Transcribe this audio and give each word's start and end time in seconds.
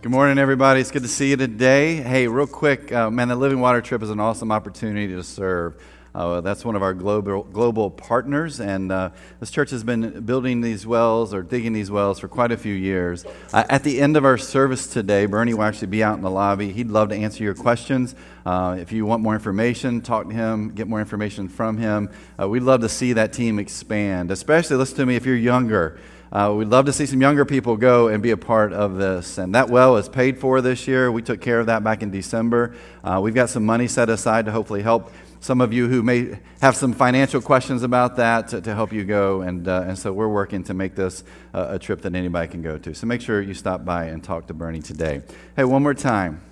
Good 0.00 0.12
morning, 0.12 0.38
everybody. 0.38 0.80
It's 0.80 0.92
good 0.92 1.02
to 1.02 1.08
see 1.08 1.30
you 1.30 1.36
today. 1.36 1.96
Hey, 1.96 2.28
real 2.28 2.46
quick, 2.46 2.92
uh, 2.92 3.10
man, 3.10 3.26
the 3.26 3.34
Living 3.34 3.58
Water 3.58 3.80
trip 3.80 4.00
is 4.00 4.10
an 4.10 4.20
awesome 4.20 4.52
opportunity 4.52 5.12
to 5.12 5.24
serve. 5.24 5.74
Uh, 6.14 6.40
that's 6.40 6.64
one 6.64 6.76
of 6.76 6.82
our 6.84 6.94
global 6.94 7.42
global 7.42 7.90
partners, 7.90 8.60
and 8.60 8.92
uh, 8.92 9.10
this 9.40 9.50
church 9.50 9.70
has 9.70 9.82
been 9.82 10.20
building 10.20 10.60
these 10.60 10.86
wells 10.86 11.34
or 11.34 11.42
digging 11.42 11.72
these 11.72 11.90
wells 11.90 12.20
for 12.20 12.28
quite 12.28 12.52
a 12.52 12.56
few 12.56 12.74
years. 12.74 13.26
At 13.52 13.82
the 13.82 14.00
end 14.00 14.16
of 14.16 14.24
our 14.24 14.38
service 14.38 14.86
today, 14.86 15.26
Bernie 15.26 15.52
will 15.52 15.64
actually 15.64 15.88
be 15.88 16.04
out 16.04 16.14
in 16.14 16.22
the 16.22 16.30
lobby. 16.30 16.70
He'd 16.72 16.90
love 16.90 17.08
to 17.08 17.16
answer 17.16 17.42
your 17.42 17.54
questions. 17.54 18.14
Uh, 18.46 18.76
if 18.78 18.92
you 18.92 19.04
want 19.04 19.20
more 19.20 19.34
information, 19.34 20.00
talk 20.00 20.28
to 20.28 20.34
him, 20.34 20.70
get 20.76 20.86
more 20.86 21.00
information 21.00 21.48
from 21.48 21.76
him. 21.76 22.08
Uh, 22.40 22.48
we'd 22.48 22.62
love 22.62 22.82
to 22.82 22.88
see 22.88 23.14
that 23.14 23.32
team 23.32 23.58
expand, 23.58 24.30
especially 24.30 24.76
listen 24.76 24.96
to 24.98 25.06
me 25.06 25.16
if 25.16 25.26
you're 25.26 25.34
younger. 25.34 25.98
Uh, 26.30 26.54
we'd 26.56 26.68
love 26.68 26.84
to 26.86 26.92
see 26.92 27.06
some 27.06 27.20
younger 27.20 27.44
people 27.44 27.76
go 27.76 28.08
and 28.08 28.22
be 28.22 28.30
a 28.30 28.36
part 28.36 28.72
of 28.72 28.96
this. 28.96 29.38
And 29.38 29.54
that 29.54 29.70
well 29.70 29.96
is 29.96 30.08
paid 30.08 30.38
for 30.38 30.60
this 30.60 30.86
year. 30.86 31.10
We 31.10 31.22
took 31.22 31.40
care 31.40 31.60
of 31.60 31.66
that 31.66 31.82
back 31.82 32.02
in 32.02 32.10
December. 32.10 32.74
Uh, 33.02 33.20
we've 33.22 33.34
got 33.34 33.48
some 33.48 33.64
money 33.64 33.88
set 33.88 34.10
aside 34.10 34.44
to 34.44 34.52
hopefully 34.52 34.82
help 34.82 35.10
some 35.40 35.60
of 35.60 35.72
you 35.72 35.88
who 35.88 36.02
may 36.02 36.38
have 36.60 36.76
some 36.76 36.92
financial 36.92 37.40
questions 37.40 37.82
about 37.82 38.16
that 38.16 38.48
to, 38.48 38.60
to 38.60 38.74
help 38.74 38.92
you 38.92 39.04
go. 39.04 39.42
And, 39.42 39.66
uh, 39.68 39.84
and 39.86 39.98
so 39.98 40.12
we're 40.12 40.28
working 40.28 40.64
to 40.64 40.74
make 40.74 40.94
this 40.94 41.24
uh, 41.54 41.68
a 41.70 41.78
trip 41.78 42.02
that 42.02 42.14
anybody 42.14 42.48
can 42.48 42.60
go 42.60 42.76
to. 42.76 42.94
So 42.94 43.06
make 43.06 43.20
sure 43.20 43.40
you 43.40 43.54
stop 43.54 43.84
by 43.84 44.06
and 44.06 44.22
talk 44.22 44.48
to 44.48 44.54
Bernie 44.54 44.82
today. 44.82 45.22
Hey, 45.56 45.64
one 45.64 45.82
more 45.82 45.94
time. 45.94 46.42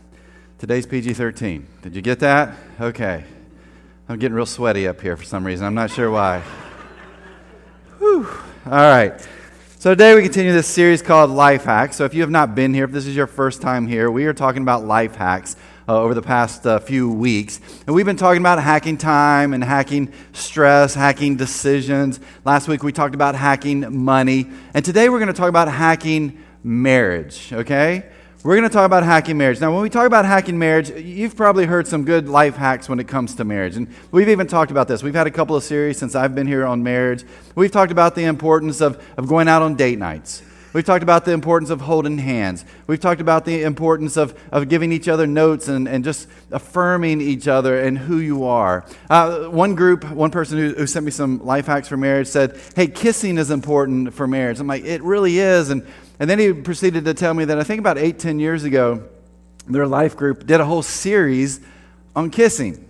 Today's 0.59 0.87
PG 0.87 1.15
13. 1.15 1.67
Did 1.83 1.95
you 1.95 2.01
get 2.01 2.21
that? 2.21 2.57
Okay. 2.81 3.25
I'm 4.09 4.19
getting 4.19 4.35
real 4.35 4.47
sweaty 4.47 4.87
up 4.89 5.01
here 5.01 5.17
for 5.17 5.25
some 5.25 5.45
reason. 5.45 5.67
I'm 5.67 5.75
not 5.75 5.91
sure 5.91 6.11
why. 6.11 6.41
Whew. 7.99 8.27
All 8.65 8.73
right. 8.73 9.21
So 9.79 9.91
today 9.91 10.15
we 10.15 10.23
continue 10.23 10.55
this 10.55 10.67
series 10.67 11.03
called 11.03 11.31
Life 11.31 11.65
Hacks. 11.65 11.97
So 11.97 12.07
if 12.07 12.15
you 12.15 12.23
have 12.23 12.31
not 12.31 12.55
been 12.55 12.73
here, 12.73 12.87
if 12.87 12.93
this 12.93 13.07
is 13.07 13.15
your 13.15 13.27
first 13.27 13.61
time 13.61 13.87
here, 13.87 14.11
we 14.11 14.25
are 14.25 14.33
talking 14.33 14.63
about 14.63 14.87
life 14.87 15.17
hacks 15.17 15.55
uh, 15.87 16.01
over 16.01 16.15
the 16.15 16.23
past 16.23 16.67
uh, 16.67 16.79
few 16.79 17.13
weeks. 17.13 17.61
And 17.87 17.95
we've 17.95 18.07
been 18.07 18.17
talking 18.17 18.41
about 18.41 18.59
hacking 18.59 18.97
time 18.97 19.53
and 19.53 19.63
hacking 19.63 20.15
stress, 20.33 20.95
hacking 20.95 21.37
decisions. 21.37 22.21
Last 22.43 22.69
week 22.69 22.83
we 22.83 22.91
talked 22.91 23.15
about 23.15 23.35
hacking 23.35 24.03
money. 24.03 24.47
And 24.73 24.83
today 24.83 25.11
we're 25.11 25.19
going 25.19 25.29
to 25.29 25.35
talk 25.35 25.51
about 25.51 25.69
hacking 25.69 26.43
marriage, 26.65 27.53
okay? 27.53 28.07
We're 28.47 28.55
going 28.55 28.69
to 28.69 28.73
talk 28.73 28.87
about 28.87 29.03
hacking 29.03 29.37
marriage. 29.37 29.61
Now, 29.61 29.73
when 29.73 29.83
we 29.83 29.91
talk 29.91 30.07
about 30.07 30.25
hacking 30.25 30.57
marriage, 30.57 30.91
you've 30.91 31.35
probably 31.35 31.67
heard 31.67 31.89
some 31.89 32.05
good 32.05 32.29
life 32.29 32.55
hacks 32.55 32.89
when 32.89 33.01
it 33.01 33.09
comes 33.09 33.35
to 33.35 33.45
marriage. 33.45 33.75
And 33.75 33.89
we've 34.13 34.29
even 34.29 34.47
talked 34.47 34.71
about 34.71 34.87
this. 34.87 35.03
We've 35.03 35.17
had 35.17 35.27
a 35.27 35.33
couple 35.33 35.57
of 35.57 35.65
series 35.65 35.99
since 35.99 36.15
I've 36.15 36.33
been 36.33 36.47
here 36.47 36.65
on 36.65 36.81
marriage. 36.85 37.25
We've 37.57 37.73
talked 37.73 37.91
about 37.91 38.15
the 38.15 38.23
importance 38.23 38.81
of, 38.81 39.05
of 39.17 39.27
going 39.27 39.49
out 39.49 39.63
on 39.63 39.75
date 39.75 39.99
nights. 39.99 40.45
We've 40.73 40.85
talked 40.85 41.03
about 41.03 41.25
the 41.25 41.33
importance 41.33 41.71
of 41.71 41.81
holding 41.81 42.19
hands. 42.19 42.65
We've 42.87 43.01
talked 43.01 43.21
about 43.21 43.47
the 43.47 43.63
importance 43.63 44.17
of, 44.17 44.39
of 44.53 44.69
giving 44.69 44.93
each 44.93 45.09
other 45.09 45.27
notes 45.27 45.67
and, 45.67 45.89
and 45.89 46.05
just 46.05 46.29
affirming 46.53 47.21
each 47.23 47.49
other 47.49 47.81
and 47.81 47.99
who 47.99 48.19
you 48.19 48.45
are. 48.45 48.85
Uh, 49.11 49.45
one 49.45 49.75
group, 49.75 50.05
one 50.11 50.31
person 50.31 50.59
who, 50.59 50.75
who 50.75 50.87
sent 50.87 51.05
me 51.05 51.11
some 51.11 51.45
life 51.45 51.67
hacks 51.67 51.89
for 51.89 51.97
marriage 51.97 52.29
said, 52.29 52.61
Hey, 52.77 52.87
kissing 52.87 53.39
is 53.39 53.51
important 53.51 54.15
for 54.15 54.29
marriage. 54.29 54.61
I'm 54.61 54.67
like, 54.67 54.85
It 54.85 55.03
really 55.03 55.39
is. 55.39 55.71
And 55.71 55.85
and 56.19 56.31
then 56.31 56.39
he 56.39 56.53
proceeded 56.53 57.05
to 57.05 57.15
tell 57.15 57.35
me 57.35 57.45
that 57.45 57.59
I 57.59 57.63
think 57.63 57.81
about 57.81 57.99
eight, 57.99 58.19
ten 58.19 58.39
years 58.39 58.65
ago, 58.65 59.07
their 59.69 59.87
life 59.87 60.17
group 60.17 60.47
did 60.47 60.61
a 60.61 60.65
whole 60.65 60.83
series 60.83 61.61
on 62.15 62.31
kissing. 62.31 62.89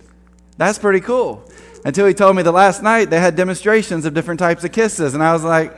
That's 0.57 0.79
pretty 0.79 1.01
cool. 1.01 1.49
Until 1.85 2.07
he 2.07 2.15
told 2.15 2.37
me 2.37 2.43
the 2.43 2.53
last 2.53 2.83
night 2.83 3.11
they 3.11 3.21
had 3.21 3.37
demonstrations 3.37 4.05
of 4.05 4.15
different 4.15 4.41
types 4.41 4.65
of 4.65 4.73
kisses. 4.73 5.15
And 5.15 5.23
I 5.23 5.33
was 5.33 5.45
like, 5.45 5.77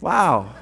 wow. 0.00 0.54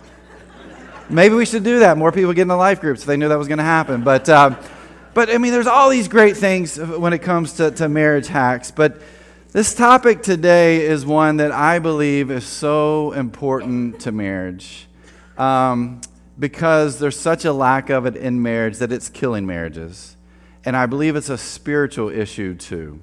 Maybe 1.08 1.34
we 1.34 1.46
should 1.46 1.62
do 1.62 1.80
that. 1.80 1.96
More 1.96 2.10
people 2.10 2.32
get 2.32 2.42
in 2.42 2.48
the 2.48 2.56
life 2.56 2.80
groups 2.80 3.02
if 3.02 3.06
they 3.06 3.16
knew 3.16 3.28
that 3.28 3.38
was 3.38 3.48
going 3.48 3.58
to 3.58 3.64
happen. 3.64 4.02
But, 4.02 4.28
uh, 4.28 4.56
but 5.14 5.30
I 5.30 5.38
mean, 5.38 5.52
there's 5.52 5.66
all 5.66 5.88
these 5.88 6.08
great 6.08 6.36
things 6.36 6.78
when 6.78 7.12
it 7.12 7.20
comes 7.20 7.54
to, 7.54 7.70
to 7.72 7.88
marriage 7.88 8.26
hacks. 8.26 8.70
But 8.70 9.00
this 9.52 9.74
topic 9.74 10.22
today 10.22 10.84
is 10.84 11.06
one 11.06 11.36
that 11.36 11.52
I 11.52 11.78
believe 11.78 12.30
is 12.30 12.44
so 12.44 13.12
important 13.12 14.00
to 14.00 14.12
marriage 14.12 14.86
um, 15.38 16.00
because 16.38 16.98
there's 16.98 17.18
such 17.18 17.44
a 17.44 17.52
lack 17.52 17.90
of 17.90 18.06
it 18.06 18.16
in 18.16 18.42
marriage 18.42 18.78
that 18.78 18.92
it's 18.92 19.08
killing 19.08 19.46
marriages. 19.46 20.16
And 20.64 20.76
I 20.76 20.86
believe 20.86 21.16
it's 21.16 21.30
a 21.30 21.38
spiritual 21.38 22.08
issue 22.10 22.54
too. 22.54 23.00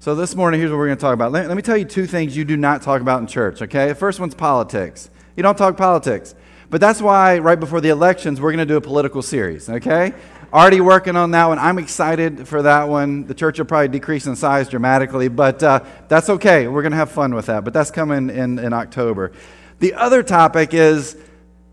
So 0.00 0.16
this 0.16 0.34
morning, 0.34 0.58
here's 0.58 0.72
what 0.72 0.78
we're 0.78 0.86
going 0.86 0.98
to 0.98 1.00
talk 1.00 1.14
about. 1.14 1.30
Let, 1.30 1.46
let, 1.46 1.56
me 1.56 1.62
tell 1.62 1.76
you 1.76 1.84
two 1.84 2.06
things 2.06 2.36
you 2.36 2.44
do 2.44 2.56
not 2.56 2.82
talk 2.82 3.00
about 3.00 3.20
in 3.20 3.28
church, 3.28 3.62
okay? 3.62 3.88
The 3.88 3.94
first 3.94 4.18
one's 4.18 4.34
politics. 4.34 5.10
You 5.36 5.44
don't 5.44 5.56
talk 5.56 5.76
politics. 5.76 6.34
But 6.70 6.80
that's 6.80 7.00
why, 7.00 7.38
right 7.38 7.60
before 7.60 7.80
the 7.80 7.90
elections, 7.90 8.40
we're 8.40 8.50
going 8.50 8.66
to 8.66 8.72
do 8.72 8.76
a 8.76 8.80
political 8.80 9.22
series, 9.22 9.68
okay? 9.68 10.12
Already 10.52 10.80
working 10.80 11.14
on 11.14 11.30
that 11.32 11.46
one. 11.46 11.58
I'm 11.58 11.78
excited 11.78 12.48
for 12.48 12.62
that 12.62 12.88
one. 12.88 13.26
The 13.26 13.34
church 13.34 13.58
will 13.58 13.66
probably 13.66 13.88
decrease 13.88 14.26
in 14.26 14.34
size 14.34 14.68
dramatically, 14.68 15.28
but 15.28 15.62
uh, 15.62 15.84
that's 16.08 16.30
okay. 16.30 16.66
We're 16.66 16.82
going 16.82 16.92
to 16.92 16.98
have 16.98 17.12
fun 17.12 17.34
with 17.34 17.46
that. 17.46 17.62
But 17.62 17.72
that's 17.72 17.90
coming 17.90 18.28
in, 18.28 18.58
in 18.58 18.72
October. 18.72 19.32
The 19.78 19.94
other 19.94 20.22
topic 20.22 20.74
is 20.74 21.16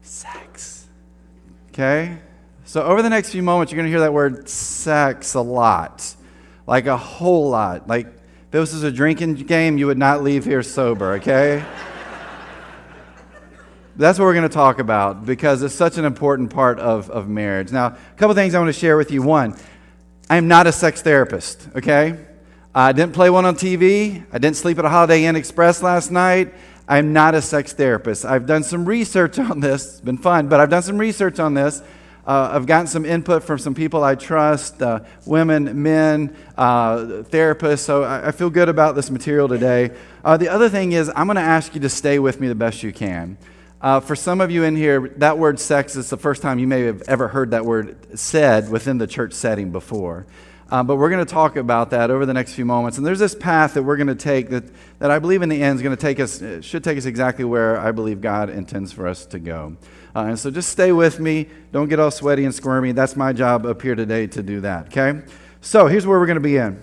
sex. 0.10 0.88
Okay? 1.70 2.18
So, 2.66 2.84
over 2.84 3.02
the 3.02 3.10
next 3.10 3.32
few 3.32 3.44
moments, 3.44 3.72
you're 3.72 3.78
going 3.78 3.88
to 3.88 3.92
hear 3.92 4.02
that 4.02 4.14
word 4.14 4.50
sex 4.50 5.34
a 5.36 5.42
lot. 5.42 6.16
Like 6.68 6.88
a 6.88 6.98
whole 6.98 7.50
lot. 7.50 7.88
Like, 7.88 8.08
if 8.08 8.52
this 8.52 8.74
was 8.74 8.84
a 8.84 8.92
drinking 8.92 9.36
game, 9.36 9.78
you 9.78 9.88
would 9.88 9.98
not 9.98 10.24
leave 10.24 10.46
here 10.46 10.64
sober, 10.64 11.14
okay? 11.14 11.64
That's 13.96 14.18
what 14.18 14.26
we're 14.26 14.34
going 14.34 14.50
to 14.50 14.54
talk 14.54 14.80
about 14.80 15.26
because 15.26 15.62
it's 15.62 15.76
such 15.76 15.98
an 15.98 16.06
important 16.06 16.52
part 16.52 16.80
of, 16.80 17.10
of 17.10 17.28
marriage. 17.28 17.72
Now, 17.72 17.88
a 17.88 17.98
couple 18.18 18.34
things 18.34 18.56
I 18.56 18.60
want 18.60 18.74
to 18.74 18.80
share 18.80 18.98
with 18.98 19.12
you. 19.12 19.22
One, 19.22 19.56
I 20.30 20.38
am 20.38 20.48
not 20.48 20.68
a 20.68 20.72
sex 20.72 21.02
therapist, 21.02 21.68
okay? 21.76 22.18
I 22.74 22.92
didn't 22.92 23.14
play 23.14 23.30
one 23.30 23.46
on 23.46 23.56
TV. 23.56 24.24
I 24.32 24.38
didn't 24.38 24.58
sleep 24.58 24.80
at 24.80 24.86
a 24.86 24.90
Holiday 24.90 25.26
Inn 25.26 25.36
Express 25.36 25.84
last 25.84 26.12
night. 26.12 26.54
I'm 26.90 27.14
not 27.14 27.36
a 27.36 27.42
sex 27.44 27.72
therapist. 27.72 28.26
I've 28.26 28.48
done 28.48 28.64
some 28.64 28.84
research 28.84 29.38
on 29.38 29.60
this. 29.60 29.86
It's 29.86 30.02
been 30.02 30.18
fun, 30.18 30.48
but 30.48 30.60
I've 30.60 30.72
done 30.72 30.82
some 30.82 30.98
research 30.98 31.40
on 31.40 31.54
this. 31.54 31.84
Uh, 32.26 32.50
I've 32.52 32.66
gotten 32.66 32.88
some 32.88 33.06
input 33.06 33.44
from 33.44 33.60
some 33.60 33.76
people 33.76 34.04
I 34.04 34.16
trust, 34.16 34.82
uh, 34.82 35.02
women, 35.24 35.84
men, 35.84 36.36
uh, 36.58 36.98
therapists, 37.30 37.82
so 37.82 38.04
I, 38.04 38.30
I, 38.30 38.32
feel 38.32 38.50
good 38.50 38.70
about 38.70 38.96
this 38.96 39.10
material 39.10 39.48
today. 39.48 39.92
Uh, 40.24 40.38
the 40.38 40.50
other 40.50 40.68
thing 40.68 40.92
is, 40.92 41.12
I'm 41.16 41.28
going 41.28 41.36
to 41.36 41.42
ask 41.42 41.76
you 41.76 41.82
to 41.82 41.90
stay 41.90 42.18
with 42.18 42.40
me 42.40 42.48
the 42.48 42.56
best 42.56 42.82
you 42.82 42.92
can. 42.92 43.38
Uh, 43.82 44.00
for 44.00 44.16
some 44.16 44.42
of 44.42 44.52
you 44.52 44.64
in 44.64 44.76
here, 44.76 45.10
that 45.18 45.38
word 45.38 45.60
sex 45.60 45.96
is 45.96 46.10
the 46.10 46.18
first 46.18 46.42
time 46.42 46.60
you 46.60 46.68
may 46.68 46.82
have 46.82 47.04
ever 47.04 47.28
heard 47.28 47.52
that 47.52 47.66
word 47.66 48.18
said 48.18 48.70
within 48.70 48.98
the 48.98 49.08
church 49.08 49.34
setting 49.34 49.72
before. 49.72 50.26
Um, 50.72 50.86
but 50.86 50.98
we're 50.98 51.10
going 51.10 51.26
to 51.26 51.32
talk 51.32 51.56
about 51.56 51.90
that 51.90 52.12
over 52.12 52.26
the 52.26 52.34
next 52.34 52.54
few 52.54 52.66
moments. 52.66 52.98
And 52.98 53.06
there's 53.06 53.20
this 53.20 53.34
path 53.34 53.74
that 53.74 53.84
we're 53.84 53.98
going 53.98 54.08
to 54.08 54.16
take 54.16 54.50
that, 54.50 54.66
that 55.00 55.10
I 55.10 55.18
believe 55.18 55.42
in 55.42 55.50
the 55.50 55.62
end 55.62 55.78
is 55.78 55.82
going 55.82 55.96
to 55.96 56.02
take 56.02 56.20
us, 56.20 56.44
should 56.64 56.84
take 56.84 56.98
us 56.98 57.06
exactly 57.06 57.44
where 57.44 57.80
I 57.80 57.92
believe 57.92 58.22
God 58.22 58.50
intends 58.50 58.92
for 58.92 59.08
us 59.08 59.26
to 59.28 59.40
go. 59.40 59.78
Uh, 60.16 60.26
and 60.26 60.40
so 60.40 60.52
just 60.52 60.70
stay 60.70 60.92
with 60.92 61.20
me. 61.20 61.48
Don't 61.72 61.90
get 61.90 62.00
all 62.00 62.12
sweaty 62.12 62.46
and 62.46 62.54
squirmy. 62.54 62.92
That's 62.92 63.16
my 63.16 63.34
job 63.34 63.66
up 63.66 63.82
here 63.82 63.96
today 63.96 64.28
to 64.28 64.44
do 64.44 64.62
that, 64.62 64.88
okay? 64.88 65.22
So 65.62 65.88
here's 65.88 66.06
where 66.06 66.20
we're 66.20 66.28
going 66.28 66.36
to 66.36 66.42
begin. 66.42 66.82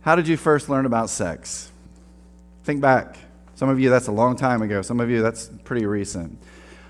How 0.00 0.16
did 0.16 0.26
you 0.26 0.36
first 0.36 0.68
learn 0.68 0.86
about 0.86 1.10
sex? 1.10 1.70
Think 2.64 2.80
back. 2.80 3.18
Some 3.56 3.68
of 3.68 3.78
you, 3.80 3.90
that's 3.90 4.08
a 4.08 4.12
long 4.12 4.36
time 4.36 4.62
ago. 4.62 4.82
Some 4.82 5.00
of 5.00 5.10
you, 5.10 5.22
that's 5.22 5.50
pretty 5.64 5.86
recent. 5.86 6.38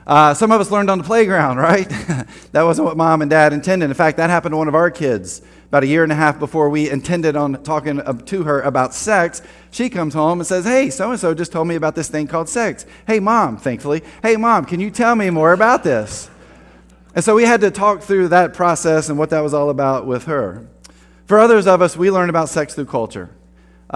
Uh, 0.07 0.33
some 0.33 0.53
of 0.53 0.61
us 0.61 0.71
learned 0.71 0.89
on 0.89 0.99
the 0.99 1.05
playground, 1.05 1.57
right? 1.59 1.89
that 2.53 2.63
wasn't 2.63 2.87
what 2.87 2.97
mom 2.97 3.23
and 3.23 3.31
dad 3.31 3.53
intended. 3.53 3.87
In 3.87 3.95
fact, 3.95 4.19
that 4.19 4.31
happened 4.31 4.53
to 4.53 4.57
one 4.57 4.69
of 4.69 4.75
our 4.75 4.91
kids 4.91 5.43
about 5.69 5.83
a 5.83 5.87
year 5.87 6.05
and 6.05 6.13
a 6.13 6.15
half 6.15 6.39
before 6.39 6.71
we 6.71 6.89
intended 6.89 7.35
on 7.35 7.61
talking 7.65 8.01
to 8.27 8.43
her 8.45 8.63
about 8.63 8.95
sex. 8.95 9.43
She 9.73 9.91
comes 9.91 10.15
home 10.15 10.39
and 10.39 10.47
says, 10.47 10.65
Hey, 10.65 10.91
so 10.91 11.11
and 11.11 11.19
so 11.19 11.35
just 11.35 11.51
told 11.51 11.67
me 11.67 11.75
about 11.75 11.97
this 11.97 12.09
thing 12.09 12.29
called 12.29 12.49
sex. 12.49 12.87
Hey, 13.07 13.19
mom, 13.19 13.57
thankfully. 13.57 14.03
Hey, 14.23 14.37
mom, 14.37 14.65
can 14.65 14.79
you 14.79 14.91
tell 14.91 15.17
me 15.17 15.29
more 15.31 15.53
about 15.53 15.83
this? 15.83 16.31
And 17.17 17.25
so 17.25 17.35
we 17.35 17.45
had 17.45 17.63
to 17.63 17.71
talk 17.71 18.03
through 18.03 18.29
that 18.29 18.55
process 18.55 19.09
and 19.09 19.19
what 19.19 19.31
that 19.31 19.41
was 19.41 19.55
all 19.55 19.71
about 19.71 20.07
with 20.07 20.25
her. 20.25 20.69
For 21.25 21.41
others 21.41 21.67
of 21.67 21.83
us, 21.83 21.97
we 21.97 22.11
learn 22.11 22.31
about 22.31 22.49
sex 22.49 22.75
through 22.75 22.87
culture. 22.87 23.31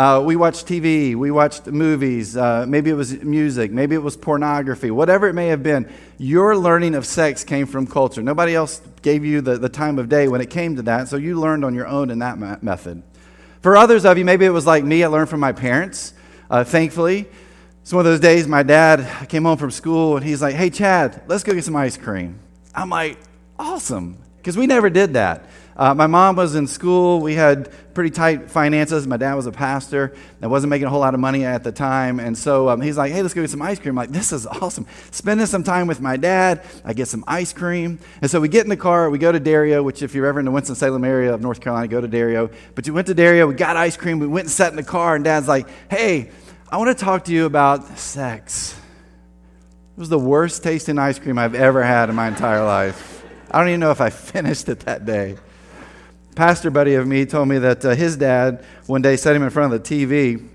Uh, 0.01 0.19
we 0.19 0.35
watched 0.35 0.67
TV, 0.67 1.15
we 1.15 1.31
watched 1.31 1.67
movies, 1.67 2.35
uh, 2.35 2.65
maybe 2.67 2.89
it 2.89 2.95
was 2.95 3.23
music, 3.23 3.71
maybe 3.71 3.95
it 3.95 4.03
was 4.03 4.17
pornography, 4.17 4.91
whatever 4.91 5.29
it 5.29 5.35
may 5.35 5.49
have 5.49 5.63
been. 5.63 5.87
Your 6.17 6.57
learning 6.57 6.95
of 6.95 7.05
sex 7.05 7.45
came 7.45 7.67
from 7.67 7.87
culture. 7.87 8.23
Nobody 8.23 8.55
else 8.55 8.81
gave 9.03 9.27
you 9.27 9.43
the, 9.43 9.59
the 9.59 9.69
time 9.69 9.99
of 9.99 10.09
day 10.09 10.27
when 10.27 10.41
it 10.41 10.49
came 10.49 10.77
to 10.77 10.83
that, 10.85 11.09
so 11.09 11.19
you 11.19 11.39
learned 11.39 11.67
on 11.67 11.75
your 11.75 11.87
own 11.87 12.09
in 12.09 12.21
that 12.21 12.39
ma- 12.39 12.57
method. 12.63 13.03
For 13.61 13.77
others 13.77 14.07
of 14.07 14.17
you, 14.17 14.25
maybe 14.25 14.47
it 14.47 14.55
was 14.55 14.65
like 14.65 14.85
me, 14.85 15.05
I 15.05 15.09
learned 15.09 15.29
from 15.29 15.41
my 15.41 15.53
parents, 15.53 16.15
uh, 16.49 16.65
thankfully. 16.65 17.29
Some 17.85 17.99
of 17.99 18.07
those 18.07 18.21
days, 18.21 18.49
my 18.49 18.63
dad 18.63 19.29
came 19.29 19.45
home 19.45 19.59
from 19.59 19.71
school 19.71 20.17
and 20.17 20.25
he's 20.25 20.41
like, 20.41 20.55
Hey, 20.55 20.71
Chad, 20.71 21.25
let's 21.27 21.45
go 21.45 21.53
get 21.53 21.65
some 21.65 21.77
ice 21.77 21.99
cream. 21.99 22.39
I'm 22.75 22.89
like, 22.89 23.19
Awesome, 23.59 24.17
because 24.39 24.57
we 24.57 24.67
never 24.67 24.89
did 24.89 25.13
that. 25.13 25.45
Uh, 25.77 25.95
my 25.95 26.07
mom 26.07 26.37
was 26.37 26.55
in 26.55 26.67
school. 26.67 27.21
We 27.21 27.35
had 27.35 27.71
pretty 28.01 28.15
tight 28.15 28.51
finances. 28.51 29.07
My 29.07 29.19
dad 29.19 29.35
was 29.35 29.45
a 29.45 29.53
pastor. 29.53 30.15
I 30.41 30.47
wasn't 30.47 30.71
making 30.71 30.87
a 30.87 30.89
whole 30.89 31.01
lot 31.01 31.13
of 31.13 31.21
money 31.21 31.45
at 31.45 31.63
the 31.63 31.71
time. 31.71 32.19
And 32.19 32.39
so 32.39 32.71
um, 32.71 32.81
he's 32.81 32.97
like, 32.97 33.13
hey, 33.13 33.21
let's 33.21 33.35
go 33.35 33.43
get 33.43 33.51
some 33.51 33.61
ice 33.61 33.79
cream. 33.79 33.93
I'm 33.93 33.97
like, 33.97 34.11
this 34.11 34.33
is 34.33 34.47
awesome. 34.47 34.87
Spending 35.11 35.45
some 35.45 35.63
time 35.63 35.87
with 35.87 36.01
my 36.01 36.17
dad. 36.17 36.65
I 36.83 36.95
get 36.95 37.09
some 37.09 37.23
ice 37.29 37.53
cream. 37.53 37.99
And 38.23 38.31
so 38.31 38.41
we 38.41 38.49
get 38.49 38.65
in 38.65 38.71
the 38.71 38.77
car. 38.79 39.11
We 39.11 39.19
go 39.19 39.31
to 39.31 39.39
Dairi-O, 39.39 39.83
which 39.83 40.01
if 40.01 40.15
you're 40.15 40.25
ever 40.25 40.39
in 40.39 40.47
the 40.47 40.51
Winston-Salem 40.51 41.05
area 41.05 41.35
of 41.35 41.43
North 41.43 41.61
Carolina, 41.61 41.89
go 41.89 42.01
to 42.01 42.09
Dairi-O. 42.09 42.49
But 42.75 42.87
we 42.87 42.93
went 42.93 43.07
to 43.09 43.15
Dairi-O. 43.15 43.49
We 43.49 43.55
got 43.55 43.77
ice 43.77 43.99
cream. 43.99 44.19
We 44.19 44.27
went 44.27 44.45
and 44.45 44.51
sat 44.51 44.71
in 44.71 44.77
the 44.77 44.83
car. 44.83 45.15
And 45.15 45.23
dad's 45.23 45.47
like, 45.47 45.69
hey, 45.91 46.31
I 46.71 46.79
want 46.79 46.97
to 46.97 47.05
talk 47.05 47.27
to 47.27 47.33
you 47.35 47.45
about 47.45 47.99
sex. 47.99 48.81
It 49.95 50.01
was 50.01 50.09
the 50.09 50.19
worst 50.19 50.63
tasting 50.63 50.99
ice 50.99 51.19
cream 51.19 51.37
I've 51.37 51.55
ever 51.55 51.83
had 51.83 52.09
in 52.09 52.15
my 52.15 52.29
entire 52.29 52.65
life. 52.65 53.23
I 53.51 53.59
don't 53.59 53.69
even 53.69 53.81
know 53.81 53.91
if 53.91 54.01
I 54.01 54.09
finished 54.09 54.71
it 54.71 54.81
that 54.81 55.05
day 55.05 55.37
pastor 56.35 56.71
buddy 56.71 56.95
of 56.95 57.07
me 57.07 57.27
told 57.27 57.49
me 57.49 57.59
that 57.59 57.85
uh, 57.85 57.95
his 57.95 58.17
dad 58.17 58.65
one 58.87 59.03
day 59.03 59.17
set 59.17 59.35
him 59.35 59.43
in 59.43 59.51
front 59.51 59.73
of 59.73 59.83
the 59.83 59.89
TV, 60.07 60.49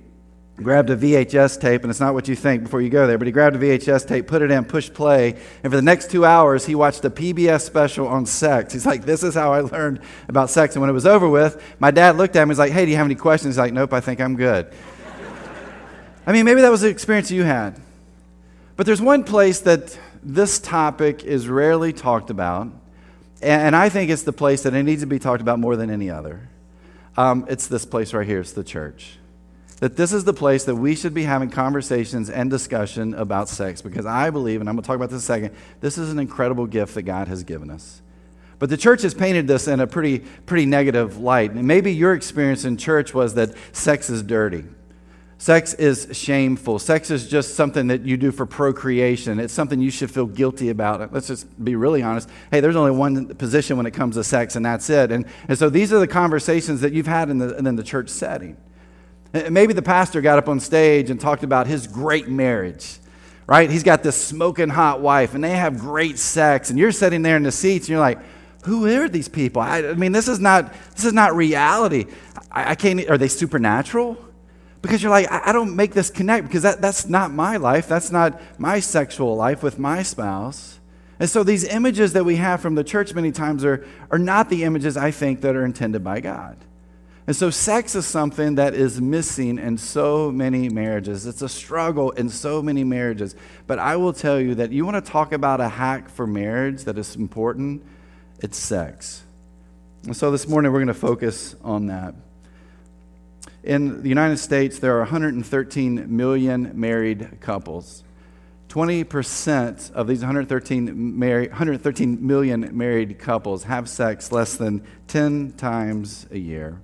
grabbed 0.58 0.90
a 0.90 0.96
VHS 0.96 1.60
tape, 1.60 1.84
and 1.84 1.92
it's 1.92 2.00
not 2.00 2.14
what 2.14 2.28
you 2.28 2.36
think 2.36 2.64
before 2.64 2.82
you 2.82 2.90
go 2.90 3.08
there, 3.08 3.18
but 3.18 3.28
he 3.28 3.32
grabbed 3.32 3.56
a 3.56 3.60
VHS 3.60 4.08
tape, 4.08 4.28
put 4.28 4.42
it 4.42 4.52
in, 4.52 4.64
pushed 4.64 4.94
play, 4.94 5.32
and 5.64 5.72
for 5.72 5.76
the 5.76 5.82
next 5.82 6.10
two 6.10 6.24
hours, 6.26 6.66
he 6.66 6.76
watched 6.76 7.04
a 7.04 7.10
PBS 7.10 7.62
special 7.62 8.08
on 8.08 8.26
sex. 8.26 8.74
He's 8.74 8.86
like, 8.86 9.06
This 9.06 9.24
is 9.24 9.36
how 9.36 9.54
I 9.54 9.62
learned 9.62 10.00
about 10.28 10.50
sex. 10.50 10.76
And 10.76 10.82
when 10.82 10.90
it 10.90 10.94
was 10.94 11.06
over 11.06 11.28
with, 11.28 11.62
my 11.80 11.92
dad 11.92 12.18
looked 12.18 12.36
at 12.36 12.40
him 12.40 12.44
and 12.44 12.50
was 12.50 12.60
like, 12.60 12.72
Hey, 12.72 12.86
do 12.86 12.92
you 12.92 12.98
have 12.98 13.06
any 13.06 13.16
questions? 13.16 13.56
He's 13.56 13.60
like, 13.60 13.74
Nope, 13.74 13.94
I 13.94 14.00
think 14.00 14.22
I'm 14.22 14.36
good. 14.36 14.72
I 16.28 16.32
mean, 16.32 16.46
maybe 16.46 16.62
that 16.62 16.72
was 16.72 16.82
the 16.82 16.90
experience 16.90 17.30
you 17.30 17.44
had. 17.44 17.80
But 18.78 18.86
there's 18.86 19.02
one 19.02 19.24
place 19.24 19.60
that 19.62 19.98
this 20.24 20.60
topic 20.60 21.24
is 21.24 21.48
rarely 21.48 21.94
talked 21.94 22.30
about 22.30 22.72
and, 23.46 23.76
I 23.76 23.90
think 23.90 24.10
it's 24.10 24.24
the 24.24 24.34
place 24.34 24.64
that 24.64 24.74
it 24.74 24.84
needs 24.84 25.02
to 25.02 25.08
be 25.08 25.20
talked 25.20 25.42
about 25.42 25.60
more 25.60 25.76
than 25.76 25.90
any 25.90 26.10
other. 26.10 26.50
Um, 27.18 27.46
it's 27.50 27.68
this 27.68 27.86
place 27.86 28.14
right 28.14 28.26
here, 28.26 28.40
it's 28.40 28.54
the 28.54 28.64
church. 28.64 29.18
That 29.80 29.98
this 29.98 30.14
is 30.14 30.24
the 30.24 30.34
place 30.34 30.64
that 30.66 30.76
we 30.76 30.96
should 30.96 31.14
be 31.14 31.24
having 31.24 31.50
conversations 31.50 32.30
and 32.30 32.50
discussion 32.50 33.14
about 33.14 33.50
sex 33.50 33.82
because 33.82 34.06
I 34.06 34.30
believe, 34.30 34.62
and 34.62 34.70
I'm 34.70 34.76
going 34.76 34.84
to 34.84 34.88
talk 34.88 34.96
about 34.96 35.10
this 35.10 35.28
in 35.28 35.36
a 35.36 35.42
second, 35.42 35.56
this 35.82 35.98
is 35.98 36.12
an 36.12 36.20
incredible 36.20 36.66
gift 36.66 36.96
that 36.96 37.04
God 37.04 37.28
has 37.28 37.44
given 37.44 37.70
us. 37.70 38.02
But 38.58 38.70
the 38.70 38.78
church 38.78 39.02
has 39.02 39.14
painted 39.14 39.48
this 39.48 39.68
in 39.68 39.80
a 39.82 39.88
pretty, 39.88 40.20
pretty 40.20 40.66
negative 40.66 41.18
light. 41.18 41.52
And 41.52 41.68
maybe 41.68 41.94
your 41.94 42.14
experience 42.14 42.64
in 42.64 42.78
church 42.78 43.14
was 43.14 43.36
that 43.36 43.54
sex 43.74 44.10
is 44.10 44.24
dirty. 44.24 44.64
Sex 45.38 45.74
is 45.74 46.08
shameful. 46.14 46.80
Sex 46.80 47.12
is 47.12 47.28
just 47.28 47.56
something 47.56 47.88
that 47.88 48.04
you 48.04 48.16
do 48.16 48.32
for 48.32 48.46
procreation. 48.46 49.40
It's 49.40 49.54
something 49.54 49.82
you 49.82 49.92
should 49.92 50.10
feel 50.10 50.26
guilty 50.26 50.70
about. 50.70 51.12
Let's 51.14 51.28
just 51.28 51.64
be 51.64 51.76
really 51.76 52.02
honest. 52.02 52.30
Hey, 52.52 52.62
there's 52.62 52.78
only 52.78 52.92
one 52.92 53.36
position 53.36 53.76
when 53.76 53.86
it 53.86 53.92
comes 53.92 54.16
to 54.16 54.24
sex, 54.24 54.56
and 54.56 54.66
that's 54.66 54.90
it. 54.90 55.12
And, 55.12 55.26
and 55.50 55.58
so 55.58 55.70
these 55.70 55.92
are 55.92 56.00
the 56.00 56.08
conversations 56.08 56.82
that 56.82 56.94
you've 56.94 57.08
had 57.08 57.30
in 57.30 57.38
the, 57.38 57.58
in 57.58 57.76
the 57.76 57.84
church 57.84 58.10
setting. 58.10 58.56
Maybe 59.50 59.74
the 59.74 59.82
pastor 59.82 60.22
got 60.22 60.38
up 60.38 60.48
on 60.48 60.62
stage 60.62 61.10
and 61.10 61.20
talked 61.20 61.44
about 61.44 61.68
his 61.68 61.86
great 61.86 62.30
marriage, 62.30 62.98
right? 63.46 63.70
He's 63.70 63.84
got 63.84 64.02
this 64.02 64.16
smoking 64.16 64.70
hot 64.70 65.02
wife, 65.02 65.36
and 65.36 65.44
they 65.44 65.52
have 65.52 65.78
great 65.78 66.18
sex, 66.18 66.70
and 66.70 66.80
you're 66.80 66.94
sitting 66.94 67.22
there 67.22 67.36
in 67.36 67.44
the 67.44 67.52
seats, 67.52 67.88
and 67.88 67.90
you're 67.90 68.00
like, 68.00 68.20
who 68.64 68.88
are 68.88 69.10
these 69.10 69.28
people? 69.28 69.62
I, 69.62 69.80
I 69.80 69.94
mean, 69.96 70.14
this 70.14 70.30
is 70.30 70.40
not, 70.40 70.74
this 70.96 71.04
is 71.04 71.12
not 71.12 71.36
reality. 71.36 72.06
I, 72.50 72.72
I 72.72 72.76
can't, 72.76 73.08
are 73.10 73.18
they 73.18 73.28
supernatural? 73.28 74.18
Because 74.86 75.02
you're 75.02 75.10
like, 75.10 75.32
I, 75.32 75.50
I 75.50 75.52
don't 75.52 75.76
make 75.76 75.94
this 75.94 76.12
connect 76.12 76.46
because 76.46 76.62
that, 76.62 76.80
that's 76.80 77.10
not 77.10 77.32
my 77.32 77.58
life. 77.58 77.88
That's 77.88 78.12
not 78.12 78.40
my 78.60 78.80
sexual 78.80 79.36
life 79.36 79.64
with 79.64 79.80
my 79.80 80.04
spouse. 80.04 80.80
And 81.20 81.28
so 81.28 81.44
these 81.44 81.64
images 81.64 82.14
that 82.14 82.24
we 82.24 82.36
have 82.36 82.62
from 82.62 82.76
the 82.76 82.84
church 82.84 83.12
many 83.16 83.32
times 83.32 83.66
are, 83.66 83.84
are 84.12 84.20
not 84.20 84.50
the 84.50 84.64
images 84.64 84.96
I 84.96 85.10
think 85.10 85.42
that 85.42 85.56
are 85.56 85.66
intended 85.66 86.04
by 86.04 86.20
God. 86.20 86.58
And 87.26 87.36
so 87.36 87.50
sex 87.50 87.96
is 87.96 88.06
something 88.06 88.56
that 88.56 88.76
is 88.76 89.02
missing 89.02 89.58
in 89.58 89.80
so 89.80 90.32
many 90.32 90.70
marriages. 90.70 91.26
It's 91.26 91.42
a 91.42 91.50
struggle 91.50 92.12
in 92.12 92.30
so 92.30 92.62
many 92.62 92.84
marriages. 92.84 93.36
But 93.66 93.80
I 93.80 93.96
will 93.96 94.14
tell 94.14 94.40
you 94.40 94.54
that 94.56 94.72
you 94.72 94.86
want 94.86 95.04
to 95.04 95.12
talk 95.12 95.32
about 95.34 95.62
a 95.62 95.70
hack 95.70 96.10
for 96.10 96.28
marriage 96.28 96.84
that 96.84 97.00
is 97.00 97.16
important, 97.16 97.84
it's 98.40 98.58
sex. 98.60 99.24
And 100.04 100.16
so 100.16 100.30
this 100.30 100.48
morning 100.48 100.72
we're 100.72 100.80
going 100.80 100.88
to 100.90 100.94
focus 100.94 101.56
on 101.64 101.88
that. 101.88 102.14
In 103.66 104.04
the 104.04 104.10
United 104.10 104.38
States, 104.38 104.78
there 104.78 104.96
are 104.96 105.00
113 105.00 106.16
million 106.16 106.72
married 106.80 107.40
couples. 107.42 108.04
20% 108.70 109.92
of 109.94 110.08
these 110.08 110.20
113, 110.20 111.18
married, 111.18 111.50
113 111.50 112.26
million 112.26 112.70
married 112.78 113.18
couples 113.18 113.64
have 113.64 113.90
sex 113.90 114.32
less 114.32 114.56
than 114.56 114.86
10 115.08 115.54
times 115.54 116.28
a 116.30 116.38
year. 116.38 116.80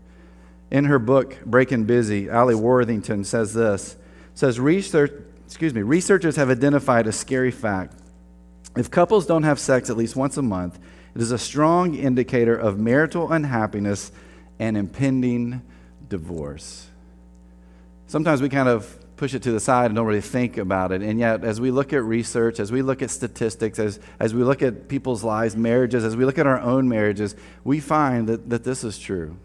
In 0.71 0.85
her 0.85 0.97
book, 0.97 1.37
Breaking 1.45 1.83
Busy, 1.83 2.29
Alli 2.29 2.55
Worthington 2.55 3.25
says 3.25 3.53
this 3.53 3.95
says 4.33 4.59
research, 4.59 5.11
excuse 5.45 5.75
me, 5.75 5.83
researchers 5.83 6.35
have 6.37 6.49
identified 6.49 7.05
a 7.05 7.11
scary 7.11 7.51
fact. 7.51 7.93
If 8.75 8.89
couples 8.89 9.27
don't 9.27 9.43
have 9.43 9.59
sex 9.59 9.89
at 9.89 9.97
least 9.97 10.15
once 10.15 10.37
a 10.37 10.41
month, 10.41 10.79
it 11.13 11.21
is 11.21 11.31
a 11.31 11.37
strong 11.37 11.93
indicator 11.93 12.55
of 12.55 12.79
marital 12.79 13.31
unhappiness 13.31 14.11
and 14.57 14.77
impending 14.77 15.61
divorce. 16.11 16.89
Sometimes 18.05 18.41
we 18.41 18.49
kind 18.49 18.67
of 18.67 18.99
push 19.15 19.33
it 19.33 19.41
to 19.43 19.51
the 19.51 19.59
side 19.59 19.85
and 19.85 19.95
don't 19.95 20.05
really 20.05 20.19
think 20.19 20.57
about 20.57 20.91
it. 20.91 21.01
And 21.01 21.17
yet, 21.17 21.45
as 21.45 21.61
we 21.61 21.71
look 21.71 21.93
at 21.93 22.03
research, 22.03 22.59
as 22.59 22.71
we 22.71 22.81
look 22.81 23.01
at 23.01 23.09
statistics, 23.09 23.79
as, 23.79 23.99
as 24.19 24.33
we 24.33 24.43
look 24.43 24.61
at 24.61 24.89
people's 24.89 25.23
lives, 25.23 25.55
marriages, 25.55 26.03
as 26.03 26.17
we 26.17 26.25
look 26.25 26.37
at 26.37 26.45
our 26.45 26.59
own 26.59 26.89
marriages, 26.89 27.35
we 27.63 27.79
find 27.79 28.27
that, 28.27 28.49
that 28.49 28.63
this 28.63 28.83
is 28.83 28.99
true. 28.99 29.37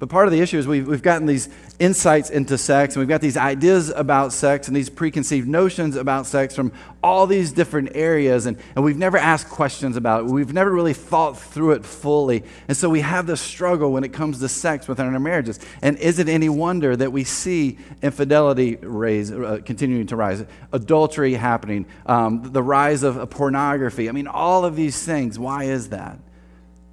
But 0.00 0.08
part 0.08 0.26
of 0.26 0.32
the 0.32 0.40
issue 0.40 0.58
is 0.58 0.66
we've, 0.66 0.88
we've 0.88 1.02
gotten 1.02 1.26
these 1.26 1.50
insights 1.78 2.30
into 2.30 2.56
sex, 2.56 2.94
and 2.94 3.00
we've 3.00 3.08
got 3.08 3.20
these 3.20 3.36
ideas 3.36 3.90
about 3.90 4.32
sex 4.32 4.66
and 4.66 4.74
these 4.74 4.88
preconceived 4.88 5.46
notions 5.46 5.94
about 5.94 6.24
sex 6.24 6.56
from 6.56 6.72
all 7.02 7.26
these 7.26 7.52
different 7.52 7.90
areas, 7.94 8.46
and, 8.46 8.56
and 8.74 8.82
we've 8.82 8.96
never 8.96 9.18
asked 9.18 9.50
questions 9.50 9.98
about 9.98 10.24
it. 10.24 10.30
We've 10.30 10.54
never 10.54 10.72
really 10.72 10.94
thought 10.94 11.38
through 11.38 11.72
it 11.72 11.84
fully. 11.84 12.44
And 12.66 12.74
so 12.74 12.88
we 12.88 13.02
have 13.02 13.26
this 13.26 13.42
struggle 13.42 13.92
when 13.92 14.02
it 14.02 14.14
comes 14.14 14.40
to 14.40 14.48
sex 14.48 14.88
within 14.88 15.04
our 15.04 15.20
marriages. 15.20 15.60
And 15.82 15.98
is 15.98 16.18
it 16.18 16.30
any 16.30 16.48
wonder 16.48 16.96
that 16.96 17.12
we 17.12 17.24
see 17.24 17.76
infidelity 18.00 18.76
raise, 18.76 19.30
uh, 19.30 19.58
continuing 19.66 20.06
to 20.06 20.16
rise, 20.16 20.42
adultery 20.72 21.34
happening, 21.34 21.84
um, 22.06 22.52
the 22.52 22.62
rise 22.62 23.02
of 23.02 23.28
pornography? 23.28 24.08
I 24.08 24.12
mean, 24.12 24.28
all 24.28 24.64
of 24.64 24.76
these 24.76 25.04
things. 25.04 25.38
Why 25.38 25.64
is 25.64 25.90
that? 25.90 26.18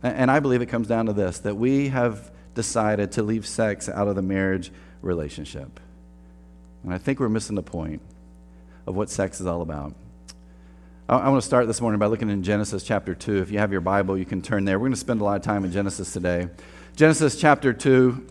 And 0.04 0.30
I 0.30 0.42
believe 0.42 0.62
it 0.62 0.66
comes 0.66 0.90
down 0.90 1.06
to 1.06 1.14
this 1.14 1.40
that 1.40 1.56
we 1.56 1.88
have 1.88 2.32
decided 2.58 3.14
to 3.14 3.24
leave 3.24 3.46
sex 3.46 3.88
out 3.88 4.10
of 4.10 4.16
the 4.16 4.22
marriage 4.22 4.72
relationship. 5.02 5.80
And 6.84 6.94
I 6.94 6.98
think 6.98 7.22
we're 7.22 7.30
missing 7.30 7.56
the 7.56 7.64
point 7.64 8.02
of 8.86 8.96
what 8.96 9.10
sex 9.10 9.40
is 9.40 9.48
all 9.48 9.62
about. 9.62 9.94
I, 11.08 11.30
want 11.30 11.42
to 11.42 11.46
start 11.46 11.68
this 11.68 11.80
morning 11.80 12.00
by 12.00 12.08
looking 12.08 12.30
in 12.30 12.44
Genesis 12.44 12.84
chapter 12.84 13.16
2. 13.16 13.38
If 13.38 13.52
you 13.52 13.60
have 13.60 13.72
your 13.72 13.80
Bible, 13.80 14.18
you 14.18 14.26
can 14.26 14.42
turn 14.42 14.66
there. 14.66 14.78
We're 14.78 14.88
going 14.88 14.94
to 14.94 15.00
spend 15.00 15.22
a 15.22 15.24
lot 15.24 15.38
of 15.38 15.44
time 15.44 15.64
in 15.64 15.72
Genesis 15.72 16.12
today. 16.12 16.50
Genesis 16.98 17.40
chapter 17.40 17.72
2. 17.72 18.28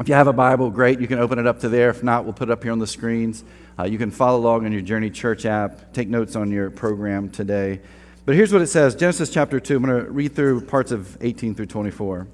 If 0.00 0.08
you 0.08 0.14
have 0.14 0.26
a 0.26 0.32
Bible, 0.32 0.70
great. 0.70 0.98
You 0.98 1.06
can 1.06 1.18
open 1.18 1.38
it 1.38 1.46
up 1.46 1.60
to 1.60 1.68
there. 1.68 1.90
If 1.90 2.02
not, 2.02 2.24
we'll 2.24 2.32
put 2.32 2.48
it 2.48 2.52
up 2.52 2.62
here 2.62 2.72
on 2.72 2.78
the 2.78 2.86
screens. 2.86 3.44
Uh, 3.78 3.84
you 3.84 3.98
can 3.98 4.10
follow 4.10 4.38
along 4.38 4.64
on 4.64 4.72
your 4.72 4.80
Journey 4.80 5.10
Church 5.10 5.44
app, 5.44 5.92
take 5.92 6.08
notes 6.08 6.34
on 6.34 6.50
your 6.50 6.70
program 6.70 7.28
today. 7.28 7.80
But 8.24 8.34
here's 8.34 8.52
what 8.52 8.62
it 8.62 8.68
says 8.68 8.94
Genesis 8.94 9.30
chapter 9.30 9.60
2. 9.60 9.76
I'm 9.76 9.84
going 9.84 10.04
to 10.04 10.10
read 10.10 10.34
through 10.34 10.62
parts 10.62 10.90
of 10.90 11.18
18 11.20 11.54
through 11.54 11.66
24. 11.66 12.26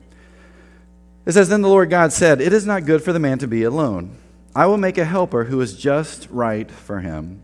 It 1.28 1.34
says, 1.34 1.50
Then 1.50 1.60
the 1.60 1.68
Lord 1.68 1.90
God 1.90 2.10
said, 2.10 2.40
It 2.40 2.54
is 2.54 2.64
not 2.64 2.86
good 2.86 3.02
for 3.02 3.12
the 3.12 3.18
man 3.18 3.38
to 3.40 3.46
be 3.46 3.62
alone. 3.62 4.16
I 4.56 4.64
will 4.64 4.78
make 4.78 4.96
a 4.96 5.04
helper 5.04 5.44
who 5.44 5.60
is 5.60 5.76
just 5.76 6.26
right 6.30 6.70
for 6.70 7.00
him. 7.00 7.42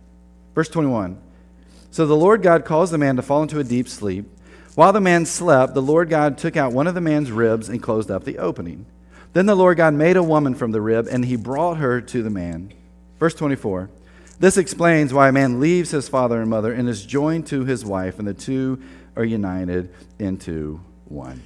Verse 0.55 0.71
21. 0.71 1.21
So 1.91 2.07
the 2.07 2.17
Lord 2.17 2.43
God 2.43 2.64
caused 2.64 2.95
the 2.95 2.99
man 2.99 3.17
to 3.17 3.23
fall 3.23 3.43
into 3.43 3.61
a 3.61 3.64
deep 3.64 3.87
sleep. 3.87 4.25
While 4.75 4.95
the 4.95 5.03
man 5.03 5.26
slept, 5.26 5.75
the 5.75 5.83
Lord 5.83 6.09
God 6.09 6.38
took 6.38 6.57
out 6.57 6.73
one 6.73 6.87
of 6.87 6.95
the 6.95 7.03
man's 7.03 7.31
ribs 7.31 7.69
and 7.69 7.83
closed 7.83 8.11
up 8.11 8.25
the 8.25 8.38
opening. 8.38 8.87
Then 9.35 9.45
the 9.45 9.55
Lord 9.55 9.76
God 9.76 9.93
made 9.93 10.17
a 10.17 10.23
woman 10.23 10.55
from 10.55 10.71
the 10.71 10.81
rib, 10.81 11.07
and 11.11 11.23
he 11.23 11.37
brought 11.37 11.76
her 11.76 12.00
to 12.00 12.23
the 12.23 12.31
man. 12.31 12.73
Verse 13.21 13.35
24. 13.35 13.91
This 14.41 14.57
explains 14.57 15.12
why 15.12 15.29
a 15.29 15.33
man 15.33 15.61
leaves 15.61 15.91
his 15.91 16.09
father 16.09 16.41
and 16.41 16.49
mother 16.49 16.73
and 16.73 16.88
is 16.88 17.05
joined 17.05 17.49
to 17.49 17.67
his 17.67 17.85
wife, 17.85 18.19
and 18.19 18.26
the 18.26 18.33
two 18.33 18.83
are 19.14 19.25
united 19.26 19.93
into 20.19 20.81
one. 21.05 21.43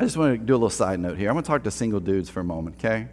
I 0.00 0.04
just 0.04 0.16
want 0.16 0.38
to 0.38 0.38
do 0.38 0.52
a 0.52 0.54
little 0.54 0.70
side 0.70 1.00
note 1.00 1.18
here. 1.18 1.28
I'm 1.28 1.34
going 1.34 1.42
to 1.42 1.48
talk 1.48 1.64
to 1.64 1.72
single 1.72 1.98
dudes 1.98 2.30
for 2.30 2.38
a 2.38 2.44
moment, 2.44 2.76
okay? 2.76 3.08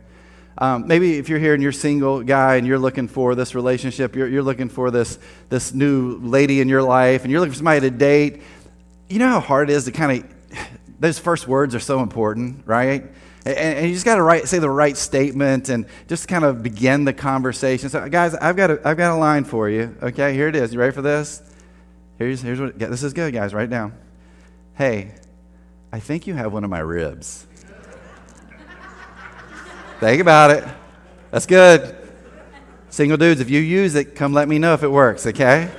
Um, 0.60 0.88
maybe 0.88 1.18
if 1.18 1.30
you're 1.30 1.40
here 1.40 1.56
and 1.56 1.64
you're 1.64 1.72
single 1.72 2.22
guy 2.22 2.58
and 2.58 2.68
you're 2.68 2.78
looking 2.78 3.08
for 3.08 3.34
this 3.34 3.56
relationship, 3.56 4.16
you're, 4.16 4.28
you're 4.28 4.44
looking 4.44 4.70
for 4.70 4.92
this, 4.92 5.18
this 5.50 5.74
new 5.74 6.18
lady 6.18 6.62
in 6.62 6.70
your 6.70 6.84
life, 6.84 7.24
and 7.24 7.32
you're 7.32 7.40
looking 7.40 7.54
for 7.54 7.58
somebody 7.58 7.82
to 7.82 7.90
date, 7.90 8.42
you 9.10 9.18
know 9.18 9.30
how 9.30 9.40
hard 9.40 9.72
it 9.72 9.74
is 9.74 9.86
to 9.86 9.92
kind 9.92 10.24
of, 10.24 10.60
those 11.00 11.18
first 11.18 11.48
words 11.48 11.74
are 11.74 11.80
so 11.80 12.02
important, 12.02 12.62
right? 12.68 13.04
And, 13.46 13.58
and 13.58 13.88
you 13.88 13.94
just 13.94 14.06
got 14.06 14.18
to 14.18 14.48
say 14.48 14.60
the 14.60 14.70
right 14.70 14.96
statement 14.96 15.70
and 15.70 15.88
just 16.08 16.28
kind 16.28 16.46
of 16.46 16.62
begin 16.62 17.04
the 17.04 17.14
conversation. 17.14 17.90
So, 17.90 18.08
guys, 18.10 18.36
I've 18.36 18.56
got 18.56 18.70
a, 18.70 18.88
I've 18.88 18.98
got 18.98 19.12
a 19.12 19.18
line 19.18 19.44
for 19.44 19.70
you, 19.72 19.98
okay? 20.04 20.36
Here 20.36 20.50
it 20.50 20.56
is. 20.56 20.72
You 20.72 20.80
ready 20.80 20.94
for 20.94 21.02
this? 21.02 21.42
Here's, 22.20 22.42
here's 22.42 22.62
what, 22.62 22.80
yeah, 22.80 22.88
this 22.88 23.02
is 23.02 23.12
good, 23.12 23.34
guys. 23.34 23.56
Write 23.56 23.66
it 23.66 23.72
down. 23.72 23.98
Hey, 24.76 25.16
I 25.96 26.00
think 26.00 26.28
you 26.28 26.34
have 26.34 26.52
one 26.52 26.66
of 26.66 26.70
my 26.70 26.80
ribs. 26.80 27.48
Think 30.02 30.20
about 30.20 30.52
it. 30.52 30.66
That's 31.32 31.46
good. 31.46 31.96
Single 32.90 33.16
dudes, 33.16 33.40
if 33.40 33.50
you 33.50 33.62
use 33.62 33.96
it, 33.96 34.14
come 34.14 34.34
let 34.34 34.50
me 34.50 34.60
know 34.60 34.74
if 34.74 34.84
it 34.84 34.92
works, 34.92 35.26
okay? 35.26 35.72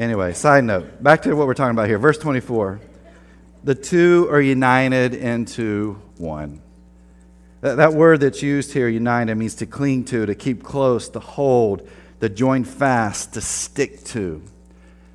Anyway, 0.00 0.32
side 0.32 0.64
note, 0.64 1.00
back 1.00 1.22
to 1.22 1.34
what 1.36 1.46
we're 1.46 1.54
talking 1.54 1.76
about 1.76 1.86
here. 1.86 2.00
Verse 2.00 2.18
24. 2.18 2.80
The 3.62 3.76
two 3.76 4.26
are 4.32 4.40
united 4.40 5.14
into 5.14 6.02
one. 6.16 6.60
That, 7.60 7.76
that 7.76 7.92
word 7.92 8.18
that's 8.18 8.42
used 8.42 8.72
here, 8.72 8.88
united, 8.88 9.36
means 9.36 9.54
to 9.54 9.66
cling 9.66 10.06
to, 10.06 10.26
to 10.26 10.34
keep 10.34 10.64
close, 10.64 11.08
to 11.10 11.20
hold, 11.20 11.88
to 12.18 12.28
join 12.28 12.64
fast, 12.64 13.34
to 13.34 13.40
stick 13.40 14.02
to. 14.06 14.42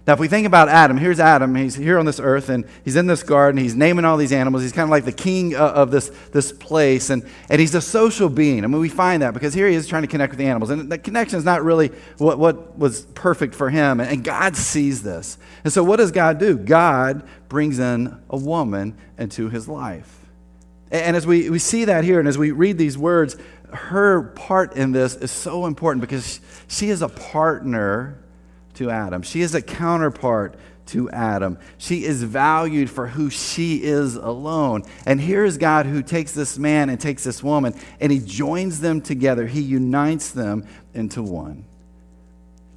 Now, 0.08 0.14
if 0.14 0.20
we 0.20 0.28
think 0.28 0.48
about 0.48 0.68
Adam, 0.68 0.98
here's 0.98 1.20
Adam. 1.20 1.54
He's 1.54 1.76
here 1.76 2.00
on 2.00 2.08
this 2.08 2.20
earth 2.20 2.50
and 2.50 2.66
he's 2.84 2.96
in 2.96 3.06
this 3.06 3.22
garden. 3.22 3.62
He's 3.62 3.76
naming 3.76 4.04
all 4.04 4.18
these 4.18 4.32
animals. 4.32 4.64
He's 4.64 4.72
kind 4.72 4.86
of 4.86 4.90
like 4.90 5.06
the 5.06 5.12
king 5.12 5.56
uh, 5.56 5.60
of 5.60 5.92
this, 5.92 6.10
this 6.32 6.52
place. 6.52 7.12
And, 7.12 7.24
and 7.50 7.62
he's 7.62 7.76
a 7.76 7.82
social 7.82 8.28
being. 8.28 8.64
I 8.64 8.68
mean, 8.68 8.82
we 8.82 8.90
find 8.90 9.22
that 9.22 9.36
because 9.36 9.54
here 9.54 9.68
he 9.68 9.76
is 9.76 9.88
trying 9.88 10.02
to 10.02 10.08
connect 10.08 10.32
with 10.32 10.40
the 10.40 10.48
animals. 10.48 10.72
And 10.72 10.92
the 10.92 10.98
connection 10.98 11.38
is 11.38 11.46
not 11.46 11.64
really 11.64 11.92
what, 12.18 12.40
what 12.40 12.80
was 12.80 13.02
perfect 13.14 13.54
for 13.54 13.70
him. 13.70 14.00
And 14.00 14.24
God 14.24 14.56
sees 14.56 15.04
this. 15.04 15.38
And 15.64 15.72
so, 15.72 15.84
what 15.84 15.98
does 15.98 16.12
God 16.12 16.40
do? 16.40 16.58
God 16.58 17.24
brings 17.48 17.78
in 17.78 18.20
a 18.28 18.38
woman 18.38 18.98
into 19.20 19.50
his 19.50 19.68
life. 19.68 20.18
And 20.90 21.16
as 21.16 21.28
we, 21.28 21.50
we 21.50 21.60
see 21.60 21.86
that 21.86 22.04
here, 22.04 22.20
and 22.20 22.28
as 22.28 22.38
we 22.40 22.52
read 22.52 22.78
these 22.78 22.98
words, 22.98 23.38
her 23.72 24.24
part 24.24 24.76
in 24.76 24.92
this 24.92 25.16
is 25.16 25.32
so 25.32 25.68
important 25.68 26.02
because 26.02 26.42
she 26.68 26.90
is 26.90 27.02
a 27.02 27.08
partner 27.08 28.21
to 28.82 28.90
Adam. 28.90 29.22
She 29.22 29.42
is 29.42 29.54
a 29.54 29.62
counterpart 29.62 30.56
to 30.88 31.10
Adam. 31.12 31.60
She 31.78 32.04
is 32.04 32.24
valued 32.24 32.90
for 32.90 33.08
who 33.08 33.30
she 33.30 33.84
is 33.84 34.16
alone. 34.16 34.84
And 35.06 35.22
here 35.22 35.46
is 35.46 35.60
God 35.60 35.86
who 35.86 36.02
takes 36.02 36.34
this 36.34 36.58
man 36.58 36.90
and 36.90 37.00
takes 37.00 37.24
this 37.24 37.44
woman 37.44 37.76
and 38.00 38.12
he 38.12 38.20
joins 38.20 38.82
them 38.82 39.02
together. 39.02 39.46
He 39.46 39.62
unites 39.62 40.32
them 40.32 40.68
into 40.96 41.22
one. 41.22 41.66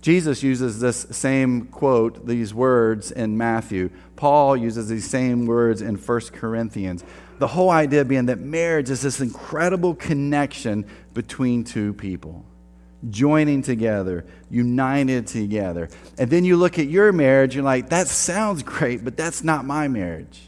Jesus 0.02 0.42
uses 0.42 0.80
this 0.80 1.06
same 1.10 1.68
quote, 1.68 2.26
these 2.26 2.52
words 2.52 3.10
in 3.10 3.38
Matthew. 3.38 3.88
Paul 4.16 4.58
uses 4.58 4.90
these 4.90 5.08
same 5.08 5.46
words 5.46 5.80
in 5.80 5.96
1 5.96 6.20
Corinthians. 6.34 7.02
The 7.38 7.46
whole 7.46 7.70
idea 7.70 8.04
being 8.04 8.26
that 8.26 8.40
marriage 8.40 8.90
is 8.90 9.00
this 9.00 9.20
incredible 9.20 9.94
connection 9.94 10.84
between 11.14 11.64
two 11.64 11.94
people 11.94 12.44
joining 13.10 13.62
together, 13.62 14.24
united 14.50 15.26
together. 15.26 15.88
And 16.18 16.30
then 16.30 16.44
you 16.44 16.56
look 16.56 16.78
at 16.78 16.86
your 16.86 17.12
marriage, 17.12 17.54
you're 17.54 17.64
like, 17.64 17.90
that 17.90 18.08
sounds 18.08 18.62
great, 18.62 19.04
but 19.04 19.16
that's 19.16 19.44
not 19.44 19.64
my 19.64 19.88
marriage. 19.88 20.40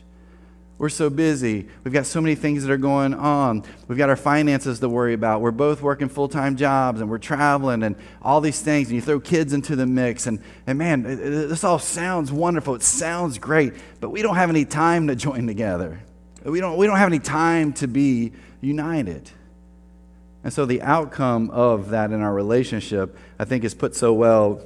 We're 0.79 0.91
so 0.91 1.09
busy. 1.09 1.69
We've 1.85 1.95
got 1.95 2.05
so 2.05 2.21
many 2.21 2.35
things 2.35 2.63
that 2.63 2.71
are 2.71 2.77
going 2.77 3.15
on. 3.15 3.65
We've 3.89 3.97
got 3.97 4.11
our 4.11 4.17
finances 4.17 4.79
to 4.81 4.91
worry 4.91 5.15
about. 5.15 5.41
We're 5.41 5.51
both 5.51 5.81
working 5.81 6.11
full 6.11 6.29
time 6.29 6.57
jobs 6.57 7.01
and 7.01 7.09
we're 7.09 7.17
traveling 7.17 7.83
and 7.83 7.97
all 8.21 8.43
these 8.43 8.61
things. 8.61 8.89
And 8.89 8.97
you 8.97 9.01
throw 9.01 9.19
kids 9.19 9.55
into 9.55 9.75
the 9.75 9.87
mix. 9.87 10.27
And, 10.27 10.43
and 10.67 10.79
man, 10.79 11.03
this 11.03 11.65
all 11.65 11.79
sounds 11.79 12.31
wonderful. 12.31 12.75
It 12.75 12.83
sounds 12.83 13.39
great. 13.39 13.73
But 14.01 14.11
we 14.11 14.21
don't 14.21 14.37
have 14.37 14.51
any 14.51 14.67
time 14.67 15.07
to 15.07 15.17
join 15.17 15.47
together. 15.47 16.03
We 16.45 16.61
don't, 16.61 16.77
we 16.77 16.87
don't 16.87 16.99
have 16.99 17.09
any 17.09 17.21
time 17.21 17.73
to 17.75 17.89
be 17.89 18.33
united. 18.61 19.31
And 20.47 20.53
so 20.53 20.65
the 20.65 20.81
outcome 20.83 21.51
of 21.51 21.91
that 21.91 22.13
in 22.13 22.23
our 22.23 22.33
relationship, 22.33 23.19
I 23.37 23.45
think, 23.45 23.65
is 23.65 23.75
put 23.75 23.97
so 23.97 24.13
well 24.13 24.63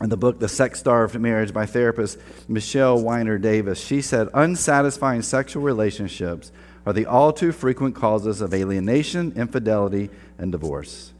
in 0.00 0.08
the 0.08 0.16
book 0.16 0.40
The 0.40 0.48
Sex 0.48 0.80
Starved 0.80 1.14
Marriage 1.14 1.54
by 1.54 1.64
therapist 1.64 2.18
Michele 2.48 3.00
Weiner 3.00 3.38
Davis. 3.38 3.80
She 3.80 4.02
said, 4.02 4.28
Unsatisfying 4.34 5.22
sexual 5.22 5.62
relationships 5.62 6.50
are 6.84 6.92
the 6.92 7.06
all 7.06 7.32
too 7.32 7.52
frequent 7.52 7.94
causes 7.94 8.40
of 8.40 8.52
alienation, 8.52 9.32
infidelity, 9.36 10.10
and 10.38 10.50
divorce. 10.50 11.12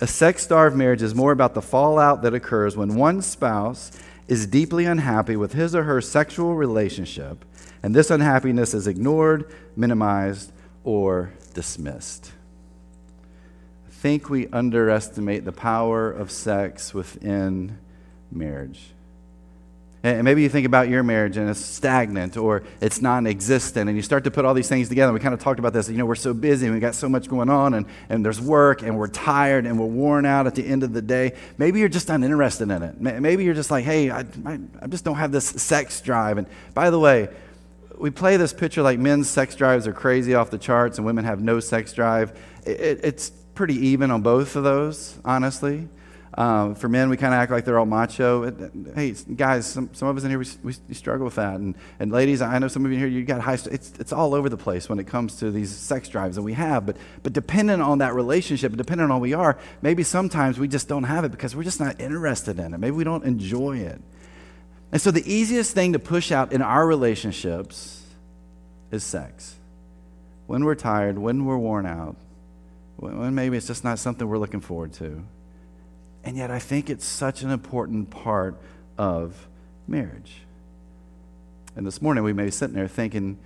A 0.00 0.06
sex 0.06 0.44
starved 0.44 0.76
marriage 0.76 1.02
is 1.02 1.12
more 1.12 1.32
about 1.32 1.54
the 1.54 1.60
fallout 1.60 2.22
that 2.22 2.34
occurs 2.34 2.76
when 2.76 2.94
one 2.94 3.20
spouse 3.20 3.90
is 4.28 4.46
deeply 4.46 4.84
unhappy 4.84 5.34
with 5.34 5.54
his 5.54 5.74
or 5.74 5.82
her 5.82 6.00
sexual 6.00 6.54
relationship, 6.54 7.44
and 7.82 7.96
this 7.96 8.12
unhappiness 8.12 8.74
is 8.74 8.86
ignored, 8.86 9.52
minimized, 9.74 10.52
or 10.84 11.32
dismissed 11.52 12.30
think 14.04 14.28
we 14.28 14.46
underestimate 14.48 15.46
the 15.46 15.52
power 15.52 16.12
of 16.12 16.30
sex 16.30 16.92
within 16.92 17.78
marriage. 18.30 18.90
And 20.02 20.24
maybe 20.24 20.42
you 20.42 20.50
think 20.50 20.66
about 20.66 20.90
your 20.90 21.02
marriage 21.02 21.38
and 21.38 21.48
it's 21.48 21.64
stagnant 21.64 22.36
or 22.36 22.64
it's 22.82 23.00
non 23.00 23.26
existent, 23.26 23.88
and 23.88 23.96
you 23.96 24.02
start 24.02 24.24
to 24.24 24.30
put 24.30 24.44
all 24.44 24.52
these 24.52 24.68
things 24.68 24.90
together. 24.90 25.10
We 25.10 25.20
kind 25.20 25.32
of 25.32 25.40
talked 25.40 25.58
about 25.58 25.72
this. 25.72 25.88
You 25.88 25.96
know, 25.96 26.04
we're 26.04 26.16
so 26.16 26.34
busy 26.34 26.66
and 26.66 26.74
we 26.74 26.82
got 26.82 26.94
so 26.94 27.08
much 27.08 27.28
going 27.28 27.48
on, 27.48 27.72
and, 27.72 27.86
and 28.10 28.22
there's 28.22 28.42
work, 28.42 28.82
and 28.82 28.98
we're 28.98 29.08
tired, 29.08 29.64
and 29.64 29.80
we're 29.80 29.86
worn 29.86 30.26
out 30.26 30.46
at 30.46 30.54
the 30.54 30.66
end 30.66 30.82
of 30.82 30.92
the 30.92 31.00
day. 31.00 31.32
Maybe 31.56 31.80
you're 31.80 31.88
just 31.88 32.10
uninterested 32.10 32.70
in 32.70 32.82
it. 32.82 33.00
Maybe 33.00 33.42
you're 33.44 33.54
just 33.54 33.70
like, 33.70 33.86
hey, 33.86 34.10
I, 34.10 34.26
I, 34.44 34.58
I 34.82 34.86
just 34.86 35.06
don't 35.06 35.16
have 35.16 35.32
this 35.32 35.46
sex 35.46 36.02
drive. 36.02 36.36
And 36.36 36.46
by 36.74 36.90
the 36.90 36.98
way, 36.98 37.30
we 37.96 38.10
play 38.10 38.36
this 38.36 38.52
picture 38.52 38.82
like 38.82 38.98
men's 38.98 39.30
sex 39.30 39.54
drives 39.54 39.86
are 39.86 39.94
crazy 39.94 40.34
off 40.34 40.50
the 40.50 40.58
charts 40.58 40.98
and 40.98 41.06
women 41.06 41.24
have 41.24 41.40
no 41.40 41.58
sex 41.58 41.94
drive. 41.94 42.38
It, 42.66 43.00
it's 43.02 43.32
pretty 43.54 43.74
even 43.88 44.10
on 44.10 44.22
both 44.22 44.56
of 44.56 44.64
those, 44.64 45.18
honestly. 45.24 45.88
Um, 46.36 46.74
for 46.74 46.88
men, 46.88 47.10
we 47.10 47.16
kind 47.16 47.32
of 47.32 47.38
act 47.38 47.52
like 47.52 47.64
they're 47.64 47.78
all 47.78 47.86
macho. 47.86 48.50
Hey, 48.94 49.12
guys, 49.12 49.66
some, 49.66 49.90
some 49.92 50.08
of 50.08 50.16
us 50.16 50.24
in 50.24 50.30
here, 50.30 50.40
we, 50.40 50.74
we, 50.88 50.94
struggle 50.94 51.24
with 51.24 51.36
that. 51.36 51.54
And, 51.54 51.76
and 52.00 52.10
ladies, 52.10 52.42
I 52.42 52.58
know 52.58 52.66
some 52.66 52.84
of 52.84 52.90
you 52.90 52.98
here, 52.98 53.06
you 53.06 53.22
got 53.22 53.40
high, 53.40 53.54
it's, 53.54 53.92
it's 54.00 54.12
all 54.12 54.34
over 54.34 54.48
the 54.48 54.56
place 54.56 54.88
when 54.88 54.98
it 54.98 55.06
comes 55.06 55.36
to 55.36 55.52
these 55.52 55.70
sex 55.70 56.08
drives 56.08 56.34
that 56.34 56.42
we 56.42 56.54
have. 56.54 56.86
But, 56.86 56.96
but 57.22 57.32
depending 57.32 57.80
on 57.80 57.98
that 57.98 58.14
relationship, 58.14 58.76
depending 58.76 59.12
on 59.12 59.20
we 59.20 59.32
are, 59.32 59.56
maybe 59.80 60.02
sometimes 60.02 60.58
we 60.58 60.66
just 60.66 60.88
don't 60.88 61.04
have 61.04 61.24
it 61.24 61.30
because 61.30 61.54
we're 61.54 61.62
just 61.62 61.78
not 61.78 62.00
interested 62.00 62.58
in 62.58 62.74
it. 62.74 62.78
Maybe 62.78 62.96
we 62.96 63.04
don't 63.04 63.24
enjoy 63.24 63.78
it. 63.78 64.00
And 64.90 65.00
so 65.00 65.12
the 65.12 65.32
easiest 65.32 65.72
thing 65.72 65.92
to 65.92 66.00
push 66.00 66.32
out 66.32 66.52
in 66.52 66.62
our 66.62 66.84
relationships 66.84 68.02
is 68.90 69.04
sex. 69.04 69.54
When 70.48 70.64
we're 70.64 70.74
tired, 70.74 71.16
when 71.16 71.44
we're 71.44 71.58
worn 71.58 71.86
out, 71.86 72.16
when 72.96 73.34
maybe 73.34 73.56
it's 73.56 73.66
just 73.66 73.84
not 73.84 73.98
something 73.98 74.28
we're 74.28 74.38
looking 74.38 74.60
forward 74.60 74.92
to. 74.94 75.24
And 76.22 76.36
yet, 76.36 76.50
I 76.50 76.58
think 76.58 76.88
it's 76.88 77.04
such 77.04 77.42
an 77.42 77.50
important 77.50 78.10
part 78.10 78.56
of 78.96 79.48
marriage. 79.86 80.42
And 81.76 81.86
this 81.86 82.00
morning, 82.00 82.24
we 82.24 82.32
may 82.32 82.44
be 82.44 82.50
sitting 82.50 82.76
there 82.76 82.88
thinking, 82.88 83.38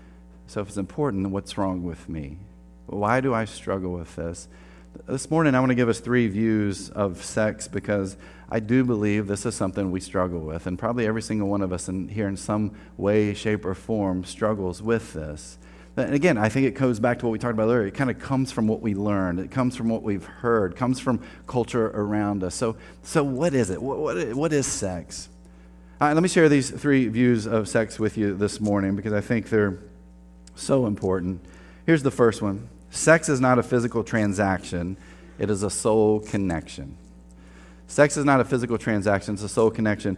so 0.46 0.60
if 0.60 0.68
it's 0.68 0.76
important, 0.76 1.30
what's 1.30 1.58
wrong 1.58 1.82
with 1.82 2.08
me? 2.08 2.38
Why 2.86 3.20
do 3.20 3.34
I 3.34 3.46
struggle 3.46 3.92
with 3.92 4.14
this? 4.16 4.48
This 5.06 5.30
morning, 5.30 5.54
I 5.54 5.60
want 5.60 5.70
to 5.70 5.74
give 5.74 5.88
us 5.88 6.00
three 6.00 6.28
views 6.28 6.90
of 6.90 7.22
sex 7.22 7.68
because 7.68 8.16
I 8.50 8.60
do 8.60 8.84
believe 8.84 9.26
this 9.26 9.44
is 9.44 9.54
something 9.54 9.90
we 9.90 10.00
struggle 10.00 10.40
with. 10.40 10.66
And 10.66 10.78
probably 10.78 11.06
every 11.06 11.22
single 11.22 11.48
one 11.48 11.62
of 11.62 11.72
us 11.72 11.88
in 11.88 12.08
here, 12.08 12.28
in 12.28 12.36
some 12.36 12.74
way, 12.96 13.34
shape, 13.34 13.64
or 13.64 13.74
form, 13.74 14.24
struggles 14.24 14.82
with 14.82 15.12
this. 15.12 15.58
And 15.98 16.14
again, 16.14 16.38
I 16.38 16.48
think 16.48 16.66
it 16.66 16.74
goes 16.74 17.00
back 17.00 17.18
to 17.18 17.26
what 17.26 17.32
we 17.32 17.38
talked 17.38 17.54
about 17.54 17.64
earlier. 17.64 17.86
It 17.86 17.94
kind 17.94 18.10
of 18.10 18.18
comes 18.18 18.52
from 18.52 18.68
what 18.68 18.80
we 18.80 18.94
learned. 18.94 19.40
It 19.40 19.50
comes 19.50 19.76
from 19.76 19.88
what 19.88 20.02
we've 20.02 20.24
heard. 20.24 20.72
It 20.72 20.78
comes 20.78 21.00
from 21.00 21.20
culture 21.46 21.88
around 21.88 22.44
us. 22.44 22.54
So, 22.54 22.76
so 23.02 23.24
what 23.24 23.54
is 23.54 23.70
it? 23.70 23.82
What, 23.82 23.98
what, 23.98 24.34
what 24.34 24.52
is 24.52 24.66
sex? 24.66 25.28
Uh, 26.00 26.14
let 26.14 26.22
me 26.22 26.28
share 26.28 26.48
these 26.48 26.70
three 26.70 27.08
views 27.08 27.46
of 27.46 27.68
sex 27.68 27.98
with 27.98 28.16
you 28.16 28.34
this 28.34 28.60
morning 28.60 28.94
because 28.94 29.12
I 29.12 29.20
think 29.20 29.48
they're 29.48 29.80
so 30.54 30.86
important. 30.86 31.40
Here's 31.86 32.02
the 32.02 32.10
first 32.10 32.42
one 32.42 32.68
Sex 32.90 33.28
is 33.28 33.40
not 33.40 33.58
a 33.58 33.62
physical 33.62 34.04
transaction, 34.04 34.96
it 35.38 35.50
is 35.50 35.62
a 35.62 35.70
soul 35.70 36.20
connection. 36.20 36.96
Sex 37.88 38.16
is 38.16 38.24
not 38.24 38.40
a 38.40 38.44
physical 38.44 38.78
transaction, 38.78 39.34
it's 39.34 39.42
a 39.42 39.48
soul 39.48 39.70
connection. 39.70 40.16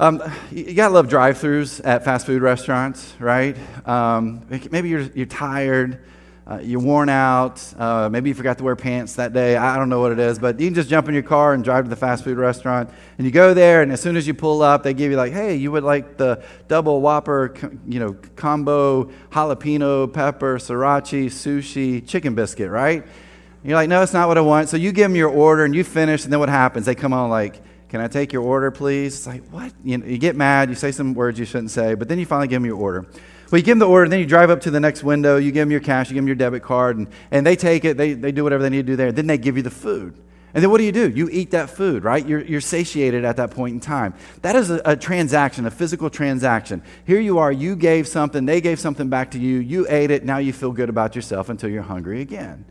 Um, 0.00 0.22
you 0.52 0.74
gotta 0.74 0.94
love 0.94 1.08
drive-throughs 1.08 1.80
at 1.84 2.04
fast 2.04 2.24
food 2.24 2.40
restaurants, 2.40 3.14
right? 3.18 3.56
Um, 3.84 4.46
maybe 4.70 4.90
you're 4.90 5.00
you're 5.00 5.26
tired, 5.26 6.04
uh, 6.48 6.60
you're 6.62 6.78
worn 6.78 7.08
out. 7.08 7.60
Uh, 7.76 8.08
maybe 8.08 8.28
you 8.28 8.34
forgot 8.36 8.58
to 8.58 8.64
wear 8.64 8.76
pants 8.76 9.14
that 9.14 9.32
day. 9.32 9.56
I 9.56 9.76
don't 9.76 9.88
know 9.88 9.98
what 9.98 10.12
it 10.12 10.20
is, 10.20 10.38
but 10.38 10.60
you 10.60 10.68
can 10.68 10.74
just 10.76 10.88
jump 10.88 11.08
in 11.08 11.14
your 11.14 11.24
car 11.24 11.52
and 11.52 11.64
drive 11.64 11.82
to 11.82 11.90
the 11.90 11.96
fast 11.96 12.22
food 12.22 12.38
restaurant. 12.38 12.90
And 13.18 13.26
you 13.26 13.32
go 13.32 13.54
there, 13.54 13.82
and 13.82 13.90
as 13.90 14.00
soon 14.00 14.16
as 14.16 14.24
you 14.24 14.34
pull 14.34 14.62
up, 14.62 14.84
they 14.84 14.94
give 14.94 15.10
you 15.10 15.16
like, 15.16 15.32
"Hey, 15.32 15.56
you 15.56 15.72
would 15.72 15.82
like 15.82 16.16
the 16.16 16.44
double 16.68 17.00
Whopper, 17.00 17.52
you 17.84 17.98
know, 17.98 18.14
combo 18.36 19.10
jalapeno 19.32 20.12
pepper 20.12 20.58
sriracha 20.58 21.26
sushi 21.26 22.06
chicken 22.06 22.36
biscuit, 22.36 22.70
right?" 22.70 23.02
And 23.02 23.64
you're 23.64 23.74
like, 23.74 23.88
"No, 23.88 24.00
it's 24.02 24.12
not 24.12 24.28
what 24.28 24.38
I 24.38 24.42
want." 24.42 24.68
So 24.68 24.76
you 24.76 24.92
give 24.92 25.06
them 25.06 25.16
your 25.16 25.28
order, 25.28 25.64
and 25.64 25.74
you 25.74 25.82
finish, 25.82 26.22
and 26.22 26.32
then 26.32 26.38
what 26.38 26.48
happens? 26.48 26.86
They 26.86 26.94
come 26.94 27.12
on 27.12 27.30
like 27.30 27.62
can 27.88 28.00
I 28.00 28.08
take 28.08 28.32
your 28.32 28.42
order, 28.42 28.70
please? 28.70 29.16
It's 29.16 29.26
like, 29.26 29.48
what? 29.48 29.72
You, 29.82 29.98
know, 29.98 30.06
you 30.06 30.18
get 30.18 30.36
mad, 30.36 30.68
you 30.68 30.74
say 30.74 30.92
some 30.92 31.14
words 31.14 31.38
you 31.38 31.46
shouldn't 31.46 31.70
say, 31.70 31.94
but 31.94 32.08
then 32.08 32.18
you 32.18 32.26
finally 32.26 32.48
give 32.48 32.56
them 32.56 32.66
your 32.66 32.76
order. 32.76 33.06
Well, 33.50 33.58
you 33.58 33.64
give 33.64 33.72
them 33.72 33.78
the 33.78 33.88
order, 33.88 34.10
then 34.10 34.20
you 34.20 34.26
drive 34.26 34.50
up 34.50 34.60
to 34.62 34.70
the 34.70 34.80
next 34.80 35.02
window, 35.02 35.38
you 35.38 35.52
give 35.52 35.62
them 35.62 35.70
your 35.70 35.80
cash, 35.80 36.10
you 36.10 36.14
give 36.14 36.22
them 36.22 36.28
your 36.28 36.36
debit 36.36 36.62
card, 36.62 36.98
and, 36.98 37.08
and 37.30 37.46
they 37.46 37.56
take 37.56 37.86
it, 37.86 37.96
they, 37.96 38.12
they 38.12 38.30
do 38.30 38.44
whatever 38.44 38.62
they 38.62 38.68
need 38.68 38.86
to 38.86 38.92
do 38.92 38.96
there, 38.96 39.10
then 39.10 39.26
they 39.26 39.38
give 39.38 39.56
you 39.56 39.62
the 39.62 39.70
food. 39.70 40.14
And 40.52 40.62
then 40.62 40.70
what 40.70 40.78
do 40.78 40.84
you 40.84 40.92
do? 40.92 41.08
You 41.08 41.28
eat 41.30 41.50
that 41.52 41.70
food, 41.70 42.04
right? 42.04 42.26
You're, 42.26 42.40
you're 42.40 42.60
satiated 42.60 43.24
at 43.24 43.36
that 43.36 43.50
point 43.50 43.74
in 43.74 43.80
time. 43.80 44.14
That 44.42 44.56
is 44.56 44.70
a, 44.70 44.80
a, 44.84 44.96
transaction, 44.96 45.66
a 45.66 45.70
physical 45.70 46.10
transaction. 46.10 46.82
Here 47.06 47.20
you 47.20 47.38
are, 47.38 47.52
you 47.52 47.74
gave 47.74 48.06
something, 48.06 48.44
they 48.44 48.60
gave 48.60 48.78
something 48.80 49.08
back 49.08 49.30
to 49.30 49.38
you, 49.38 49.60
you 49.60 49.86
ate 49.88 50.10
it, 50.10 50.24
now 50.24 50.38
you 50.38 50.52
feel 50.52 50.72
good 50.72 50.90
about 50.90 51.16
yourself 51.16 51.48
until 51.48 51.70
you're 51.70 51.82
hungry 51.82 52.20
again. 52.20 52.66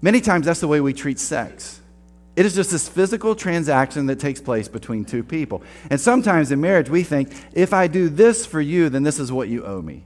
Many 0.00 0.20
times 0.20 0.46
that's 0.46 0.60
the 0.60 0.68
way 0.68 0.80
we 0.80 0.92
treat 0.92 1.18
sex. 1.18 1.80
It 2.38 2.46
is 2.46 2.54
just 2.54 2.70
this 2.70 2.88
physical 2.88 3.34
transaction 3.34 4.06
that 4.06 4.20
takes 4.20 4.40
place 4.40 4.68
between 4.68 5.04
two 5.04 5.24
people. 5.24 5.60
And 5.90 6.00
sometimes 6.00 6.52
in 6.52 6.60
marriage, 6.60 6.88
we 6.88 7.02
think, 7.02 7.32
if 7.52 7.72
I 7.72 7.88
do 7.88 8.08
this 8.08 8.46
for 8.46 8.60
you, 8.60 8.88
then 8.88 9.02
this 9.02 9.18
is 9.18 9.32
what 9.32 9.48
you 9.48 9.64
owe 9.64 9.82
me. 9.82 10.04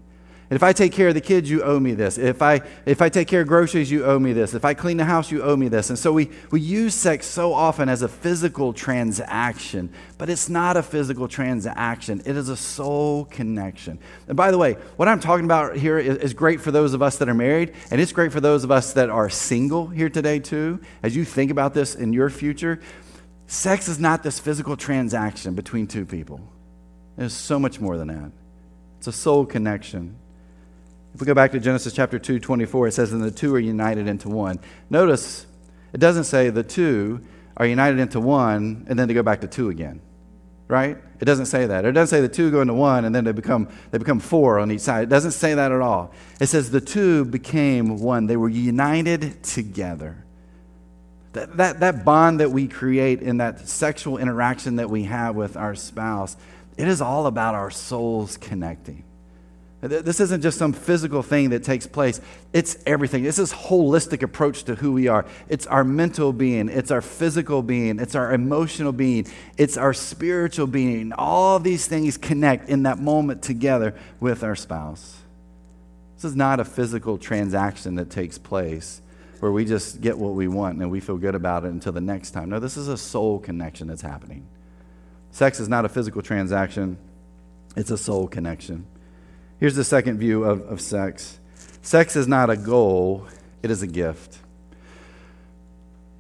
If 0.53 0.63
I 0.63 0.75
take 0.75 0.93
care 0.93 1.09
of 1.09 1.15
the 1.15 1.23
kids, 1.23 1.49
you 1.49 1.63
owe 1.63 1.81
me 1.81 1.95
this. 1.95 2.19
If 2.19 2.43
I, 2.43 2.61
if 2.85 3.01
I 3.01 3.09
take 3.09 3.27
care 3.27 3.41
of 3.41 3.49
groceries, 3.49 3.91
you 3.91 4.05
owe 4.05 4.19
me 4.19 4.35
this. 4.35 4.53
If 4.53 4.67
I 4.67 4.75
clean 4.75 4.99
the 4.99 5.05
house, 5.07 5.31
you 5.31 5.43
owe 5.43 5.57
me 5.57 5.69
this. 5.69 5.89
And 5.89 5.99
so 5.99 6.13
we, 6.13 6.31
we 6.51 6.61
use 6.61 6.95
sex 6.95 7.27
so 7.27 7.55
often 7.55 7.89
as 7.89 8.03
a 8.03 8.09
physical 8.09 8.75
transaction, 8.75 9.89
but 10.19 10.29
it's 10.29 10.51
not 10.51 10.77
a 10.77 10.83
physical 10.83 11.27
transaction. 11.27 12.21
It 12.27 12.37
is 12.37 12.51
a 12.51 12.57
soul 12.57 13.25
connection. 13.25 13.99
And 14.29 14.37
by 14.37 14.51
the 14.51 14.59
way, 14.59 14.75
what 14.97 15.09
I'm 15.09 15.21
talking 15.21 15.47
about 15.47 15.75
here 15.75 15.99
is, 15.99 16.19
is 16.19 16.35
great 16.35 16.61
for 16.61 16.71
those 16.71 16.93
of 16.93 17.01
us 17.01 17.17
that 17.17 17.31
are 17.31 17.35
married, 17.35 17.73
and 17.91 17.99
it's 17.99 18.13
great 18.13 18.31
for 18.31 18.41
those 18.41 18.63
of 18.63 18.71
us 18.71 18.93
that 18.93 19.09
are 19.09 19.31
single 19.31 19.87
here 19.87 20.11
today, 20.11 20.39
too. 20.39 20.81
As 21.03 21.17
you 21.17 21.25
think 21.25 21.51
about 21.51 21.73
this 21.73 21.95
in 21.95 22.13
your 22.13 22.29
future, 22.29 22.79
sex 23.47 23.89
is 23.89 23.99
not 23.99 24.23
this 24.23 24.39
physical 24.39 24.77
transaction 24.77 25.55
between 25.55 25.87
two 25.87 26.05
people, 26.05 26.47
it's 27.17 27.33
so 27.33 27.59
much 27.59 27.81
more 27.81 27.97
than 27.97 28.09
that. 28.09 28.33
It's 28.99 29.07
a 29.07 29.13
soul 29.13 29.47
connection. 29.47 30.19
If 31.15 31.21
we 31.21 31.27
go 31.27 31.35
back 31.35 31.53
to 31.53 31.61
Genesis 31.61 31.93
chapter 31.93 32.19
2, 32.19 32.41
24, 32.41 32.89
it 32.89 32.93
says, 32.93 33.13
And 33.13 33.23
the 33.23 33.31
two 33.31 33.55
are 33.55 33.61
united 33.61 34.09
into 34.09 34.29
one. 34.29 34.59
Notice, 34.89 35.47
it 35.93 35.99
doesn't 35.99 36.25
say 36.25 36.49
the 36.51 36.63
two 36.63 37.23
are 37.57 37.67
united 37.67 37.99
into 37.99 38.19
one 38.19 38.87
and 38.89 38.99
then 38.99 39.09
they 39.09 39.15
go 39.15 39.23
back 39.23 39.43
to 39.43 39.47
two 39.47 39.69
again. 39.69 40.01
Right? 40.69 40.97
It 41.21 41.27
doesn't 41.27 41.47
say 41.47 41.67
that. 41.67 41.85
It 41.85 41.93
doesn't 41.93 42.17
say 42.17 42.23
the 42.23 42.33
two 42.33 42.51
go 42.51 42.63
into 42.63 42.73
one 42.73 43.05
and 43.05 43.15
then 43.15 43.25
they 43.25 43.33
become, 43.33 43.69
they 43.91 43.99
become 43.99 44.21
four 44.21 44.59
on 44.59 44.73
each 44.73 44.81
side. 44.81 45.05
It 45.05 45.09
doesn't 45.11 45.33
say 45.33 45.53
that 45.55 45.71
at 45.71 45.81
all. 45.83 46.13
It 46.41 46.47
says 46.47 46.71
the 46.71 46.81
two 46.81 47.27
became 47.27 47.99
one. 47.99 48.27
They 48.27 48.39
were 48.39 48.49
united 48.49 49.43
together. 49.43 50.25
That, 51.35 51.57
that, 51.59 51.81
that 51.81 52.05
bond 52.07 52.41
that 52.41 52.51
we 52.51 52.69
create 52.69 53.21
in 53.21 53.39
that 53.39 53.69
sexual 53.69 54.17
interaction 54.17 54.77
that 54.77 54.89
we 54.89 55.05
have 55.05 55.35
with 55.35 55.59
our 55.59 55.75
spouse, 55.75 56.37
it 56.79 56.89
is 56.89 57.03
all 57.03 57.27
about 57.27 57.55
our 57.55 57.71
souls 57.71 58.39
connecting. 58.39 59.05
This 59.83 60.21
isn't 60.21 60.43
just 60.43 60.59
some 60.59 60.73
physical 60.73 61.25
thing 61.25 61.51
that 61.51 61.65
takes 61.65 61.89
place. 61.89 62.21
It's 62.53 62.79
everything. 62.87 63.25
It's 63.25 63.39
this 63.39 63.53
holistic 63.53 64.23
approach 64.23 64.63
to 64.65 64.77
who 64.77 64.93
we 64.93 65.09
are. 65.09 65.27
It's 65.49 65.67
our 65.67 65.83
mental 65.83 66.33
being, 66.33 66.69
it's 66.69 66.93
our 66.93 67.01
physical 67.01 67.65
being, 67.65 67.99
it's 67.99 68.15
our 68.15 68.33
emotional 68.33 68.93
being, 68.93 69.27
it's 69.59 69.77
our 69.77 69.93
spiritual 69.93 70.69
being. 70.69 71.13
All 71.15 71.59
these 71.59 71.89
things 71.89 72.17
connect 72.17 72.69
in 72.69 72.85
that 72.85 73.01
moment 73.01 73.43
together 73.43 73.97
with 74.21 74.45
our 74.45 74.55
spouse. 74.55 75.19
This 76.15 76.27
is 76.27 76.37
not 76.37 76.61
a 76.61 76.65
physical 76.65 77.19
transaction 77.19 77.97
that 77.97 78.09
takes 78.09 78.39
place 78.39 79.03
where 79.41 79.51
we 79.51 79.65
just 79.65 80.01
get 80.01 80.17
what 80.17 80.35
we 80.35 80.47
want 80.47 80.79
and 80.79 80.93
we 80.93 81.01
feel 81.01 81.19
good 81.19 81.35
about 81.35 81.65
it 81.65 81.73
until 81.73 81.91
the 81.91 82.01
next 82.01 82.31
time. 82.31 82.51
No, 82.51 82.61
this 82.61 82.77
is 82.77 82.87
a 82.87 82.97
soul 82.97 83.41
connection 83.41 83.89
that's 83.89 84.03
happening. 84.03 84.47
Sex 85.33 85.59
is 85.59 85.69
not 85.69 85.85
a 85.85 85.89
physical 85.89 86.23
transaction, 86.23 86.99
it's 87.75 87.91
a 87.91 87.99
soul 87.99 88.29
connection. 88.29 88.87
Here's 89.63 89.77
the 89.77 89.85
second 89.85 90.19
view 90.19 90.43
of, 90.43 90.63
of 90.63 90.81
sex 90.81 91.39
sex 91.83 92.17
is 92.17 92.27
not 92.27 92.51
a 92.51 92.57
goal, 92.57 93.29
it 93.63 93.71
is 93.71 93.81
a 93.81 93.87
gift. 93.87 94.39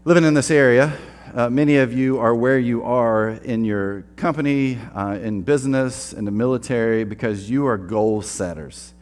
Living 0.04 0.22
in 0.22 0.34
this 0.34 0.48
area, 0.48 0.96
uh, 1.34 1.50
many 1.50 1.78
of 1.78 1.92
you 1.92 2.20
are 2.20 2.36
where 2.36 2.60
you 2.60 2.84
are 2.84 3.30
in 3.30 3.64
your 3.64 4.02
company, 4.14 4.78
uh, 4.94 5.18
in 5.20 5.42
business, 5.42 6.12
in 6.12 6.24
the 6.24 6.30
military, 6.30 7.02
because 7.02 7.50
you 7.50 7.66
are 7.66 7.76
goal 7.76 8.22
setters. 8.22 8.94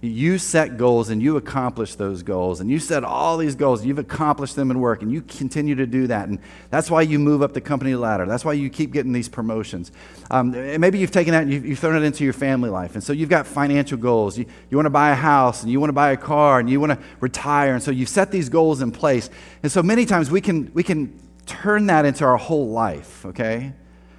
You 0.00 0.38
set 0.38 0.76
goals 0.76 1.08
and 1.08 1.20
you 1.20 1.36
accomplish 1.36 1.96
those 1.96 2.22
goals. 2.22 2.60
And 2.60 2.70
you 2.70 2.78
set 2.78 3.02
all 3.02 3.36
these 3.36 3.56
goals, 3.56 3.80
and 3.80 3.88
you've 3.88 3.98
accomplished 3.98 4.54
them 4.54 4.70
in 4.70 4.78
work, 4.78 5.02
and 5.02 5.10
you 5.10 5.22
continue 5.22 5.74
to 5.74 5.86
do 5.86 6.06
that. 6.06 6.28
And 6.28 6.38
that's 6.70 6.88
why 6.88 7.02
you 7.02 7.18
move 7.18 7.42
up 7.42 7.52
the 7.52 7.60
company 7.60 7.96
ladder. 7.96 8.24
That's 8.24 8.44
why 8.44 8.52
you 8.52 8.70
keep 8.70 8.92
getting 8.92 9.12
these 9.12 9.28
promotions. 9.28 9.90
Um, 10.30 10.52
maybe 10.80 11.00
you've 11.00 11.10
taken 11.10 11.32
that 11.32 11.42
and 11.42 11.52
you've, 11.52 11.66
you've, 11.66 11.78
thrown 11.80 11.96
it 11.96 12.06
into 12.06 12.22
your 12.22 12.32
family 12.32 12.70
life. 12.70 12.94
And 12.94 13.02
so 13.02 13.12
you've 13.12 13.28
got 13.28 13.46
financial 13.46 13.98
goals. 13.98 14.38
You, 14.38 14.46
you 14.70 14.76
want 14.76 14.86
to 14.86 14.90
buy 14.90 15.10
a 15.10 15.16
house, 15.16 15.64
and 15.64 15.72
you 15.72 15.80
want 15.80 15.88
to 15.88 15.94
buy 15.94 16.12
a 16.12 16.16
car, 16.16 16.60
and 16.60 16.70
you 16.70 16.78
want 16.78 16.92
to 16.92 16.98
retire. 17.18 17.74
And 17.74 17.82
so 17.82 17.90
you've 17.90 18.08
set 18.08 18.30
these 18.30 18.48
goals 18.48 18.80
in 18.82 18.92
place. 18.92 19.30
And 19.64 19.72
so 19.72 19.82
many 19.82 20.06
times 20.06 20.30
we 20.30 20.40
can, 20.40 20.70
we 20.74 20.84
can 20.84 21.18
turn 21.46 21.86
that 21.86 22.04
into 22.04 22.24
our 22.24 22.36
whole 22.36 22.68
life, 22.68 23.26
okay? 23.26 23.72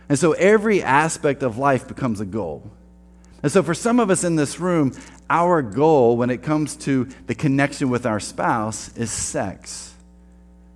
And 0.09 0.19
so 0.19 0.33
every 0.33 0.83
aspect 0.83 1.41
of 1.41 1.57
life 1.57 1.87
becomes 1.87 2.19
a 2.19 2.25
goal. 2.25 2.69
And 3.41 3.51
so, 3.51 3.63
for 3.63 3.73
some 3.73 3.99
of 3.99 4.09
us 4.09 4.23
in 4.23 4.35
this 4.35 4.59
room, 4.59 4.93
our 5.29 5.61
goal 5.61 6.17
when 6.17 6.29
it 6.29 6.43
comes 6.43 6.75
to 6.77 7.07
the 7.27 7.35
connection 7.35 7.89
with 7.89 8.05
our 8.05 8.19
spouse 8.19 8.95
is 8.97 9.11
sex. 9.11 9.93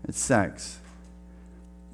It's 0.08 0.20
sex. 0.20 0.80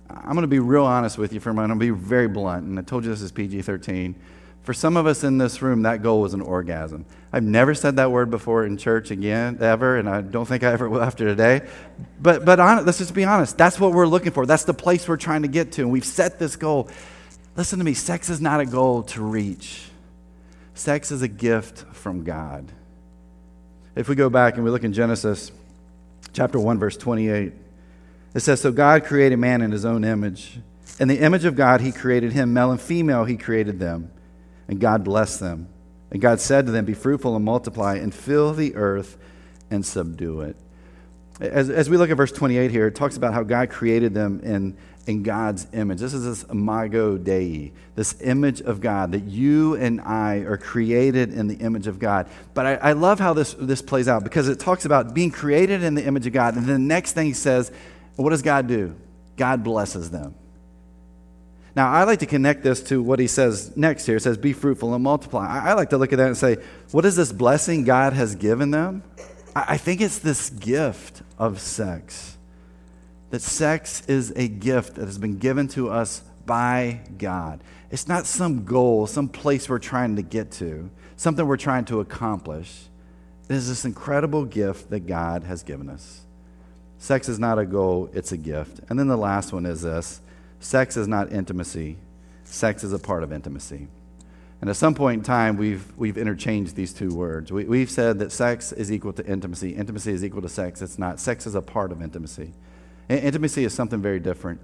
I'm 0.10 0.34
going 0.34 0.42
to 0.42 0.48
be 0.48 0.60
real 0.60 0.86
honest 0.86 1.18
with 1.18 1.34
you 1.34 1.40
for 1.40 1.52
a 1.52 1.54
moment. 1.54 1.72
I'm 1.72 1.80
going 1.80 1.92
to 1.92 1.96
be 1.96 2.08
very 2.08 2.28
blunt. 2.28 2.66
And 2.66 2.80
I 2.80 2.82
told 2.82 3.04
you 3.04 3.12
this 3.12 3.22
is 3.22 3.32
PG 3.32 3.62
13. 3.62 4.16
For 4.64 4.74
some 4.74 4.98
of 4.98 5.08
us 5.08 5.24
in 5.24 5.38
this 5.38 5.62
room, 5.62 5.84
that 5.84 6.04
goal 6.04 6.22
was 6.22 6.34
an 6.34 6.42
orgasm. 6.42 7.06
I've 7.32 7.44
never 7.44 7.74
said 7.74 7.96
that 7.96 8.12
word 8.12 8.30
before 8.30 8.66
in 8.66 8.78
church 8.78 9.10
again, 9.10 9.58
ever, 9.62 9.98
and 9.98 10.10
I 10.10 10.22
don't 10.22 10.46
think 10.46 10.64
I 10.64 10.72
ever 10.72 10.90
will 10.90 11.02
after 11.02 11.26
today. 11.26 11.68
But, 12.20 12.46
but 12.46 12.60
on, 12.60 12.86
let's 12.86 12.98
just 12.98 13.14
be 13.14 13.24
honest. 13.24 13.58
That's 13.58 13.80
what 13.80 13.94
we're 13.94 14.08
looking 14.08 14.32
for. 14.32 14.46
That's 14.46 14.66
the 14.66 14.74
place 14.74 15.08
we're 15.08 15.18
trying 15.18 15.44
to 15.44 15.48
get 15.48 15.72
to. 15.74 15.82
And 15.82 15.92
we've 15.92 16.06
set 16.06 16.40
this 16.40 16.56
goal. 16.56 16.90
Listen 17.56 17.80
to 17.80 17.86
me 17.86 17.94
sex 17.94 18.30
is 18.30 18.42
not 18.42 18.60
a 18.60 18.66
goal 18.66 19.04
to 19.04 19.24
reach. 19.24 19.89
Sex 20.80 21.12
is 21.12 21.22
a 21.22 21.28
gift 21.28 21.80
from 21.94 22.24
God. 22.24 22.72
If 23.98 24.08
we 24.08 24.16
go 24.16 24.30
back 24.30 24.56
and 24.56 24.64
we 24.64 24.72
look 24.72 24.86
in 24.86 24.94
Genesis 24.94 25.52
chapter 26.32 26.58
1, 26.58 26.80
verse 26.80 26.96
28, 26.96 27.52
it 28.34 28.40
says, 28.40 28.62
So 28.62 28.72
God 28.72 29.04
created 29.04 29.40
man 29.40 29.62
in 29.62 29.74
his 29.74 29.84
own 29.84 30.06
image. 30.06 30.58
In 30.98 31.10
the 31.10 31.20
image 31.20 31.44
of 31.44 31.58
God, 31.58 31.82
he 31.82 31.92
created 31.92 32.32
him. 32.32 32.54
Male 32.54 32.72
and 32.72 32.80
female, 32.80 33.26
he 33.26 33.36
created 33.36 33.78
them. 33.78 34.10
And 34.70 34.80
God 34.80 35.04
blessed 35.04 35.42
them. 35.42 35.68
And 36.12 36.22
God 36.22 36.40
said 36.40 36.66
to 36.68 36.72
them, 36.72 36.86
Be 36.86 36.94
fruitful 36.94 37.36
and 37.36 37.44
multiply, 37.44 37.96
and 37.96 38.16
fill 38.16 38.54
the 38.54 38.78
earth 38.78 39.18
and 39.70 39.86
subdue 39.86 40.40
it. 40.40 40.56
As, 41.42 41.70
as 41.70 41.90
we 41.90 41.98
look 41.98 42.10
at 42.10 42.16
verse 42.16 42.32
28 42.32 42.72
here, 42.72 42.88
it 42.88 42.96
talks 42.96 43.18
about 43.18 43.34
how 43.34 43.44
God 43.44 43.70
created 43.70 44.14
them 44.14 44.40
in 44.44 44.78
in 45.10 45.24
God's 45.24 45.66
image. 45.74 46.00
This 46.00 46.14
is 46.14 46.24
this 46.24 46.44
imago 46.52 47.18
Dei, 47.18 47.72
this 47.96 48.22
image 48.22 48.62
of 48.62 48.80
God, 48.80 49.14
that 49.14 49.24
you 49.24 49.74
and 49.74 50.00
I 50.02 50.42
are 50.42 50.56
created 50.56 51.34
in 51.34 51.48
the 51.48 51.56
image 51.56 51.88
of 51.88 51.98
God. 51.98 52.30
But 52.54 52.68
I, 52.68 52.76
I, 52.76 52.92
love 52.92 53.20
how 53.20 53.34
this, 53.34 53.56
this 53.56 53.82
plays 53.82 54.08
out 54.08 54.24
because 54.24 54.48
it 54.48 54.60
talks 54.60 54.86
about 54.86 55.16
being 55.16 55.32
created 55.32 55.82
in 55.82 55.96
the 55.96 56.06
image 56.06 56.28
of 56.28 56.34
God. 56.34 56.56
And 56.56 56.68
then 56.68 56.74
the 56.74 56.88
next 56.88 57.14
thing 57.14 57.26
he 57.26 57.34
says, 57.34 57.72
what 58.18 58.30
does 58.30 58.44
God 58.44 58.68
do? 58.68 58.96
God 59.36 59.64
blesses 59.64 60.12
them. 60.12 60.36
Now, 61.76 61.90
I 61.92 62.04
like 62.04 62.20
to 62.20 62.28
connect 62.28 62.62
this 62.62 62.84
to 62.84 63.02
what 63.02 63.18
he 63.18 63.26
says 63.26 63.76
next 63.76 64.06
here. 64.06 64.18
It 64.18 64.22
says, 64.22 64.38
Be 64.38 64.54
fruitful 64.54 64.94
and 64.94 65.04
multiply. 65.04 65.48
I, 65.48 65.72
I 65.72 65.74
like 65.74 65.90
to 65.92 65.98
look 65.98 66.14
at 66.14 66.18
that 66.18 66.28
and 66.28 66.38
say, 66.38 66.58
What 66.92 67.06
is 67.06 67.16
this 67.16 67.32
blessing 67.32 67.84
God 67.84 68.14
has 68.14 68.36
given 68.36 68.72
them? 68.72 69.02
I, 69.56 69.66
I 69.70 69.78
think 69.78 70.02
it's 70.02 70.20
this 70.20 70.50
gift 70.50 71.22
of 71.38 71.62
sex 71.62 72.38
that 73.30 73.42
sex 73.42 74.04
is 74.08 74.32
a 74.36 74.48
gift 74.48 74.96
that 74.96 75.06
has 75.06 75.18
been 75.18 75.38
given 75.38 75.68
to 75.70 75.90
us 75.90 76.24
by 76.46 77.02
God. 77.18 77.62
It's 77.92 78.08
not 78.08 78.26
some 78.26 78.66
goal, 78.66 79.08
some 79.08 79.30
place 79.30 79.70
we're 79.70 79.80
trying 79.80 80.16
to 80.16 80.22
get 80.22 80.52
to, 80.54 80.90
something 81.16 81.46
we're 81.46 81.58
trying 81.58 81.86
to 81.86 82.00
accomplish. 82.00 82.86
It 83.48 83.56
is 83.56 83.68
this 83.68 83.86
incredible 83.86 84.46
gift 84.46 84.90
that 84.90 85.02
God 85.02 85.44
has 85.44 85.64
given 85.64 85.90
us. 85.90 86.22
Sex 86.98 87.30
is 87.30 87.40
not 87.40 87.58
a 87.58 87.66
goal, 87.66 88.10
it's 88.14 88.32
a 88.32 88.38
gift. 88.38 88.82
And 88.90 89.00
then 89.00 89.08
the 89.08 89.18
last 89.18 89.54
one 89.54 89.66
is 89.66 89.84
this 89.84 90.22
sex 90.60 90.98
is 90.98 91.08
not 91.08 91.32
intimacy, 91.32 91.98
sex 92.44 92.84
is 92.84 92.94
a 92.94 93.00
part 93.00 93.24
of 93.24 93.32
intimacy. 93.32 93.88
And 94.62 94.70
at 94.70 94.76
some 94.76 94.94
point 94.94 95.20
in 95.20 95.24
time, 95.24 95.56
we've, 95.56 95.86
we've 95.98 96.18
interchanged 96.18 96.76
these 96.76 96.92
two 96.92 97.14
words. 97.14 97.50
We, 97.50 97.80
have 97.80 97.90
said 97.90 98.20
that 98.20 98.32
sex 98.34 98.74
is 98.74 98.92
equal 98.92 99.14
to 99.14 99.26
intimacy, 99.26 99.72
intimacy 99.72 100.12
is 100.12 100.26
equal 100.26 100.42
to 100.42 100.50
sex. 100.50 100.82
It's 100.82 101.00
not. 101.00 101.20
Sex 101.20 101.48
is 101.48 101.56
a 101.56 101.62
part 101.62 101.94
of 101.94 102.02
intimacy. 102.02 102.52
Intimacy 103.10 103.64
is 103.64 103.74
something 103.74 104.02
very 104.02 104.20
different. 104.20 104.62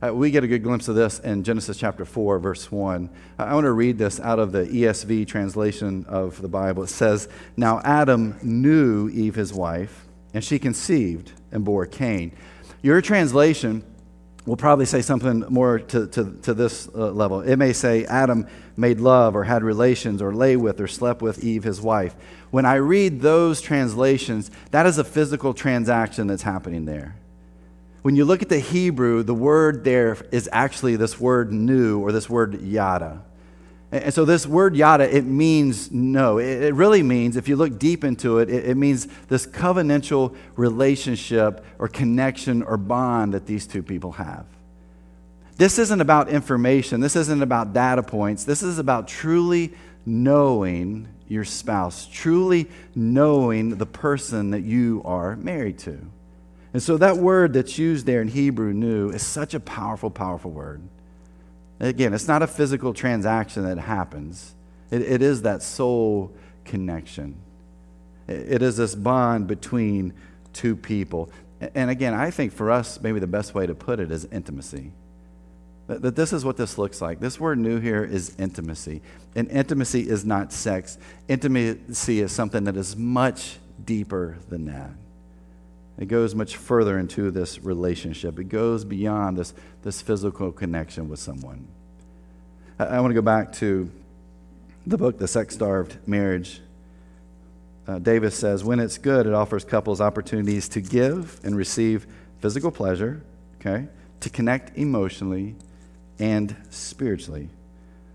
Uh, 0.00 0.14
we 0.14 0.30
get 0.30 0.44
a 0.44 0.48
good 0.48 0.62
glimpse 0.62 0.86
of 0.88 0.94
this 0.94 1.18
in 1.20 1.42
Genesis 1.42 1.76
chapter 1.76 2.04
4, 2.04 2.38
verse 2.38 2.70
1. 2.70 3.10
I 3.38 3.54
want 3.54 3.64
to 3.64 3.72
read 3.72 3.98
this 3.98 4.20
out 4.20 4.38
of 4.38 4.52
the 4.52 4.64
ESV 4.64 5.26
translation 5.26 6.04
of 6.08 6.40
the 6.40 6.48
Bible. 6.48 6.84
It 6.84 6.88
says, 6.88 7.28
Now 7.56 7.80
Adam 7.84 8.38
knew 8.42 9.08
Eve, 9.08 9.34
his 9.34 9.52
wife, 9.52 10.06
and 10.34 10.44
she 10.44 10.58
conceived 10.58 11.32
and 11.50 11.64
bore 11.64 11.86
Cain. 11.86 12.32
Your 12.82 13.00
translation 13.00 13.82
will 14.46 14.56
probably 14.56 14.86
say 14.86 15.02
something 15.02 15.40
more 15.48 15.78
to, 15.78 16.06
to, 16.06 16.32
to 16.42 16.54
this 16.54 16.88
uh, 16.94 17.10
level. 17.10 17.40
It 17.40 17.56
may 17.56 17.72
say, 17.72 18.04
Adam 18.06 18.46
made 18.76 19.00
love 19.00 19.34
or 19.34 19.44
had 19.44 19.62
relations 19.64 20.22
or 20.22 20.32
lay 20.32 20.56
with 20.56 20.80
or 20.80 20.86
slept 20.86 21.22
with 21.22 21.42
Eve, 21.44 21.64
his 21.64 21.80
wife. 21.80 22.14
When 22.50 22.64
I 22.64 22.76
read 22.76 23.20
those 23.20 23.60
translations, 23.60 24.50
that 24.70 24.86
is 24.86 24.98
a 24.98 25.04
physical 25.04 25.54
transaction 25.54 26.28
that's 26.28 26.42
happening 26.42 26.84
there. 26.84 27.16
When 28.02 28.16
you 28.16 28.24
look 28.24 28.42
at 28.42 28.48
the 28.48 28.60
Hebrew, 28.60 29.22
the 29.22 29.34
word 29.34 29.84
there 29.84 30.16
is 30.30 30.48
actually 30.52 30.96
this 30.96 31.18
word 31.18 31.52
new 31.52 32.00
or 32.00 32.12
this 32.12 32.30
word 32.30 32.62
yada. 32.62 33.22
And 33.90 34.12
so 34.12 34.24
this 34.24 34.46
word 34.46 34.76
yada, 34.76 35.14
it 35.14 35.24
means 35.24 35.90
know. 35.90 36.38
It 36.38 36.74
really 36.74 37.02
means, 37.02 37.36
if 37.36 37.48
you 37.48 37.56
look 37.56 37.78
deep 37.78 38.04
into 38.04 38.38
it, 38.38 38.50
it 38.50 38.76
means 38.76 39.08
this 39.28 39.46
covenantal 39.46 40.36
relationship 40.56 41.64
or 41.78 41.88
connection 41.88 42.62
or 42.62 42.76
bond 42.76 43.34
that 43.34 43.46
these 43.46 43.66
two 43.66 43.82
people 43.82 44.12
have. 44.12 44.44
This 45.56 45.78
isn't 45.78 46.00
about 46.00 46.28
information. 46.28 47.00
This 47.00 47.16
isn't 47.16 47.42
about 47.42 47.72
data 47.72 48.02
points. 48.02 48.44
This 48.44 48.62
is 48.62 48.78
about 48.78 49.08
truly 49.08 49.72
knowing 50.04 51.08
your 51.26 51.44
spouse, 51.44 52.06
truly 52.06 52.68
knowing 52.94 53.76
the 53.76 53.86
person 53.86 54.50
that 54.50 54.62
you 54.62 55.02
are 55.04 55.34
married 55.36 55.78
to. 55.80 55.98
And 56.72 56.82
so 56.82 56.96
that 56.98 57.16
word 57.16 57.54
that's 57.54 57.78
used 57.78 58.06
there 58.06 58.20
in 58.20 58.28
Hebrew, 58.28 58.72
new, 58.72 59.10
is 59.10 59.22
such 59.22 59.54
a 59.54 59.60
powerful, 59.60 60.10
powerful 60.10 60.50
word. 60.50 60.82
Again, 61.80 62.12
it's 62.12 62.28
not 62.28 62.42
a 62.42 62.46
physical 62.46 62.92
transaction 62.92 63.64
that 63.64 63.78
happens, 63.78 64.54
it, 64.90 65.02
it 65.02 65.22
is 65.22 65.42
that 65.42 65.62
soul 65.62 66.32
connection. 66.64 67.36
It, 68.26 68.52
it 68.52 68.62
is 68.62 68.76
this 68.76 68.94
bond 68.94 69.46
between 69.46 70.14
two 70.52 70.76
people. 70.76 71.30
And 71.74 71.90
again, 71.90 72.14
I 72.14 72.30
think 72.30 72.52
for 72.52 72.70
us, 72.70 73.00
maybe 73.00 73.20
the 73.20 73.26
best 73.26 73.54
way 73.54 73.66
to 73.66 73.74
put 73.74 74.00
it 74.00 74.10
is 74.10 74.24
intimacy. 74.26 74.92
That, 75.88 76.02
that 76.02 76.16
this 76.16 76.32
is 76.32 76.44
what 76.44 76.56
this 76.56 76.78
looks 76.78 77.00
like. 77.00 77.18
This 77.18 77.40
word 77.40 77.58
new 77.58 77.80
here 77.80 78.04
is 78.04 78.36
intimacy. 78.38 79.02
And 79.34 79.48
intimacy 79.48 80.08
is 80.08 80.24
not 80.24 80.52
sex, 80.52 80.98
intimacy 81.28 82.20
is 82.20 82.32
something 82.32 82.64
that 82.64 82.76
is 82.76 82.96
much 82.96 83.58
deeper 83.84 84.36
than 84.48 84.66
that. 84.66 84.90
It 85.98 86.06
goes 86.06 86.34
much 86.34 86.56
further 86.56 86.98
into 86.98 87.30
this 87.30 87.62
relationship. 87.62 88.38
It 88.38 88.44
goes 88.44 88.84
beyond 88.84 89.36
this, 89.36 89.52
this 89.82 90.00
physical 90.00 90.52
connection 90.52 91.08
with 91.08 91.18
someone. 91.18 91.66
I, 92.78 92.84
I 92.84 93.00
want 93.00 93.10
to 93.10 93.14
go 93.14 93.22
back 93.22 93.52
to 93.54 93.90
the 94.86 94.96
book, 94.96 95.18
The 95.18 95.28
Sex 95.28 95.54
Starved 95.54 95.98
Marriage. 96.06 96.60
Uh, 97.86 97.98
Davis 97.98 98.36
says, 98.36 98.62
when 98.62 98.80
it's 98.80 98.98
good, 98.98 99.26
it 99.26 99.34
offers 99.34 99.64
couples 99.64 100.00
opportunities 100.00 100.68
to 100.70 100.80
give 100.80 101.40
and 101.42 101.56
receive 101.56 102.06
physical 102.38 102.70
pleasure, 102.70 103.22
okay, 103.60 103.88
to 104.20 104.30
connect 104.30 104.76
emotionally 104.78 105.56
and 106.18 106.54
spiritually. 106.70 107.48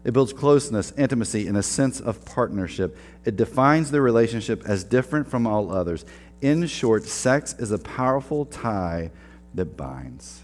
It 0.04 0.12
builds 0.12 0.34
closeness, 0.34 0.91
intimacy, 0.98 1.48
and 1.48 1.58
a 1.58 1.63
sense 1.63 2.00
of 2.00 2.26
partnership. 2.26 2.98
It 3.24 3.36
defines 3.36 3.89
the 3.89 4.02
relationship 4.02 4.63
as 4.65 4.84
different 4.84 5.30
from 5.30 5.48
all 5.48 5.72
others. 5.72 6.06
In 6.43 6.67
short, 6.67 7.06
sex 7.06 7.56
is 7.58 7.71
a 7.71 7.77
powerful 7.77 8.45
tie 8.45 9.12
that 9.53 9.77
binds. 9.77 10.41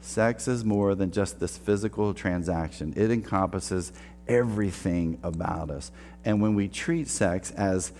Sex 0.00 0.46
is 0.46 0.64
more 0.64 0.94
than 0.94 1.10
just 1.10 1.40
this 1.40 1.58
physical 1.58 2.14
transaction, 2.14 2.94
it 2.96 3.10
encompasses 3.10 3.92
everything 4.28 5.18
about 5.24 5.70
us. 5.70 5.90
And 6.24 6.40
when 6.40 6.54
we 6.54 6.68
treat 6.68 7.08
sex 7.08 7.50
as 7.50 7.90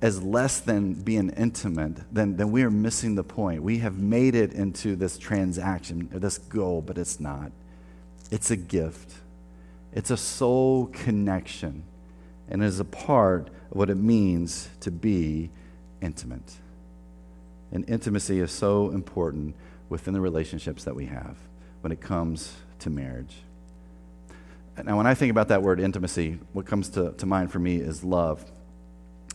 as 0.00 0.22
less 0.22 0.60
than 0.60 0.94
being 0.94 1.30
intimate, 1.30 1.96
then, 2.12 2.36
then 2.36 2.50
we 2.50 2.62
are 2.64 2.70
missing 2.70 3.14
the 3.16 3.22
point. 3.22 3.62
We 3.62 3.78
have 3.78 3.98
made 3.98 4.34
it 4.34 4.52
into 4.52 4.96
this 4.96 5.16
transaction, 5.16 6.08
this 6.12 6.38
goal, 6.38 6.82
but 6.82 6.98
it's 6.98 7.20
not. 7.20 7.52
It's 8.30 8.50
a 8.50 8.56
gift, 8.56 9.14
it's 9.92 10.10
a 10.10 10.16
soul 10.16 10.86
connection, 10.86 11.84
and 12.48 12.62
it 12.62 12.66
is 12.66 12.78
a 12.78 12.84
part 12.84 13.48
of 13.48 13.76
what 13.76 13.90
it 13.90 13.96
means 13.96 14.68
to 14.80 14.92
be 14.92 15.50
intimate. 16.02 16.56
And 17.70 17.88
intimacy 17.88 18.40
is 18.40 18.52
so 18.52 18.90
important 18.90 19.54
within 19.88 20.12
the 20.12 20.20
relationships 20.20 20.84
that 20.84 20.94
we 20.94 21.06
have 21.06 21.36
when 21.80 21.92
it 21.92 22.00
comes 22.00 22.54
to 22.80 22.90
marriage. 22.90 23.36
Now, 24.82 24.96
when 24.96 25.06
I 25.06 25.14
think 25.14 25.30
about 25.30 25.48
that 25.48 25.62
word 25.62 25.80
intimacy, 25.80 26.38
what 26.52 26.66
comes 26.66 26.88
to, 26.90 27.12
to 27.12 27.26
mind 27.26 27.52
for 27.52 27.58
me 27.58 27.76
is 27.76 28.02
love. 28.02 28.44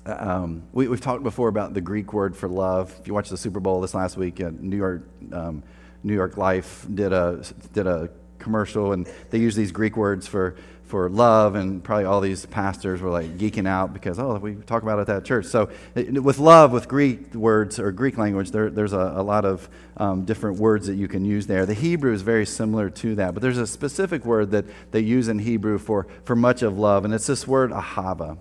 Um, 0.06 0.64
we, 0.72 0.86
have 0.86 1.02
talked 1.02 1.24
before 1.24 1.48
about 1.48 1.74
the 1.74 1.82
Greek 1.82 2.14
word 2.14 2.36
for 2.36 2.48
love. 2.48 2.96
If 3.00 3.08
you 3.08 3.14
watched 3.14 3.30
the 3.30 3.38
Super 3.38 3.60
Bowl 3.60 3.82
this 3.82 3.94
last 3.94 4.18
week, 4.18 4.42
uh, 4.42 4.52
New 4.60 4.78
York, 4.78 5.08
um, 5.32 5.64
New 6.04 6.14
York 6.14 6.38
Life 6.38 6.88
did 6.94 7.14
a 7.14 7.44
did 7.74 7.88
a 7.88 8.10
commercial, 8.40 8.94
and 8.94 9.08
they 9.30 9.38
use 9.38 9.56
these 9.56 9.72
Greek 9.72 9.98
words 9.98 10.26
for 10.26 10.56
for 10.88 11.10
love, 11.10 11.56
and 11.56 11.84
probably 11.84 12.06
all 12.06 12.22
these 12.22 12.46
pastors 12.46 13.02
were 13.02 13.10
like 13.10 13.38
geeking 13.38 13.68
out 13.68 13.94
because, 13.94 14.20
oh, 14.20 14.38
we 14.38 14.56
talk 14.56 14.84
about 14.84 14.98
it 14.98 15.02
at 15.02 15.08
that 15.08 15.26
church. 15.26 15.46
So, 15.46 15.70
with 15.96 16.40
love, 16.40 16.72
with 16.72 16.88
Greek 16.88 17.36
words 17.36 17.78
or 17.78 17.92
Greek 17.92 18.18
language, 18.18 18.52
there, 18.52 18.70
there's 18.70 18.94
a, 18.94 19.14
a 19.16 19.22
lot 19.24 19.44
of 19.44 19.70
um, 19.98 20.24
different 20.24 20.60
words 20.60 20.88
that 20.88 20.96
you 20.96 21.08
can 21.08 21.26
use 21.26 21.46
there. 21.46 21.66
The 21.66 21.74
Hebrew 21.74 22.14
is 22.14 22.22
very 22.22 22.46
similar 22.46 22.90
to 22.90 23.16
that, 23.16 23.34
but 23.34 23.44
there's 23.44 23.58
a 23.58 23.68
specific 23.68 24.26
word 24.26 24.52
that 24.52 24.66
they 24.92 25.02
use 25.02 25.28
in 25.28 25.40
Hebrew 25.40 25.78
for, 25.78 26.08
for 26.24 26.36
much 26.36 26.62
of 26.62 26.80
love, 26.80 27.04
and 27.06 27.14
it's 27.14 27.28
this 27.28 27.46
word 27.46 27.72
ahava. 27.72 28.38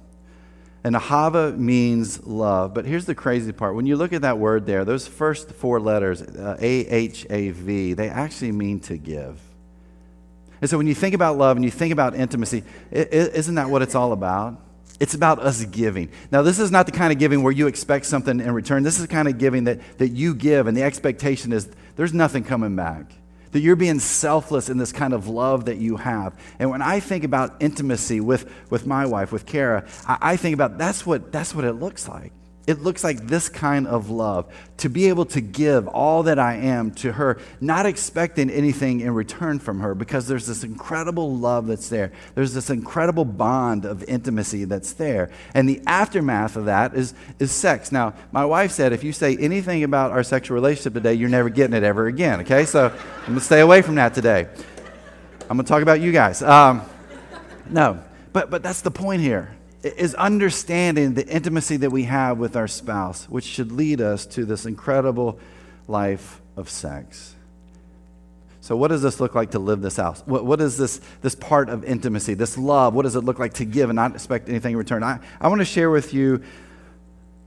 And 0.85 0.95
ahava 0.95 1.57
means 1.59 2.25
love. 2.25 2.73
But 2.73 2.85
here's 2.85 3.07
the 3.07 3.15
crazy 3.17 3.51
part. 3.51 3.75
When 3.75 3.87
you 3.87 3.97
look 3.97 4.13
at 4.13 4.23
that 4.23 4.39
word 4.39 4.67
there, 4.67 4.85
those 4.85 5.09
first 5.09 5.51
four 5.51 5.81
letters, 5.81 6.23
uh, 6.23 6.57
A 6.61 6.87
H 6.87 7.27
A 7.29 7.51
V, 7.51 7.95
they 7.95 8.09
actually 8.09 8.53
mean 8.53 8.79
to 8.81 8.97
give. 8.97 9.41
And 10.61 10.71
so 10.71 10.79
when 10.79 10.87
you 10.87 10.95
think 10.95 11.15
about 11.15 11.37
love 11.37 11.57
and 11.57 11.65
you 11.65 11.71
think 11.71 11.93
about 11.93 12.15
intimacy, 12.15 12.65
isn't 12.91 13.55
that 13.55 13.69
what 13.69 13.83
it's 13.83 13.95
all 13.95 14.13
about? 14.13 14.63
It's 14.99 15.15
about 15.15 15.41
us 15.41 15.63
giving. 15.67 16.11
Now, 16.33 16.43
this 16.43 16.59
is 16.59 16.71
not 16.71 16.87
the 16.87 16.93
kind 16.93 17.13
of 17.13 17.19
giving 17.19 17.43
where 17.43 17.53
you 17.53 17.67
expect 17.67 18.07
something 18.07 18.41
in 18.41 18.51
return. 18.53 18.83
This 18.83 18.97
is 18.97 19.03
the 19.03 19.13
kind 19.13 19.29
of 19.29 19.37
giving 19.37 19.65
that, 19.65 19.81
that 19.99 20.09
you 20.09 20.35
give, 20.35 20.67
and 20.67 20.77
the 20.77 20.83
expectation 20.83 21.53
is 21.53 21.69
there's 21.97 22.15
nothing 22.15 22.45
coming 22.45 22.77
back. 22.77 23.13
That 23.53 23.61
you're 23.61 23.77
being 23.77 24.01
selfless 24.01 24.69
in 24.69 24.79
this 24.79 24.93
kind 24.93 25.13
of 25.13 25.29
love 25.29 25.67
that 25.67 25.77
you 25.77 25.97
have. 25.97 26.39
And 26.59 26.71
when 26.71 26.83
I 26.83 27.01
think 27.01 27.25
about 27.25 27.57
intimacy 27.61 28.21
with, 28.21 28.51
with 28.71 28.87
my 28.87 29.07
wife, 29.07 29.33
with 29.33 29.47
Kara, 29.47 29.87
I, 30.07 30.19
I 30.21 30.37
think 30.37 30.55
about 30.55 30.79
that's 30.79 31.07
what, 31.07 31.31
that's 31.31 31.55
what 31.55 31.65
it 31.65 31.75
looks 31.75 32.09
like. 32.09 32.33
It 32.67 32.83
looks 32.83 33.05
like 33.05 33.29
this 33.29 33.49
kind 33.49 33.87
of 33.87 34.11
love 34.11 34.53
to 34.79 34.89
be 34.89 35.09
able 35.09 35.25
to 35.27 35.41
give 35.41 35.87
all 35.87 36.25
that 36.25 36.41
I 36.41 36.55
am 36.55 36.91
to 36.97 37.13
her, 37.13 37.39
not 37.61 37.87
expecting 37.87 38.51
anything 38.51 39.01
in 39.01 39.15
return 39.15 39.61
from 39.61 39.81
her, 39.81 39.95
because 39.95 40.27
there's 40.27 40.47
this 40.47 40.65
incredible 40.65 41.37
love 41.37 41.69
that's 41.69 41.89
there. 41.89 42.11
There's 42.35 42.55
this 42.55 42.69
incredible 42.69 43.25
bond 43.25 43.85
of 43.85 44.03
intimacy 44.05 44.65
that's 44.65 44.95
there. 44.95 45.31
And 45.55 45.69
the 45.69 45.81
aftermath 45.87 46.57
of 46.57 46.65
that 46.65 46.95
is, 46.95 47.15
is 47.39 47.53
sex. 47.53 47.93
Now, 47.93 48.15
my 48.33 48.45
wife 48.45 48.73
said 48.73 48.93
if 48.93 49.05
you 49.05 49.13
say 49.13 49.37
anything 49.37 49.85
about 49.85 50.11
our 50.11 50.25
sexual 50.25 50.57
relationship 50.57 50.95
today, 50.95 51.15
you're 51.15 51.29
never 51.29 51.49
getting 51.49 51.75
it 51.75 51.85
ever 51.85 52.09
again, 52.09 52.41
okay? 52.41 52.65
So 52.65 52.93
I'm 53.29 53.35
to 53.35 53.41
stay 53.41 53.61
away 53.61 53.81
from 53.83 53.95
that 53.95 54.13
today. 54.13 54.49
I'm 55.49 55.57
to 55.57 55.63
talk 55.63 55.83
about 55.83 56.01
you 56.01 56.11
guys. 56.11 56.43
Um, 56.43 56.83
no, 57.71 58.03
but, 58.33 58.51
but 58.51 58.65
that's 58.65 58.81
the 58.81 58.91
point 58.91 59.23
here 59.23 59.56
is 59.97 60.15
understanding 60.15 61.15
the 61.15 61.27
intimacy 61.27 61.77
that 61.79 61.91
we 61.91 62.05
have 62.05 62.39
with 62.39 62.57
our 62.57 62.69
spouse, 62.69 63.29
which 63.29 63.45
should 63.45 63.73
lead 63.73 64.01
us 64.01 64.27
to 64.27 64.45
this 64.45 64.67
incredible 64.67 65.39
life 65.89 66.41
of 66.57 66.69
sex. 66.69 67.35
So, 68.61 68.77
what 68.77 68.89
does 68.89 69.01
this 69.01 69.21
look 69.21 69.35
like 69.35 69.53
to 69.53 69.61
live 69.61 69.81
this 69.81 69.99
out? 69.99 70.27
What, 70.27 70.45
what 70.45 70.61
is 70.61 70.77
this, 70.77 71.01
this 71.23 71.37
part 71.37 71.69
of 71.69 71.85
intimacy, 71.85 72.35
this 72.35 72.59
love? 72.59 72.95
What 72.95 73.03
does 73.03 73.15
it 73.15 73.21
look 73.21 73.39
like 73.39 73.55
to 73.55 73.65
give 73.65 73.91
and 73.91 73.97
not 73.97 74.13
expect 74.13 74.49
anything 74.49 74.73
in 74.73 74.77
return? 74.77 75.05
I, 75.05 75.21
I 75.41 75.47
want 75.47 75.61
to 75.61 75.65
share 75.65 75.89
with 75.89 76.13
you 76.13 76.43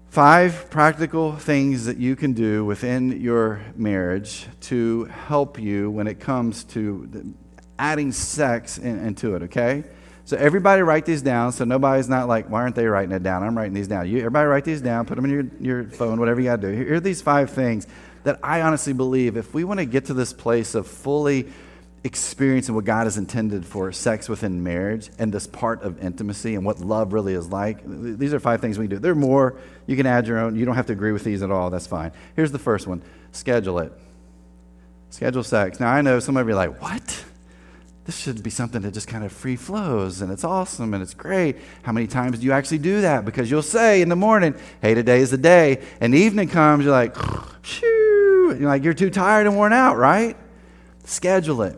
five 0.10 0.70
practical 0.70 1.36
things 1.36 1.86
that 1.86 1.98
you 1.98 2.16
can 2.16 2.34
do 2.34 2.64
within 2.64 3.20
your 3.20 3.62
marriage 3.76 4.48
to 4.62 5.06
help 5.06 5.60
you 5.60 5.92
when 5.92 6.08
it 6.08 6.20
comes 6.20 6.64
to 6.64 7.36
adding 7.78 8.12
sex 8.12 8.78
in, 8.78 9.00
into 9.00 9.36
it, 9.36 9.44
okay? 9.44 9.84
So 10.30 10.38
everybody 10.38 10.84
write 10.84 11.08
these 11.08 11.24
down 11.24 11.54
so 11.54 11.66
nobody's 11.66 12.08
not 12.08 12.28
like, 12.28 12.52
why 12.52 12.62
aren't 12.62 12.76
they 12.76 12.86
writing 12.86 13.14
it 13.14 13.24
down? 13.24 13.42
I'm 13.42 13.58
writing 13.58 13.74
these 13.74 13.88
down. 13.88 14.08
You, 14.08 14.20
everybody 14.20 14.46
write 14.46 14.64
these 14.64 14.80
down, 14.80 15.08
put 15.08 15.16
them 15.16 15.26
in 15.26 15.32
your, 15.32 15.46
your 15.60 15.90
phone, 15.90 16.20
whatever 16.20 16.40
you 16.40 16.46
got 16.46 16.62
to 16.62 16.72
do. 16.72 16.78
Here 16.78 16.94
are 16.94 17.00
these 17.00 17.20
five 17.20 17.50
things 17.50 17.88
that 18.26 18.40
I 18.44 18.62
honestly 18.62 18.94
believe 18.94 19.38
if 19.38 19.56
we 19.56 19.64
want 19.64 19.80
to 19.80 19.88
get 19.88 20.06
to 20.06 20.14
this 20.14 20.32
place 20.32 20.76
of 20.76 20.86
fully 20.86 21.48
experiencing 22.04 22.76
what 22.76 22.86
God 22.86 23.06
has 23.06 23.18
intended 23.18 23.66
for 23.66 23.92
sex 23.92 24.30
within 24.30 24.62
marriage 24.62 25.10
and 25.18 25.34
this 25.34 25.48
part 25.48 25.82
of 25.82 26.00
intimacy 26.00 26.54
and 26.54 26.64
what 26.64 26.80
love 26.80 27.12
really 27.12 27.34
is 27.34 27.48
like, 27.48 27.80
these 27.84 28.32
are 28.32 28.40
five 28.40 28.62
things 28.62 28.78
we 28.78 28.86
do. 28.86 29.00
There 29.00 29.14
are 29.14 29.16
more. 29.16 29.56
You 29.88 29.96
can 29.96 30.06
add 30.06 30.28
your 30.28 30.38
own. 30.38 30.56
You 30.56 30.64
don't 30.64 30.76
have 30.76 30.86
to 30.86 30.94
agree 30.94 31.12
with 31.12 31.24
these 31.24 31.42
at 31.42 31.50
all. 31.50 31.72
That's 31.72 31.88
fine. 31.88 32.12
Here's 32.36 32.52
the 32.52 32.60
first 32.60 32.86
one 32.86 33.02
schedule 33.32 33.80
it. 33.80 33.92
Schedule 35.10 35.44
sex. 35.44 35.80
Now, 35.80 35.90
I 35.90 36.02
know 36.02 36.20
some 36.20 36.38
of 36.38 36.46
you 36.48 36.54
are 36.54 36.56
like, 36.56 36.80
what? 36.80 36.99
This 38.10 38.18
should 38.18 38.42
be 38.42 38.50
something 38.50 38.82
that 38.82 38.92
just 38.92 39.08
kind 39.08 39.24
of 39.24 39.32
free 39.32 39.56
flows 39.56 40.22
and 40.22 40.32
it's 40.32 40.44
awesome 40.44 40.96
and 40.96 41.04
it's 41.04 41.14
great. 41.14 41.56
How 41.84 41.92
many 41.92 42.08
times 42.08 42.40
do 42.40 42.44
you 42.44 42.52
actually 42.52 42.80
do 42.80 43.02
that? 43.02 43.24
Because 43.24 43.52
you'll 43.52 43.62
say 43.62 44.02
in 44.02 44.10
the 44.10 44.16
morning, 44.16 44.56
hey, 44.82 44.96
today 44.96 45.20
is 45.20 45.30
the 45.30 45.38
day. 45.38 45.84
And 46.02 46.12
the 46.12 46.18
evening 46.18 46.48
comes, 46.48 46.86
you're 46.86 46.92
like, 46.92 47.16
shoo. 47.62 48.58
You're 48.60 48.68
like, 48.68 48.84
you're 48.84 48.96
too 48.96 49.12
tired 49.12 49.46
and 49.46 49.56
worn 49.56 49.74
out, 49.74 49.96
right? 49.98 50.36
Schedule 51.04 51.62
it. 51.62 51.78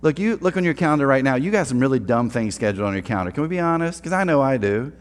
Look, 0.00 0.18
you 0.18 0.38
look 0.38 0.56
on 0.56 0.64
your 0.64 0.72
calendar 0.72 1.06
right 1.06 1.22
now. 1.22 1.34
You 1.34 1.50
got 1.50 1.66
some 1.66 1.80
really 1.80 1.98
dumb 1.98 2.30
things 2.30 2.54
scheduled 2.54 2.88
on 2.88 2.94
your 2.94 3.02
calendar. 3.02 3.30
Can 3.30 3.42
we 3.42 3.50
be 3.50 3.60
honest? 3.60 4.00
Because 4.00 4.14
I 4.14 4.24
know 4.24 4.40
I 4.40 4.56
do. 4.56 4.94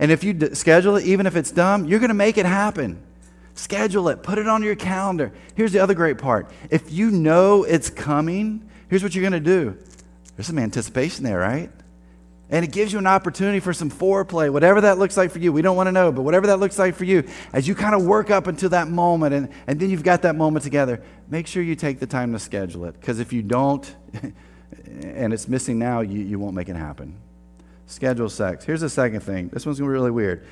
And 0.00 0.10
if 0.10 0.24
you 0.24 0.32
d- 0.32 0.54
schedule 0.54 0.96
it, 0.96 1.04
even 1.04 1.26
if 1.26 1.36
it's 1.36 1.50
dumb, 1.50 1.84
you're 1.84 2.00
going 2.00 2.08
to 2.08 2.14
make 2.14 2.38
it 2.38 2.46
happen. 2.46 3.02
Schedule 3.52 4.08
it, 4.08 4.22
put 4.22 4.38
it 4.38 4.48
on 4.48 4.62
your 4.62 4.76
calendar. 4.76 5.34
Here's 5.54 5.72
the 5.72 5.80
other 5.80 5.92
great 5.92 6.16
part 6.16 6.50
if 6.70 6.90
you 6.90 7.10
know 7.10 7.64
it's 7.64 7.90
coming, 7.90 8.66
here's 8.88 9.02
what 9.02 9.14
you're 9.14 9.28
going 9.28 9.44
to 9.44 9.50
do 9.50 9.76
there's 10.36 10.46
some 10.46 10.58
anticipation 10.58 11.24
there, 11.24 11.38
right? 11.38 11.70
And 12.48 12.64
it 12.64 12.70
gives 12.70 12.92
you 12.92 13.00
an 13.00 13.06
opportunity 13.06 13.58
for 13.58 13.72
some 13.72 13.90
foreplay, 13.90 14.50
whatever 14.50 14.82
that 14.82 14.98
looks 14.98 15.16
like 15.16 15.32
for 15.32 15.40
you. 15.40 15.52
We 15.52 15.62
don't 15.62 15.76
want 15.76 15.88
to 15.88 15.92
know, 15.92 16.12
but 16.12 16.22
whatever 16.22 16.46
that 16.48 16.60
looks 16.60 16.78
like 16.78 16.94
for 16.94 17.04
you, 17.04 17.24
as 17.52 17.66
you 17.66 17.74
kind 17.74 17.94
of 17.94 18.04
work 18.04 18.30
up 18.30 18.46
until 18.46 18.68
that 18.68 18.88
moment 18.88 19.34
and, 19.34 19.48
and 19.66 19.80
then 19.80 19.90
you've 19.90 20.04
got 20.04 20.22
that 20.22 20.36
moment 20.36 20.62
together, 20.62 21.02
make 21.28 21.48
sure 21.48 21.62
you 21.62 21.74
take 21.74 21.98
the 21.98 22.06
time 22.06 22.32
to 22.34 22.38
schedule 22.38 22.84
it. 22.84 22.92
Because 23.00 23.18
if 23.18 23.32
you 23.32 23.42
don't, 23.42 23.92
and 25.02 25.32
it's 25.32 25.48
missing 25.48 25.78
now, 25.78 26.02
you, 26.02 26.20
you 26.20 26.38
won't 26.38 26.54
make 26.54 26.68
it 26.68 26.76
happen. 26.76 27.16
Schedule 27.86 28.28
sex. 28.28 28.64
Here's 28.64 28.80
the 28.80 28.90
second 28.90 29.20
thing. 29.20 29.48
This 29.48 29.66
one's 29.66 29.78
going 29.78 29.88
to 29.88 29.92
be 29.92 29.94
really 29.94 30.10
weird. 30.12 30.46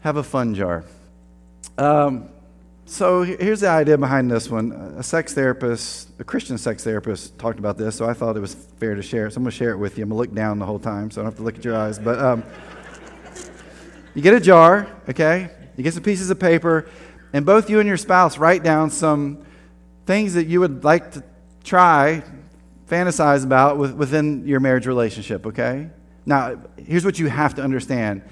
Have 0.00 0.16
a 0.16 0.22
fun 0.22 0.54
jar. 0.54 0.84
Um, 1.78 2.28
so 2.88 3.24
here's 3.24 3.60
the 3.60 3.68
idea 3.68 3.98
behind 3.98 4.30
this 4.30 4.48
one. 4.48 4.70
A 4.96 5.02
sex 5.02 5.34
therapist, 5.34 6.08
a 6.20 6.24
Christian 6.24 6.56
sex 6.56 6.84
therapist, 6.84 7.36
talked 7.36 7.58
about 7.58 7.76
this, 7.76 7.96
so 7.96 8.08
I 8.08 8.14
thought 8.14 8.36
it 8.36 8.40
was 8.40 8.54
fair 8.54 8.94
to 8.94 9.02
share 9.02 9.26
it. 9.26 9.32
So 9.32 9.38
I'm 9.38 9.42
going 9.42 9.50
to 9.50 9.56
share 9.56 9.72
it 9.72 9.76
with 9.76 9.98
you. 9.98 10.04
I'm 10.04 10.10
going 10.10 10.16
to 10.16 10.30
look 10.30 10.34
down 10.34 10.60
the 10.60 10.66
whole 10.66 10.78
time, 10.78 11.10
so 11.10 11.20
I 11.20 11.24
don't 11.24 11.32
have 11.32 11.38
to 11.38 11.42
look 11.42 11.58
at 11.58 11.64
your 11.64 11.76
eyes. 11.76 11.98
But 11.98 12.20
um, 12.20 12.44
you 14.14 14.22
get 14.22 14.34
a 14.34 14.40
jar, 14.40 14.86
okay? 15.08 15.50
You 15.76 15.82
get 15.82 15.94
some 15.94 16.04
pieces 16.04 16.30
of 16.30 16.38
paper, 16.38 16.88
and 17.32 17.44
both 17.44 17.68
you 17.68 17.80
and 17.80 17.88
your 17.88 17.96
spouse 17.96 18.38
write 18.38 18.62
down 18.62 18.90
some 18.90 19.44
things 20.06 20.34
that 20.34 20.46
you 20.46 20.60
would 20.60 20.84
like 20.84 21.10
to 21.12 21.24
try, 21.64 22.22
fantasize 22.88 23.42
about 23.42 23.78
with, 23.78 23.94
within 23.94 24.46
your 24.46 24.60
marriage 24.60 24.86
relationship, 24.86 25.44
okay? 25.44 25.90
Now, 26.24 26.62
here's 26.76 27.04
what 27.04 27.18
you 27.18 27.26
have 27.26 27.56
to 27.56 27.62
understand 27.62 28.22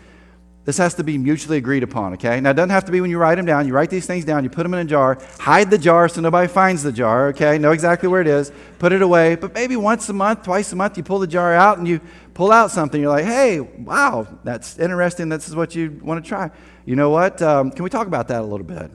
this 0.64 0.78
has 0.78 0.94
to 0.94 1.04
be 1.04 1.18
mutually 1.18 1.58
agreed 1.58 1.82
upon, 1.82 2.14
okay? 2.14 2.40
Now, 2.40 2.50
it 2.50 2.54
doesn't 2.54 2.70
have 2.70 2.86
to 2.86 2.92
be 2.92 3.00
when 3.00 3.10
you 3.10 3.18
write 3.18 3.34
them 3.34 3.44
down. 3.44 3.66
You 3.66 3.74
write 3.74 3.90
these 3.90 4.06
things 4.06 4.24
down, 4.24 4.44
you 4.44 4.50
put 4.50 4.62
them 4.62 4.72
in 4.72 4.80
a 4.80 4.84
jar, 4.84 5.18
hide 5.38 5.70
the 5.70 5.76
jar 5.76 6.08
so 6.08 6.22
nobody 6.22 6.48
finds 6.48 6.82
the 6.82 6.92
jar, 6.92 7.28
okay? 7.28 7.58
Know 7.58 7.72
exactly 7.72 8.08
where 8.08 8.22
it 8.22 8.26
is, 8.26 8.50
put 8.78 8.92
it 8.92 9.02
away. 9.02 9.34
But 9.34 9.52
maybe 9.52 9.76
once 9.76 10.08
a 10.08 10.14
month, 10.14 10.44
twice 10.44 10.72
a 10.72 10.76
month, 10.76 10.96
you 10.96 11.02
pull 11.02 11.18
the 11.18 11.26
jar 11.26 11.52
out 11.52 11.76
and 11.76 11.86
you 11.86 12.00
pull 12.32 12.50
out 12.50 12.70
something. 12.70 13.00
You're 13.00 13.10
like, 13.10 13.26
hey, 13.26 13.60
wow, 13.60 14.26
that's 14.42 14.78
interesting. 14.78 15.28
This 15.28 15.48
is 15.48 15.54
what 15.54 15.74
you 15.74 16.00
want 16.02 16.24
to 16.24 16.28
try. 16.28 16.50
You 16.86 16.96
know 16.96 17.10
what? 17.10 17.42
Um, 17.42 17.70
can 17.70 17.84
we 17.84 17.90
talk 17.90 18.06
about 18.06 18.28
that 18.28 18.40
a 18.40 18.46
little 18.46 18.66
bit? 18.66 18.90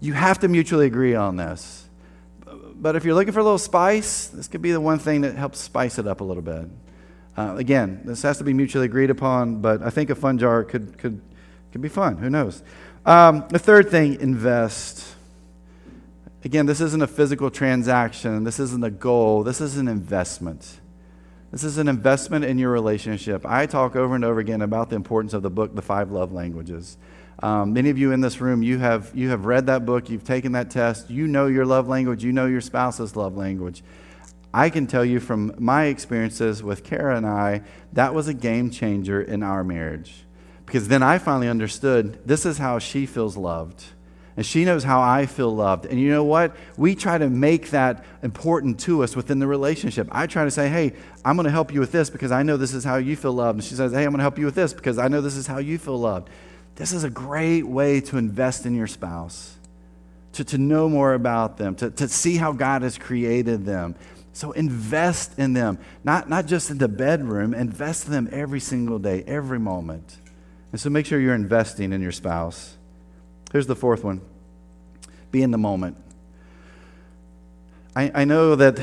You 0.00 0.14
have 0.14 0.40
to 0.40 0.48
mutually 0.48 0.86
agree 0.86 1.14
on 1.14 1.36
this. 1.36 1.88
But 2.74 2.96
if 2.96 3.04
you're 3.04 3.14
looking 3.14 3.32
for 3.32 3.40
a 3.40 3.44
little 3.44 3.58
spice, 3.58 4.26
this 4.26 4.48
could 4.48 4.60
be 4.60 4.72
the 4.72 4.80
one 4.80 4.98
thing 4.98 5.20
that 5.20 5.36
helps 5.36 5.60
spice 5.60 5.98
it 5.98 6.08
up 6.08 6.20
a 6.20 6.24
little 6.24 6.42
bit. 6.42 6.66
Uh, 7.36 7.56
again, 7.56 8.02
this 8.04 8.22
has 8.22 8.38
to 8.38 8.44
be 8.44 8.52
mutually 8.52 8.86
agreed 8.86 9.10
upon, 9.10 9.60
but 9.60 9.82
I 9.82 9.90
think 9.90 10.10
a 10.10 10.14
fun 10.14 10.38
jar 10.38 10.62
could, 10.62 10.96
could, 10.98 11.20
could 11.72 11.80
be 11.80 11.88
fun. 11.88 12.16
Who 12.18 12.30
knows? 12.30 12.62
Um, 13.04 13.46
the 13.48 13.58
third 13.58 13.90
thing, 13.90 14.20
invest. 14.20 15.04
Again, 16.44 16.66
this 16.66 16.80
isn't 16.80 17.02
a 17.02 17.06
physical 17.06 17.50
transaction. 17.50 18.44
This 18.44 18.60
isn't 18.60 18.84
a 18.84 18.90
goal. 18.90 19.42
This 19.42 19.60
is 19.60 19.76
an 19.78 19.88
investment. 19.88 20.80
This 21.50 21.64
is 21.64 21.78
an 21.78 21.88
investment 21.88 22.44
in 22.44 22.58
your 22.58 22.70
relationship. 22.70 23.46
I 23.46 23.66
talk 23.66 23.96
over 23.96 24.14
and 24.14 24.24
over 24.24 24.40
again 24.40 24.62
about 24.62 24.90
the 24.90 24.96
importance 24.96 25.34
of 25.34 25.42
the 25.42 25.50
book, 25.50 25.74
The 25.74 25.82
Five 25.82 26.10
Love 26.10 26.32
Languages. 26.32 26.98
Um, 27.42 27.72
many 27.72 27.90
of 27.90 27.98
you 27.98 28.12
in 28.12 28.20
this 28.20 28.40
room, 28.40 28.62
you 28.62 28.78
have, 28.78 29.10
you 29.14 29.30
have 29.30 29.44
read 29.44 29.66
that 29.66 29.84
book, 29.84 30.08
you've 30.08 30.24
taken 30.24 30.52
that 30.52 30.70
test, 30.70 31.10
you 31.10 31.26
know 31.26 31.46
your 31.46 31.66
love 31.66 31.88
language, 31.88 32.24
you 32.24 32.32
know 32.32 32.46
your 32.46 32.60
spouse's 32.60 33.16
love 33.16 33.36
language. 33.36 33.82
I 34.54 34.70
can 34.70 34.86
tell 34.86 35.04
you 35.04 35.18
from 35.18 35.52
my 35.58 35.86
experiences 35.86 36.62
with 36.62 36.84
Kara 36.84 37.16
and 37.16 37.26
I, 37.26 37.62
that 37.92 38.14
was 38.14 38.28
a 38.28 38.34
game 38.34 38.70
changer 38.70 39.20
in 39.20 39.42
our 39.42 39.64
marriage. 39.64 40.24
Because 40.64 40.86
then 40.86 41.02
I 41.02 41.18
finally 41.18 41.48
understood 41.48 42.20
this 42.24 42.46
is 42.46 42.58
how 42.58 42.78
she 42.78 43.04
feels 43.04 43.36
loved. 43.36 43.84
And 44.36 44.46
she 44.46 44.64
knows 44.64 44.84
how 44.84 45.02
I 45.02 45.26
feel 45.26 45.52
loved. 45.52 45.86
And 45.86 46.00
you 46.00 46.08
know 46.08 46.22
what? 46.22 46.54
We 46.76 46.94
try 46.94 47.18
to 47.18 47.28
make 47.28 47.70
that 47.70 48.04
important 48.22 48.78
to 48.80 49.02
us 49.02 49.16
within 49.16 49.40
the 49.40 49.48
relationship. 49.48 50.06
I 50.12 50.28
try 50.28 50.44
to 50.44 50.52
say, 50.52 50.68
hey, 50.68 50.92
I'm 51.24 51.34
going 51.34 51.46
to 51.46 51.50
help 51.50 51.74
you 51.74 51.80
with 51.80 51.90
this 51.90 52.08
because 52.08 52.30
I 52.30 52.44
know 52.44 52.56
this 52.56 52.74
is 52.74 52.84
how 52.84 52.96
you 52.96 53.16
feel 53.16 53.32
loved. 53.32 53.58
And 53.58 53.64
she 53.64 53.74
says, 53.74 53.90
hey, 53.90 54.04
I'm 54.04 54.10
going 54.10 54.18
to 54.18 54.22
help 54.22 54.38
you 54.38 54.44
with 54.44 54.54
this 54.54 54.72
because 54.72 54.98
I 54.98 55.08
know 55.08 55.20
this 55.20 55.36
is 55.36 55.48
how 55.48 55.58
you 55.58 55.78
feel 55.78 55.98
loved. 55.98 56.30
This 56.76 56.92
is 56.92 57.02
a 57.02 57.10
great 57.10 57.66
way 57.66 58.00
to 58.02 58.18
invest 58.18 58.66
in 58.66 58.76
your 58.76 58.86
spouse, 58.86 59.56
to, 60.34 60.44
to 60.44 60.58
know 60.58 60.88
more 60.88 61.14
about 61.14 61.56
them, 61.56 61.74
to, 61.76 61.90
to 61.90 62.06
see 62.06 62.36
how 62.36 62.52
God 62.52 62.82
has 62.82 62.98
created 62.98 63.64
them, 63.64 63.96
so 64.34 64.50
invest 64.50 65.38
in 65.38 65.52
them, 65.52 65.78
not, 66.02 66.28
not 66.28 66.46
just 66.46 66.68
in 66.68 66.78
the 66.78 66.88
bedroom, 66.88 67.54
invest 67.54 68.06
in 68.06 68.12
them 68.12 68.28
every 68.32 68.58
single 68.58 68.98
day, 68.98 69.22
every 69.28 69.60
moment. 69.60 70.16
And 70.72 70.80
so 70.80 70.90
make 70.90 71.06
sure 71.06 71.20
you're 71.20 71.36
investing 71.36 71.92
in 71.92 72.02
your 72.02 72.12
spouse. 72.12 72.76
Here's 73.52 73.68
the 73.68 73.76
fourth 73.76 74.02
one 74.02 74.20
be 75.30 75.42
in 75.42 75.52
the 75.52 75.58
moment. 75.58 75.96
I, 77.96 78.10
I 78.14 78.24
know 78.24 78.56
that 78.56 78.78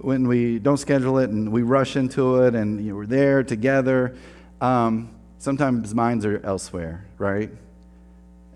when 0.00 0.28
we 0.28 0.60
don't 0.60 0.76
schedule 0.76 1.18
it 1.18 1.30
and 1.30 1.50
we 1.50 1.62
rush 1.62 1.96
into 1.96 2.42
it 2.42 2.54
and 2.54 2.84
you 2.84 2.90
know, 2.90 2.96
we're 2.96 3.06
there 3.06 3.42
together, 3.42 4.16
um, 4.60 5.10
sometimes 5.38 5.92
minds 5.92 6.24
are 6.24 6.40
elsewhere, 6.44 7.04
right? 7.18 7.50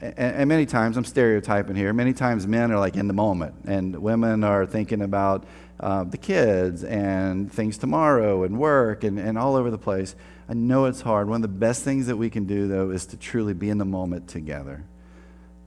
And, 0.00 0.46
many 0.48 0.66
times, 0.66 0.98
I'm 0.98 1.04
stereotyping 1.04 1.74
here, 1.74 1.92
many 1.92 2.12
times 2.12 2.46
men 2.46 2.70
are 2.70 2.78
like 2.78 2.96
in 2.96 3.08
the 3.08 3.14
moment, 3.14 3.54
and 3.66 3.96
women 3.96 4.44
are 4.44 4.66
thinking 4.66 5.00
about 5.00 5.44
uh, 5.80 6.04
the 6.04 6.18
kids 6.18 6.84
and 6.84 7.50
things 7.50 7.78
tomorrow 7.78 8.44
and 8.44 8.58
work 8.58 9.04
and, 9.04 9.18
and 9.18 9.38
all 9.38 9.56
over 9.56 9.70
the 9.70 9.78
place. 9.78 10.14
I 10.48 10.54
know 10.54 10.84
it's 10.84 11.00
hard. 11.00 11.28
One 11.28 11.36
of 11.36 11.42
the 11.42 11.48
best 11.48 11.82
things 11.82 12.06
that 12.08 12.16
we 12.16 12.28
can 12.28 12.44
do, 12.44 12.68
though, 12.68 12.90
is 12.90 13.06
to 13.06 13.16
truly 13.16 13.54
be 13.54 13.70
in 13.70 13.78
the 13.78 13.86
moment 13.86 14.28
together. 14.28 14.84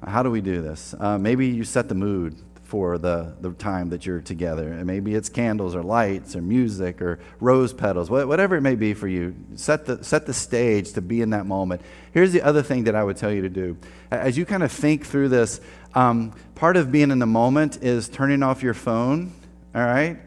How 0.05 0.23
do 0.23 0.29
we 0.29 0.41
do 0.41 0.61
this? 0.61 0.93
Uh, 0.97 1.17
maybe 1.17 1.47
you 1.47 1.63
set 1.63 1.89
the 1.89 1.95
mood 1.95 2.37
for 2.69 2.97
the, 2.97 3.35
the 3.41 3.51
time 3.51 3.89
that 3.89 4.05
you're 4.05 4.21
together. 4.21 4.71
And 4.71 4.85
maybe 4.85 5.15
it's 5.15 5.27
candles 5.27 5.75
or 5.75 5.83
lights 5.83 6.35
or 6.35 6.41
music 6.41 7.01
or 7.01 7.19
rose 7.39 7.73
petals, 7.73 8.09
whatever 8.09 8.55
it 8.55 8.61
may 8.61 8.75
be 8.75 8.93
for 8.93 9.07
you. 9.07 9.35
Set 9.55 9.85
the, 9.85 10.03
set 10.03 10.25
the 10.25 10.33
stage 10.33 10.93
to 10.93 11.01
be 11.01 11.21
in 11.21 11.31
that 11.31 11.45
moment. 11.45 11.81
Here's 12.13 12.31
the 12.31 12.41
other 12.41 12.61
thing 12.61 12.85
that 12.85 12.95
I 12.95 13.03
would 13.03 13.17
tell 13.17 13.31
you 13.31 13.41
to 13.41 13.49
do. 13.49 13.77
As 14.11 14.37
you 14.37 14.45
kind 14.45 14.63
of 14.63 14.71
think 14.71 15.05
through 15.05 15.29
this, 15.29 15.61
um, 15.95 16.33
part 16.55 16.77
of 16.77 16.91
being 16.91 17.11
in 17.11 17.19
the 17.19 17.25
moment 17.25 17.83
is 17.83 18.07
turning 18.07 18.43
off 18.43 18.63
your 18.63 18.73
phone 18.73 19.33
all 19.73 19.83
right? 19.83 20.17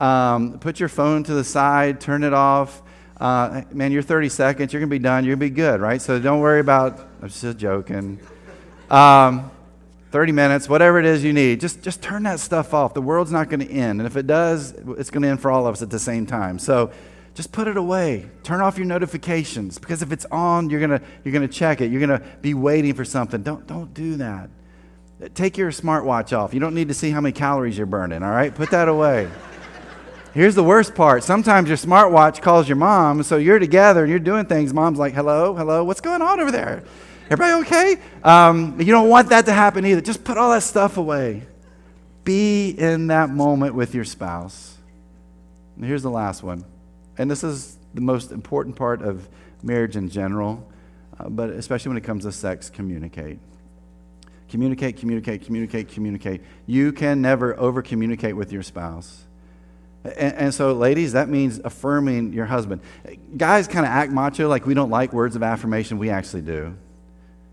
Um, 0.00 0.58
put 0.58 0.80
your 0.80 0.88
phone 0.88 1.24
to 1.24 1.34
the 1.34 1.44
side, 1.44 2.00
turn 2.00 2.24
it 2.24 2.32
off. 2.32 2.82
Uh, 3.20 3.62
man, 3.72 3.92
you're 3.92 4.02
30 4.02 4.28
seconds, 4.28 4.72
you're 4.72 4.80
going 4.80 4.90
to 4.90 4.94
be 4.94 5.02
done, 5.02 5.24
you're 5.24 5.36
going 5.36 5.48
to 5.48 5.54
be 5.54 5.56
good, 5.56 5.80
right? 5.80 6.00
So 6.00 6.18
don't 6.18 6.40
worry 6.40 6.60
about, 6.60 6.98
I'm 7.20 7.28
just 7.28 7.58
joking. 7.58 8.18
Um, 8.90 9.50
30 10.12 10.32
minutes, 10.32 10.68
whatever 10.68 10.98
it 10.98 11.06
is 11.06 11.24
you 11.24 11.32
need, 11.32 11.60
just, 11.60 11.82
just 11.82 12.02
turn 12.02 12.22
that 12.24 12.38
stuff 12.38 12.74
off. 12.74 12.92
The 12.92 13.00
world's 13.00 13.32
not 13.32 13.48
going 13.48 13.60
to 13.60 13.70
end. 13.70 14.00
And 14.00 14.06
if 14.06 14.16
it 14.16 14.26
does, 14.26 14.72
it's 14.72 15.10
going 15.10 15.22
to 15.22 15.28
end 15.28 15.40
for 15.40 15.50
all 15.50 15.66
of 15.66 15.72
us 15.72 15.80
at 15.80 15.88
the 15.88 15.98
same 15.98 16.26
time. 16.26 16.58
So 16.58 16.92
just 17.34 17.50
put 17.50 17.66
it 17.66 17.78
away. 17.78 18.28
Turn 18.42 18.60
off 18.60 18.76
your 18.76 18.86
notifications 18.86 19.78
because 19.78 20.02
if 20.02 20.12
it's 20.12 20.26
on, 20.26 20.68
you're 20.68 20.86
going 20.86 21.00
to 21.00 21.00
you're 21.24 21.40
to 21.40 21.48
check 21.48 21.80
it. 21.80 21.90
You're 21.90 22.06
going 22.06 22.20
to 22.20 22.24
be 22.42 22.52
waiting 22.52 22.92
for 22.92 23.06
something. 23.06 23.42
Don't, 23.42 23.66
don't 23.66 23.94
do 23.94 24.16
that. 24.16 24.50
Take 25.34 25.56
your 25.56 25.70
smartwatch 25.70 26.36
off. 26.36 26.52
You 26.52 26.60
don't 26.60 26.74
need 26.74 26.88
to 26.88 26.94
see 26.94 27.10
how 27.10 27.20
many 27.20 27.32
calories 27.32 27.78
you're 27.78 27.86
burning, 27.86 28.22
all 28.22 28.32
right? 28.32 28.54
Put 28.54 28.70
that 28.72 28.88
away. 28.88 29.30
Here's 30.34 30.54
the 30.54 30.64
worst 30.64 30.94
part. 30.94 31.22
Sometimes 31.24 31.68
your 31.68 31.76
smartwatch 31.76 32.42
calls 32.42 32.68
your 32.68 32.76
mom, 32.76 33.22
so 33.22 33.36
you're 33.36 33.58
together 33.58 34.02
and 34.02 34.10
you're 34.10 34.18
doing 34.18 34.46
things. 34.46 34.74
Mom's 34.74 34.98
like, 34.98 35.14
hello, 35.14 35.54
hello, 35.54 35.84
what's 35.84 36.00
going 36.00 36.22
on 36.22 36.40
over 36.40 36.50
there? 36.50 36.82
Everybody 37.32 37.66
okay? 37.66 37.96
Um, 38.22 38.78
you 38.78 38.92
don't 38.92 39.08
want 39.08 39.30
that 39.30 39.46
to 39.46 39.52
happen 39.54 39.86
either. 39.86 40.02
Just 40.02 40.22
put 40.22 40.36
all 40.36 40.50
that 40.50 40.62
stuff 40.62 40.98
away. 40.98 41.46
Be 42.24 42.70
in 42.70 43.06
that 43.06 43.30
moment 43.30 43.74
with 43.74 43.94
your 43.94 44.04
spouse. 44.04 44.76
And 45.76 45.84
here's 45.84 46.02
the 46.02 46.10
last 46.10 46.42
one. 46.42 46.64
And 47.16 47.30
this 47.30 47.42
is 47.42 47.78
the 47.94 48.02
most 48.02 48.32
important 48.32 48.76
part 48.76 49.00
of 49.00 49.28
marriage 49.62 49.96
in 49.96 50.10
general, 50.10 50.70
uh, 51.18 51.30
but 51.30 51.48
especially 51.50 51.88
when 51.88 51.96
it 51.96 52.04
comes 52.04 52.24
to 52.24 52.32
sex, 52.32 52.68
communicate. 52.68 53.38
Communicate, 54.50 54.98
communicate, 54.98 55.46
communicate, 55.46 55.88
communicate. 55.88 56.42
You 56.66 56.92
can 56.92 57.22
never 57.22 57.58
over 57.58 57.80
communicate 57.80 58.36
with 58.36 58.52
your 58.52 58.62
spouse. 58.62 59.24
And, 60.04 60.34
and, 60.34 60.54
so, 60.54 60.74
ladies, 60.74 61.12
that 61.12 61.30
means 61.30 61.60
affirming 61.64 62.34
your 62.34 62.44
husband. 62.44 62.82
Guys 63.36 63.68
kind 63.68 63.86
of 63.86 63.90
act 63.92 64.12
macho 64.12 64.48
like 64.48 64.66
we 64.66 64.74
don't 64.74 64.90
like 64.90 65.14
words 65.14 65.34
of 65.36 65.42
affirmation. 65.42 65.96
We 65.96 66.10
actually 66.10 66.42
do. 66.42 66.76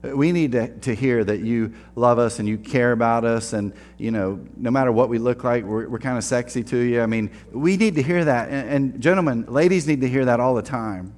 We 0.02 0.32
need 0.32 0.54
to, 0.54 0.70
to 0.80 0.96
hear 0.96 1.26
that 1.26 1.42
you 1.42 1.74
love 1.96 2.20
us 2.20 2.40
and 2.40 2.48
you 2.48 2.58
care 2.58 2.94
about 2.94 3.26
us, 3.26 3.52
and, 3.52 3.74
you 3.98 4.12
know, 4.12 4.40
no 4.56 4.72
matter 4.72 4.94
what 4.94 5.10
we 5.10 5.18
look 5.18 5.44
like, 5.44 5.66
we're, 5.66 5.90
we're 5.90 6.00
kind 6.00 6.18
of 6.18 6.24
sexy 6.24 6.64
to 6.64 6.78
you. 6.78 7.02
I 7.02 7.06
mean, 7.06 7.32
we 7.52 7.76
need 7.76 7.96
to 7.96 8.02
hear 8.02 8.24
that. 8.24 8.50
And, 8.50 8.70
and 8.70 9.02
gentlemen, 9.02 9.46
ladies 9.50 9.88
need 9.88 10.00
to 10.02 10.08
hear 10.08 10.24
that 10.26 10.40
all 10.40 10.56
the 10.56 10.62
time. 10.62 11.16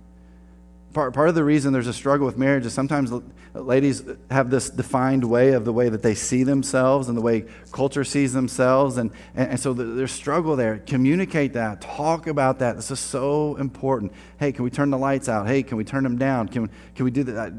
Part, 0.94 1.14
part 1.14 1.30
of 1.30 1.36
the 1.36 1.44
reason 1.44 1.72
there's 1.72 1.88
a 1.88 1.94
struggle 1.94 2.26
with 2.26 2.38
marriage 2.38 2.66
is 2.66 2.74
sometimes 2.74 3.14
ladies 3.54 4.04
have 4.30 4.50
this 4.50 4.70
defined 4.70 5.24
way 5.24 5.54
of 5.54 5.64
the 5.64 5.72
way 5.72 5.88
that 5.88 6.02
they 6.02 6.16
see 6.16 6.44
themselves 6.44 7.08
and 7.08 7.18
the 7.18 7.22
way 7.22 7.46
culture 7.72 8.04
sees 8.04 8.34
themselves. 8.34 8.98
And, 8.98 9.12
and, 9.36 9.52
and 9.52 9.60
so 9.60 9.74
there's 9.74 10.12
struggle 10.12 10.56
there. 10.56 10.80
Communicate 10.80 11.54
that. 11.54 11.82
Talk 11.82 12.28
about 12.28 12.60
that. 12.60 12.76
This 12.78 12.92
is 12.92 13.00
so 13.00 13.56
important. 13.58 14.12
Hey, 14.38 14.52
can 14.52 14.64
we 14.64 14.72
turn 14.72 14.90
the 14.90 14.98
lights 14.98 15.30
out? 15.30 15.48
Hey, 15.48 15.64
can 15.64 15.78
we 15.78 15.84
turn 15.84 16.04
them 16.04 16.18
down? 16.18 16.50
Can, 16.50 16.70
can 16.96 17.06
we 17.06 17.12
do 17.12 17.24
that? 17.26 17.38
Uh, 17.38 17.52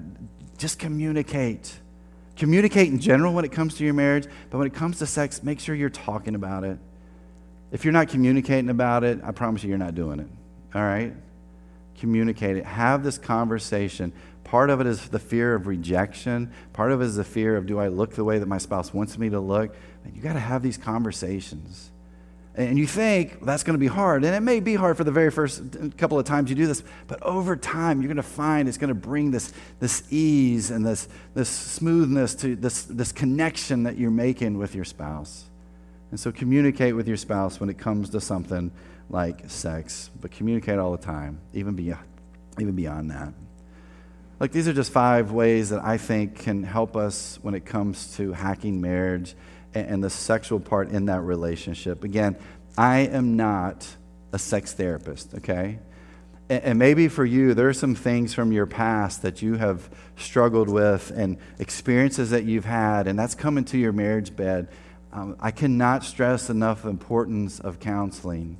Just 0.62 0.79
communicate. 0.79 1.75
Communicate 2.37 2.87
in 2.87 3.01
general 3.01 3.35
when 3.35 3.44
it 3.44 3.51
comes 3.51 3.75
to 3.79 3.85
your 3.85 3.94
marriage, 3.94 4.29
but 4.48 4.59
when 4.59 4.68
it 4.68 4.75
comes 4.75 5.01
to 5.01 5.07
sex, 5.07 5.42
make 5.42 5.59
sure 5.59 5.75
you're 5.75 5.90
talking 5.90 6.37
about 6.37 6.62
it. 6.62 6.79
If 7.72 7.85
you're 7.85 7.90
not 7.90 8.11
communicating 8.11 8.70
about 8.70 9.03
it, 9.03 9.18
I 9.25 9.33
promise 9.33 9.64
you, 9.64 9.70
you're 9.70 9.79
not 9.79 9.96
doing 9.96 10.20
it. 10.20 10.29
All 10.72 10.83
right? 10.83 11.14
Communicate 11.98 12.59
it. 12.59 12.64
Have 12.64 13.03
this 13.03 13.18
conversation. 13.18 14.12
Part 14.44 14.70
of 14.70 14.81
it 14.81 14.87
is 14.87 15.09
the 15.09 15.18
fear 15.18 15.57
of 15.57 15.66
rejection. 15.66 16.53
Part 16.72 16.92
of 16.92 17.03
it 17.03 17.07
is 17.07 17.16
the 17.16 17.25
fear 17.25 17.57
of 17.57 17.66
do 17.66 17.81
I 17.81 17.88
look 17.88 18.14
the 18.14 18.22
way 18.22 18.38
that 18.38 18.46
my 18.46 18.59
spouse 18.59 18.94
wants 18.94 19.18
me 19.18 19.31
to 19.31 19.40
look? 19.40 19.75
And 20.05 20.14
you 20.14 20.22
got 20.22 20.35
to 20.35 20.38
have 20.38 20.62
these 20.62 20.79
conversations. 20.79 21.90
And 22.55 22.79
you 22.79 22.87
think 22.87 23.45
that's 23.45 23.62
going 23.62 23.75
to 23.75 23.79
be 23.79 23.87
hard. 23.87 24.25
And 24.25 24.35
it 24.35 24.41
may 24.41 24.61
be 24.61 24.75
hard 24.75 24.99
for 24.99 25.05
the 25.05 25.11
very 25.11 25.31
first 25.31 25.62
couple 25.97 26.19
of 26.19 26.27
times 26.27 26.51
you 26.51 26.57
do 26.57 26.67
this, 26.67 26.83
but 27.07 27.23
over 27.23 27.57
time, 27.57 28.01
you're 28.03 28.09
going 28.09 28.17
to 28.17 28.23
find 28.23 28.69
it's 28.69 28.77
going 28.77 28.88
to 28.88 28.95
bring 28.95 29.31
this, 29.31 29.55
this 29.81 30.03
ease 30.11 30.71
and 30.71 30.85
this, 30.85 31.09
this 31.33 31.49
smoothness 31.49 32.35
to 32.37 32.55
this, 32.55 32.83
this 32.83 33.11
connection 33.11 33.85
that 33.85 33.97
you're 33.97 34.11
making 34.11 34.59
with 34.59 34.75
your 34.75 34.85
spouse. 34.85 35.47
And 36.11 36.21
so 36.21 36.31
communicate 36.31 36.95
with 36.95 37.09
your 37.09 37.17
spouse 37.17 37.59
when 37.59 37.71
it 37.71 37.79
comes 37.79 38.11
to 38.11 38.21
something 38.21 38.71
like 39.09 39.49
sex, 39.49 40.11
but 40.21 40.31
communicate 40.31 40.79
all 40.79 40.93
the 40.93 41.03
time, 41.03 41.41
even 41.55 41.75
beyond, 41.75 42.05
even 42.59 42.75
beyond 42.75 43.11
that. 43.12 43.33
Like, 44.38 44.53
these 44.53 44.69
are 44.69 44.73
just 44.75 44.93
five 44.93 45.33
ways 45.33 45.71
that 45.71 45.83
I 45.83 45.97
think 45.97 46.41
can 46.41 46.65
help 46.65 46.97
us 46.97 47.38
when 47.43 47.55
it 47.55 47.65
comes 47.65 48.17
to 48.17 48.33
hacking 48.33 48.81
marriage 48.81 49.37
and 49.74 50.02
the 50.02 50.11
sexual 50.11 50.61
part 50.61 50.90
in 50.90 51.06
that 51.06 51.20
relationship. 51.22 52.04
Again, 52.04 52.37
I 52.76 53.00
am 53.00 53.37
not 53.37 53.87
a 54.32 54.38
sex 54.38 54.72
therapist, 54.72 55.35
okay? 55.35 55.78
And 56.48 56.78
maybe 56.78 57.08
for 57.08 57.24
you, 57.24 57.54
there 57.54 57.68
are 57.68 57.74
some 57.74 57.94
things 57.94 58.35
from 58.35 58.52
your 58.52 58.66
past 58.66 59.22
that 59.22 59.40
you 59.40 59.54
have 59.54 59.88
struggled 60.16 60.68
with 60.68 61.11
and 61.14 61.38
experiences 61.58 62.30
that 62.30 62.44
you've 62.44 62.64
had, 62.64 63.06
and 63.06 63.18
that's 63.18 63.35
coming 63.35 63.64
to 63.66 63.78
your 63.78 63.92
marriage 63.92 64.35
bed. 64.37 64.68
Um, 65.12 65.37
I 65.40 65.50
cannot 65.50 66.04
stress 66.04 66.50
enough 66.50 66.82
the 66.82 66.88
importance 66.88 67.61
of 67.61 67.80
counseling. 67.80 68.58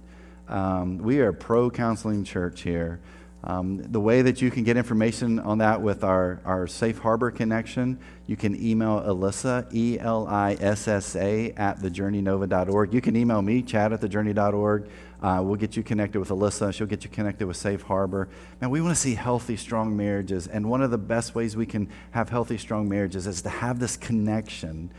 Um, 0.48 0.98
we 0.98 1.20
are 1.20 1.33
pro 1.33 1.70
counseling 1.70 2.25
church 2.25 2.62
here. 2.62 3.01
Um, 3.45 3.83
the 3.83 4.01
way 4.01 4.23
that 4.23 4.41
you 4.41 4.53
can 4.53 4.63
get 4.63 4.77
information 4.77 5.41
on 5.41 5.59
that 5.59 5.83
with 5.83 6.05
our, 6.05 6.41
our 6.45 6.69
Safe 6.69 6.99
Harbor 6.99 7.31
connection, 7.33 7.99
you 8.29 8.37
can 8.37 8.55
email 8.55 9.01
Elissa, 9.01 9.67
E 9.73 9.99
L 9.99 10.29
I 10.29 10.57
S 10.61 10.87
S 10.87 11.17
A, 11.17 11.51
at 11.53 11.81
thejourneynova.org. 11.81 12.95
You 12.95 13.01
can 13.01 13.17
email 13.17 13.43
me, 13.43 13.63
chad 13.63 13.93
at 13.93 14.01
thejourney.org. 14.01 14.89
Uh, 15.21 15.41
we'll 15.43 15.57
get 15.57 15.77
you 15.77 15.83
connected 15.83 16.21
with 16.21 16.31
Elissa. 16.31 16.73
She'll 16.73 16.87
get 16.87 17.03
you 17.03 17.11
connected 17.11 17.47
with 17.47 17.57
Safe 17.57 17.83
Harbor. 17.83 18.29
Man, 18.61 18.71
we 18.71 18.81
want 18.81 18.95
to 18.95 19.01
see 19.01 19.15
healthy, 19.15 19.57
strong 19.57 19.97
marriages. 19.97 20.47
And 20.47 20.69
one 20.69 20.83
of 20.83 20.93
the 20.93 20.99
best 20.99 21.35
ways 21.35 21.57
we 21.57 21.67
can 21.67 21.89
have 22.13 22.29
healthy, 22.29 22.59
strong 22.59 22.89
marriages 22.89 23.27
is 23.27 23.43
to 23.43 23.49
have 23.49 23.81
this 23.81 23.97
connection 23.97 24.93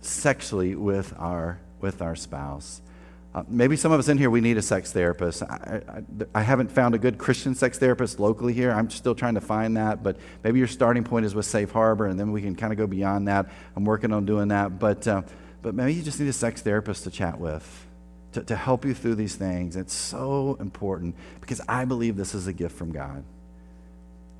sexually 0.00 0.76
with 0.76 1.12
our, 1.18 1.60
with 1.80 2.02
our 2.02 2.14
spouse. 2.14 2.82
Uh, 3.32 3.44
maybe 3.48 3.76
some 3.76 3.92
of 3.92 4.00
us 4.00 4.08
in 4.08 4.18
here, 4.18 4.28
we 4.28 4.40
need 4.40 4.56
a 4.58 4.62
sex 4.62 4.92
therapist. 4.92 5.44
I, 5.44 5.82
I, 5.88 6.02
I, 6.34 6.42
haven't 6.42 6.72
found 6.72 6.96
a 6.96 6.98
good 6.98 7.16
Christian 7.16 7.54
sex 7.54 7.78
therapist 7.78 8.18
locally 8.18 8.52
here. 8.52 8.72
I'm 8.72 8.90
still 8.90 9.14
trying 9.14 9.34
to 9.34 9.40
find 9.40 9.76
that, 9.76 10.02
but 10.02 10.16
maybe 10.42 10.58
your 10.58 10.66
starting 10.66 11.04
point 11.04 11.24
is 11.24 11.32
with 11.32 11.46
Safe 11.46 11.70
Harbor, 11.70 12.06
and 12.06 12.18
then 12.18 12.32
we 12.32 12.42
can 12.42 12.56
kind 12.56 12.72
of 12.72 12.76
go 12.76 12.88
beyond 12.88 13.28
that. 13.28 13.48
I'm 13.76 13.84
working 13.84 14.12
on 14.12 14.26
doing 14.26 14.48
that, 14.48 14.80
but, 14.80 15.06
uh, 15.06 15.22
but 15.62 15.76
maybe 15.76 15.94
you 15.94 16.02
just 16.02 16.18
need 16.18 16.28
a 16.28 16.32
sex 16.32 16.60
therapist 16.60 17.04
to 17.04 17.10
chat 17.10 17.38
with, 17.38 17.86
to, 18.32 18.42
to 18.42 18.56
help 18.56 18.84
you 18.84 18.94
through 18.94 19.14
these 19.14 19.36
things. 19.36 19.76
It's 19.76 19.94
so 19.94 20.56
important 20.58 21.14
because 21.40 21.60
I 21.68 21.84
believe 21.84 22.16
this 22.16 22.34
is 22.34 22.48
a 22.48 22.52
gift 22.52 22.76
from 22.76 22.90
God. 22.90 23.22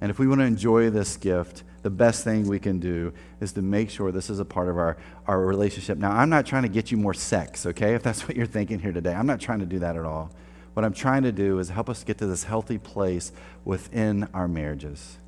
And 0.00 0.10
if 0.10 0.18
we 0.18 0.26
want 0.26 0.40
to 0.40 0.46
enjoy 0.46 0.90
this 0.90 1.16
gift, 1.16 1.62
the 1.82 1.90
best 1.90 2.24
thing 2.24 2.46
we 2.46 2.58
can 2.58 2.78
do 2.78 3.12
is 3.40 3.52
to 3.52 3.62
make 3.62 3.90
sure 3.90 4.12
this 4.12 4.30
is 4.30 4.38
a 4.38 4.44
part 4.44 4.68
of 4.68 4.76
our, 4.76 4.96
our 5.26 5.40
relationship. 5.40 5.98
Now, 5.98 6.12
I'm 6.12 6.30
not 6.30 6.46
trying 6.46 6.62
to 6.62 6.68
get 6.68 6.90
you 6.90 6.96
more 6.96 7.14
sex, 7.14 7.66
okay, 7.66 7.94
if 7.94 8.02
that's 8.02 8.22
what 8.28 8.36
you're 8.36 8.46
thinking 8.46 8.78
here 8.78 8.92
today. 8.92 9.14
I'm 9.14 9.26
not 9.26 9.40
trying 9.40 9.60
to 9.60 9.66
do 9.66 9.78
that 9.80 9.96
at 9.96 10.04
all. 10.04 10.30
What 10.74 10.84
I'm 10.84 10.92
trying 10.92 11.24
to 11.24 11.32
do 11.32 11.58
is 11.58 11.68
help 11.68 11.90
us 11.90 12.04
get 12.04 12.18
to 12.18 12.26
this 12.26 12.44
healthy 12.44 12.78
place 12.78 13.32
within 13.64 14.28
our 14.32 14.48
marriages 14.48 15.18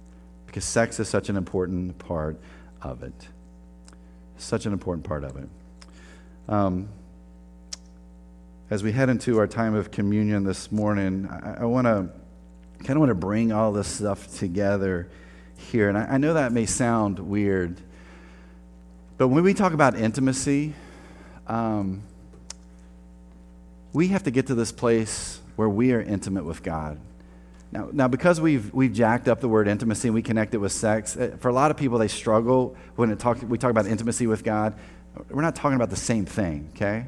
because 0.46 0.64
sex 0.64 1.00
is 1.00 1.08
such 1.08 1.28
an 1.28 1.36
important 1.36 1.98
part 1.98 2.38
of 2.80 3.02
it. 3.02 3.28
Such 4.36 4.66
an 4.66 4.72
important 4.72 5.04
part 5.06 5.24
of 5.24 5.36
it. 5.36 5.48
Um, 6.48 6.88
as 8.70 8.82
we 8.82 8.92
head 8.92 9.08
into 9.08 9.38
our 9.38 9.46
time 9.46 9.74
of 9.74 9.90
communion 9.90 10.44
this 10.44 10.70
morning, 10.70 11.28
I, 11.28 11.62
I 11.62 11.64
want 11.64 11.86
to 11.86 12.08
kind 12.82 12.96
of 12.96 13.00
want 13.00 13.10
to 13.10 13.14
bring 13.14 13.52
all 13.52 13.72
this 13.72 13.88
stuff 13.88 14.36
together 14.38 15.08
here. 15.56 15.88
And 15.88 15.96
I, 15.96 16.14
I 16.14 16.18
know 16.18 16.34
that 16.34 16.52
may 16.52 16.66
sound 16.66 17.18
weird, 17.18 17.80
but 19.18 19.28
when 19.28 19.44
we 19.44 19.54
talk 19.54 19.72
about 19.72 19.96
intimacy, 19.96 20.74
um, 21.46 22.02
we 23.92 24.08
have 24.08 24.24
to 24.24 24.30
get 24.30 24.46
to 24.48 24.54
this 24.54 24.72
place 24.72 25.40
where 25.56 25.68
we 25.68 25.92
are 25.92 26.00
intimate 26.00 26.44
with 26.44 26.62
God. 26.62 26.98
Now, 27.70 27.88
now 27.92 28.08
because 28.08 28.40
we've, 28.40 28.72
we've 28.72 28.92
jacked 28.92 29.28
up 29.28 29.40
the 29.40 29.48
word 29.48 29.68
intimacy 29.68 30.08
and 30.08 30.14
we 30.14 30.22
connect 30.22 30.54
it 30.54 30.58
with 30.58 30.72
sex, 30.72 31.16
eh, 31.16 31.30
for 31.38 31.48
a 31.48 31.52
lot 31.52 31.70
of 31.70 31.76
people, 31.76 31.98
they 31.98 32.08
struggle 32.08 32.76
when 32.96 33.10
it 33.10 33.18
talk, 33.18 33.38
we 33.42 33.58
talk 33.58 33.70
about 33.70 33.86
intimacy 33.86 34.26
with 34.26 34.44
God. 34.44 34.74
We're 35.30 35.42
not 35.42 35.54
talking 35.54 35.76
about 35.76 35.90
the 35.90 35.96
same 35.96 36.24
thing, 36.24 36.70
okay? 36.74 37.06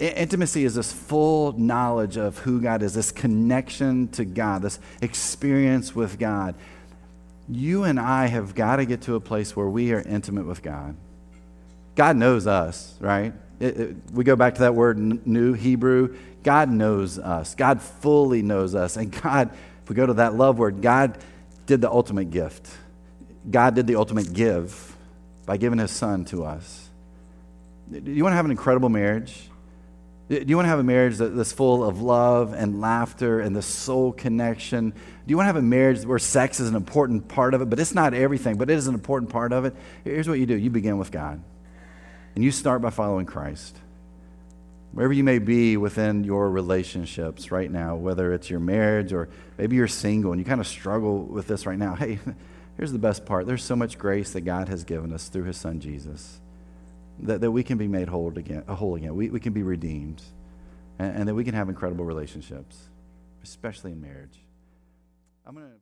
Intimacy 0.00 0.64
is 0.64 0.74
this 0.74 0.92
full 0.92 1.52
knowledge 1.52 2.16
of 2.16 2.38
who 2.38 2.60
God 2.60 2.82
is, 2.82 2.94
this 2.94 3.12
connection 3.12 4.08
to 4.08 4.24
God, 4.24 4.62
this 4.62 4.78
experience 5.02 5.94
with 5.94 6.18
God. 6.18 6.54
You 7.50 7.84
and 7.84 8.00
I 8.00 8.26
have 8.26 8.54
got 8.54 8.76
to 8.76 8.86
get 8.86 9.02
to 9.02 9.16
a 9.16 9.20
place 9.20 9.54
where 9.54 9.68
we 9.68 9.92
are 9.92 10.00
intimate 10.00 10.46
with 10.46 10.62
God. 10.62 10.96
God 11.96 12.16
knows 12.16 12.46
us, 12.46 12.94
right? 12.98 13.34
It, 13.58 13.76
it, 13.78 13.96
we 14.12 14.24
go 14.24 14.36
back 14.36 14.54
to 14.54 14.60
that 14.62 14.74
word 14.74 14.98
new 15.26 15.52
Hebrew. 15.52 16.16
God 16.42 16.70
knows 16.70 17.18
us. 17.18 17.54
God 17.54 17.82
fully 17.82 18.40
knows 18.40 18.74
us. 18.74 18.96
And 18.96 19.12
God, 19.12 19.50
if 19.82 19.88
we 19.90 19.94
go 19.94 20.06
to 20.06 20.14
that 20.14 20.34
love 20.34 20.58
word, 20.58 20.80
God 20.80 21.18
did 21.66 21.82
the 21.82 21.90
ultimate 21.90 22.30
gift. 22.30 22.70
God 23.50 23.74
did 23.74 23.86
the 23.86 23.96
ultimate 23.96 24.32
give 24.32 24.96
by 25.44 25.58
giving 25.58 25.78
his 25.78 25.90
son 25.90 26.24
to 26.26 26.44
us. 26.44 26.88
Do 27.90 28.10
you 28.10 28.22
want 28.22 28.32
to 28.32 28.36
have 28.36 28.46
an 28.46 28.50
incredible 28.50 28.88
marriage? 28.88 29.49
Do 30.30 30.44
you 30.46 30.54
want 30.54 30.66
to 30.66 30.70
have 30.70 30.78
a 30.78 30.84
marriage 30.84 31.16
that's 31.16 31.50
full 31.50 31.82
of 31.82 32.02
love 32.02 32.52
and 32.52 32.80
laughter 32.80 33.40
and 33.40 33.54
the 33.54 33.62
soul 33.62 34.12
connection? 34.12 34.90
Do 34.90 34.96
you 35.26 35.36
want 35.36 35.46
to 35.46 35.48
have 35.48 35.56
a 35.56 35.62
marriage 35.62 36.06
where 36.06 36.20
sex 36.20 36.60
is 36.60 36.68
an 36.68 36.76
important 36.76 37.26
part 37.26 37.52
of 37.52 37.62
it, 37.62 37.68
but 37.68 37.80
it's 37.80 37.96
not 37.96 38.14
everything, 38.14 38.56
but 38.56 38.70
it 38.70 38.74
is 38.74 38.86
an 38.86 38.94
important 38.94 39.32
part 39.32 39.52
of 39.52 39.64
it? 39.64 39.74
Here's 40.04 40.28
what 40.28 40.38
you 40.38 40.46
do 40.46 40.56
you 40.56 40.70
begin 40.70 40.98
with 40.98 41.10
God, 41.10 41.42
and 42.36 42.44
you 42.44 42.52
start 42.52 42.80
by 42.80 42.90
following 42.90 43.26
Christ. 43.26 43.76
Wherever 44.92 45.12
you 45.12 45.24
may 45.24 45.40
be 45.40 45.76
within 45.76 46.22
your 46.22 46.48
relationships 46.48 47.50
right 47.50 47.70
now, 47.70 47.96
whether 47.96 48.32
it's 48.32 48.48
your 48.48 48.60
marriage 48.60 49.12
or 49.12 49.28
maybe 49.58 49.74
you're 49.74 49.88
single 49.88 50.30
and 50.30 50.40
you 50.40 50.44
kind 50.44 50.60
of 50.60 50.66
struggle 50.68 51.24
with 51.24 51.48
this 51.48 51.66
right 51.66 51.78
now, 51.78 51.96
hey, 51.96 52.20
here's 52.76 52.92
the 52.92 52.98
best 53.00 53.26
part 53.26 53.48
there's 53.48 53.64
so 53.64 53.74
much 53.74 53.98
grace 53.98 54.32
that 54.34 54.42
God 54.42 54.68
has 54.68 54.84
given 54.84 55.12
us 55.12 55.28
through 55.28 55.44
his 55.44 55.56
son 55.56 55.80
Jesus 55.80 56.40
that, 57.26 57.40
that 57.40 57.50
we 57.50 57.62
can 57.62 57.78
be 57.78 57.88
made 57.88 58.08
whole 58.08 58.36
again, 58.36 58.64
whole 58.66 58.94
again. 58.96 59.14
We, 59.14 59.30
we 59.30 59.40
can 59.40 59.52
be 59.52 59.62
redeemed, 59.62 60.22
and, 60.98 61.16
and 61.16 61.28
that 61.28 61.34
we 61.34 61.44
can 61.44 61.54
have 61.54 61.68
incredible 61.68 62.04
relationships, 62.04 62.88
especially 63.42 63.92
in 63.92 64.00
marriage. 64.00 64.38
I'm 65.46 65.54
going 65.54 65.66
to 65.66 65.79